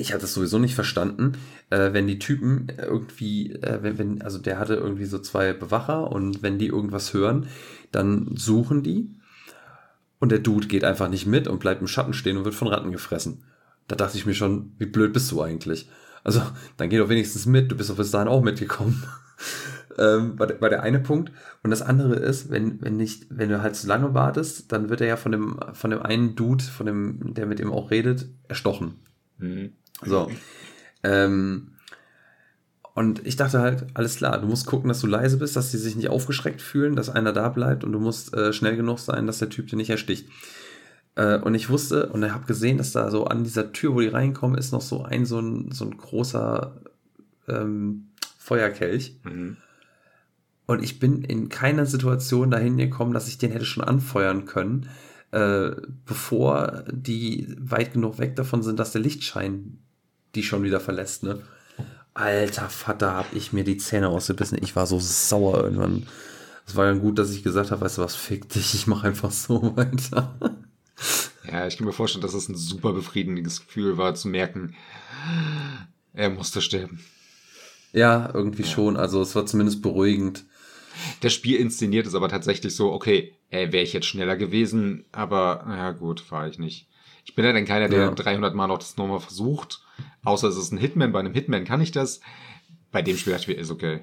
[0.00, 1.32] ich habe das sowieso nicht verstanden,
[1.70, 6.12] äh, wenn die Typen irgendwie, äh, wenn, wenn, also der hatte irgendwie so zwei Bewacher
[6.12, 7.48] und wenn die irgendwas hören,
[7.90, 9.10] dann suchen die
[10.20, 12.68] und der Dude geht einfach nicht mit und bleibt im Schatten stehen und wird von
[12.68, 13.42] Ratten gefressen.
[13.88, 15.90] Da dachte ich mir schon, wie blöd bist du eigentlich?
[16.22, 16.42] Also,
[16.76, 19.02] dann geh doch wenigstens mit, du bist doch bis dahin auch mitgekommen.
[19.98, 21.32] ähm, war, der, eine Punkt.
[21.64, 25.00] Und das andere ist, wenn, wenn nicht, wenn du halt zu lange wartest, dann wird
[25.00, 28.28] er ja von dem, von dem einen Dude, von dem, der mit ihm auch redet,
[28.46, 29.00] erstochen.
[29.38, 29.72] Mhm.
[30.04, 30.30] So.
[31.02, 31.72] Ähm,
[32.94, 35.78] und ich dachte halt, alles klar, du musst gucken, dass du leise bist, dass sie
[35.78, 39.26] sich nicht aufgeschreckt fühlen, dass einer da bleibt und du musst äh, schnell genug sein,
[39.26, 40.28] dass der Typ dir nicht ersticht.
[41.14, 44.00] Äh, und ich wusste und ich habe gesehen, dass da so an dieser Tür, wo
[44.00, 46.80] die reinkommen, ist noch so ein so ein, so ein großer
[47.46, 49.20] ähm, Feuerkelch.
[49.22, 49.58] Mhm.
[50.66, 54.88] Und ich bin in keiner Situation dahin gekommen, dass ich den hätte schon anfeuern können,
[55.30, 55.70] äh,
[56.04, 59.78] bevor die weit genug weg davon sind, dass der Lichtschein
[60.34, 61.42] die schon wieder verlässt, ne?
[62.14, 64.58] Alter Vater, hab ich mir die Zähne ausgebissen.
[64.60, 66.06] Ich war so sauer irgendwann.
[66.66, 69.06] Es war dann gut, dass ich gesagt habe, weißt du was, fick dich, ich mache
[69.06, 70.36] einfach so weiter.
[71.50, 74.74] Ja, ich kann mir vorstellen, dass es ein super befriedigendes Gefühl war, zu merken,
[76.12, 77.00] er musste sterben.
[77.92, 78.68] Ja, irgendwie ja.
[78.68, 78.96] schon.
[78.96, 80.44] Also es war zumindest beruhigend.
[81.20, 85.92] Das Spiel inszeniert es aber tatsächlich so, okay, wäre ich jetzt schneller gewesen, aber naja
[85.92, 86.88] gut, war ich nicht.
[87.24, 88.10] Ich bin ja dann keiner, der ja.
[88.10, 89.82] 300 Mal noch das nochmal versucht.
[90.24, 91.12] Außer es ist ein Hitman.
[91.12, 92.20] Bei einem Hitman kann ich das.
[92.90, 94.00] Bei dem Spiel dachte ich mir, ist okay.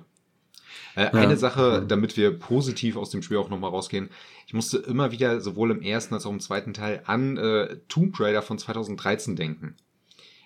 [0.96, 1.12] Äh, ja.
[1.12, 4.10] Eine Sache, damit wir positiv aus dem Spiel auch nochmal rausgehen.
[4.48, 8.18] Ich musste immer wieder sowohl im ersten als auch im zweiten Teil an äh, Tomb
[8.20, 9.76] Raider von 2013 denken.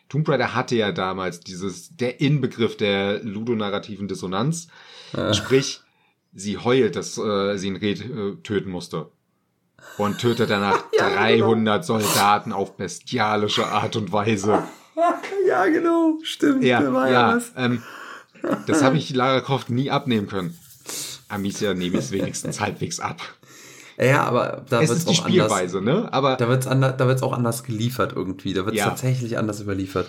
[0.07, 4.67] Tomb Raider hatte ja damals dieses, der Inbegriff der ludonarrativen Dissonanz.
[5.15, 5.33] Ja.
[5.35, 5.81] Sprich,
[6.33, 9.11] sie heult, dass äh, sie ein Red äh, töten musste.
[9.97, 11.99] Und tötet danach ja, 300 genau.
[11.99, 14.63] Soldaten auf bestialische Art und Weise.
[15.49, 16.63] ja, genau, stimmt.
[16.63, 17.83] Ja, ja, ja ähm,
[18.67, 20.57] das habe ich Lara Croft nie abnehmen können.
[21.27, 23.21] Amicia nehme ich es wenigstens halbwegs ab.
[23.97, 26.13] Ja, aber da wird es die Spielweise, anders, ne?
[26.13, 28.53] Aber da wird es da wird's auch anders geliefert irgendwie.
[28.53, 28.89] Da wird es ja.
[28.89, 30.07] tatsächlich anders überliefert.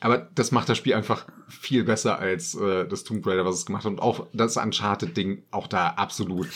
[0.00, 3.66] Aber das macht das Spiel einfach viel besser als äh, das Tomb Raider, was es
[3.66, 3.92] gemacht hat.
[3.92, 6.48] Und auch das Uncharted-Ding, auch da absolut.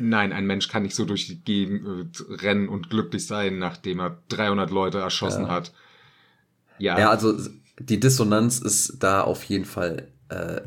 [0.00, 4.00] Nein, ein Mensch kann nicht so durch die Gegend äh, rennen und glücklich sein, nachdem
[4.00, 5.50] er 300 Leute erschossen ja.
[5.50, 5.72] hat.
[6.78, 6.98] Ja.
[6.98, 7.34] Ja, also
[7.78, 10.60] die Dissonanz ist da auf jeden Fall äh,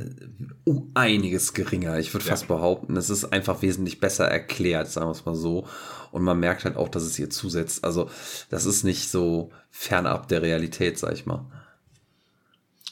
[0.63, 1.99] um einiges geringer.
[1.99, 2.31] Ich würde ja.
[2.31, 5.67] fast behaupten, es ist einfach wesentlich besser erklärt, sagen wir es mal so.
[6.11, 7.83] Und man merkt halt auch, dass es ihr zusetzt.
[7.83, 8.09] Also
[8.49, 11.45] das ist nicht so fernab der Realität, sag ich mal.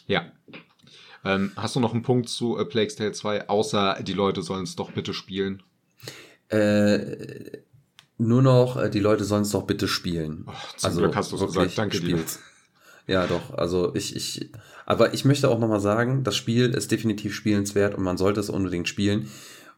[0.08, 0.26] Ja.
[1.26, 4.64] Ähm, hast du noch einen Punkt zu A Plague's Tale 2, außer die Leute sollen
[4.64, 5.64] es doch bitte spielen?
[6.50, 7.58] Äh,
[8.18, 10.46] nur noch, äh, die Leute sollen es doch bitte spielen.
[10.48, 12.38] Oh, zum also, Glück hast du es gesagt, danke spielt's.
[12.38, 12.44] dir.
[13.08, 13.58] Ja, doch.
[13.58, 14.52] Also ich, ich,
[14.86, 18.50] aber ich möchte auch nochmal sagen, das Spiel ist definitiv spielenswert und man sollte es
[18.50, 19.30] unbedingt spielen.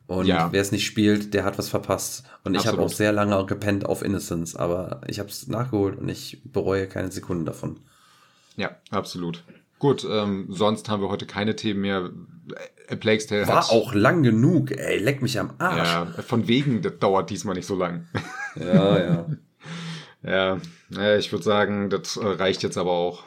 [0.07, 0.51] Und ja.
[0.51, 2.23] wer es nicht spielt, der hat was verpasst.
[2.43, 6.09] Und ich habe auch sehr lange gepennt auf Innocence, aber ich habe es nachgeholt und
[6.09, 7.79] ich bereue keine Sekunde davon.
[8.57, 9.43] Ja, absolut.
[9.77, 12.09] Gut, ähm, sonst haben wir heute keine Themen mehr.
[12.89, 15.87] A Plague's Tale War hat, auch lang genug, ey, leck mich am Arsch.
[15.87, 18.07] Ja, von wegen, das dauert diesmal nicht so lang.
[18.55, 19.25] Ja, ja.
[20.21, 20.59] Ja,
[21.17, 23.23] ich würde sagen, das äh, reicht jetzt aber auch.